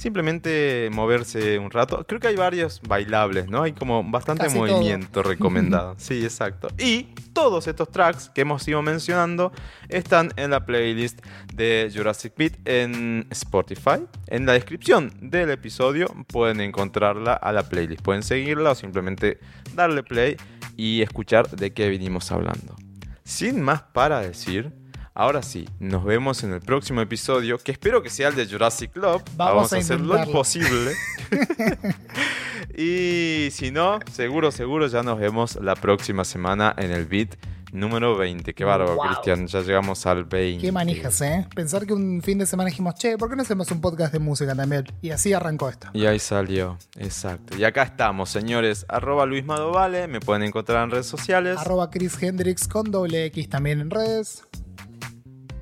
simplemente 0.00 0.88
moverse 0.92 1.58
un 1.58 1.70
rato. 1.70 2.04
Creo 2.06 2.20
que 2.20 2.28
hay 2.28 2.36
varios 2.36 2.80
bailables, 2.80 3.48
¿no? 3.48 3.62
Hay 3.62 3.72
como 3.72 4.02
bastante 4.02 4.44
Casi 4.44 4.56
movimiento 4.56 5.22
recomendado. 5.22 5.94
sí, 5.98 6.24
exacto. 6.24 6.68
Y 6.78 7.02
todos 7.34 7.66
estos 7.66 7.90
tracks 7.90 8.30
que 8.30 8.40
hemos 8.40 8.66
ido 8.66 8.80
mencionando 8.80 9.52
están 9.88 10.32
en 10.36 10.50
la 10.52 10.64
playlist 10.64 11.20
de 11.54 11.92
Jurassic 11.94 12.34
Beat 12.34 12.54
en 12.64 13.26
Spotify. 13.30 14.06
En 14.28 14.46
la 14.46 14.54
descripción 14.54 15.12
del 15.20 15.50
episodio 15.50 16.06
pueden 16.28 16.60
encontrarla 16.60 17.34
a 17.34 17.52
la 17.52 17.68
playlist. 17.68 18.00
Pueden 18.02 18.22
seguirla 18.22 18.70
o 18.70 18.74
simplemente 18.74 19.38
darle 19.74 20.02
play 20.02 20.36
y 20.78 21.02
escuchar 21.02 21.50
de 21.50 21.74
qué 21.74 21.90
vinimos 21.90 22.32
hablando. 22.32 22.74
Sin 23.22 23.60
más 23.60 23.82
para 23.82 24.20
decir, 24.20 24.72
Ahora 25.14 25.42
sí, 25.42 25.68
nos 25.80 26.04
vemos 26.04 26.44
en 26.44 26.52
el 26.52 26.60
próximo 26.60 27.00
episodio, 27.00 27.58
que 27.58 27.72
espero 27.72 28.02
que 28.02 28.10
sea 28.10 28.28
el 28.28 28.36
de 28.36 28.46
Jurassic 28.46 28.92
Club. 28.92 29.22
Vamos 29.36 29.72
a 29.72 29.78
hacer 29.78 30.00
lo 30.00 30.16
imposible. 30.22 30.92
y 32.76 33.48
si 33.50 33.70
no, 33.70 33.98
seguro, 34.12 34.50
seguro 34.50 34.86
ya 34.86 35.02
nos 35.02 35.18
vemos 35.18 35.56
la 35.60 35.74
próxima 35.74 36.24
semana 36.24 36.74
en 36.78 36.92
el 36.92 37.06
beat 37.06 37.36
número 37.72 38.16
20. 38.16 38.52
Qué 38.54 38.64
bárbaro, 38.64 38.96
Wow. 38.96 39.06
Cristian. 39.06 39.46
Ya 39.46 39.60
llegamos 39.60 40.06
al 40.06 40.24
20. 40.24 40.64
Qué 40.64 40.72
manijas, 40.72 41.20
¿eh? 41.22 41.46
Pensar 41.54 41.86
que 41.86 41.92
un 41.92 42.20
fin 42.22 42.38
de 42.38 42.46
semana 42.46 42.68
dijimos, 42.70 42.94
che, 42.94 43.16
¿por 43.18 43.28
qué 43.30 43.36
no 43.36 43.42
hacemos 43.42 43.70
un 43.70 43.80
podcast 43.80 44.12
de 44.12 44.18
música 44.20 44.54
también? 44.54 44.86
Y 45.02 45.10
así 45.10 45.32
arrancó 45.32 45.68
esto. 45.68 45.88
Y 45.92 46.06
ahí 46.06 46.18
salió, 46.18 46.78
exacto. 46.96 47.56
Y 47.56 47.64
acá 47.64 47.82
estamos, 47.82 48.30
señores. 48.30 48.86
Arroba 48.88 49.26
Luis 49.26 49.44
Madovale, 49.44 50.08
me 50.08 50.20
pueden 50.20 50.42
encontrar 50.44 50.84
en 50.84 50.90
redes 50.92 51.06
sociales. 51.06 51.58
Arroba 51.58 51.90
Chris 51.90 52.20
Hendrix 52.22 52.66
con 52.68 52.90
doble 52.90 53.24
X 53.26 53.48
también 53.48 53.80
en 53.80 53.90
redes. 53.90 54.44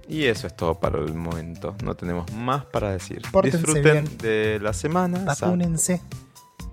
Y 0.08 0.24
eso 0.24 0.46
es 0.46 0.56
todo 0.56 0.74
para 0.80 0.98
el 0.98 1.12
momento. 1.14 1.76
No 1.84 1.94
tenemos 1.94 2.32
más 2.32 2.64
para 2.64 2.90
decir. 2.92 3.22
Pórtense 3.30 3.58
Disfruten 3.58 4.04
bien. 4.04 4.18
de 4.18 4.58
la 4.60 4.72
semana. 4.72 5.18
Vacúnense. 5.24 6.00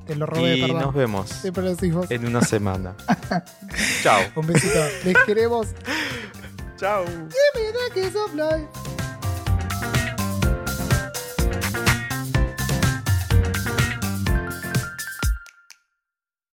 Te 0.08 0.16
lo 0.16 0.26
robé, 0.26 0.58
Y 0.58 0.62
perdón. 0.62 0.82
nos 0.82 0.94
vemos 0.94 1.46
en 2.10 2.26
una 2.28 2.42
semana. 2.46 2.96
Chao. 4.04 4.22
Un 4.36 4.48
besito. 4.48 4.80
Les 5.04 5.18
queremos. 5.26 5.68
Chao. 6.78 7.04
Give 7.06 7.24
me 7.56 7.72
the 7.72 8.02
kiss 8.02 8.16
of 8.16 8.34
life. 8.36 8.68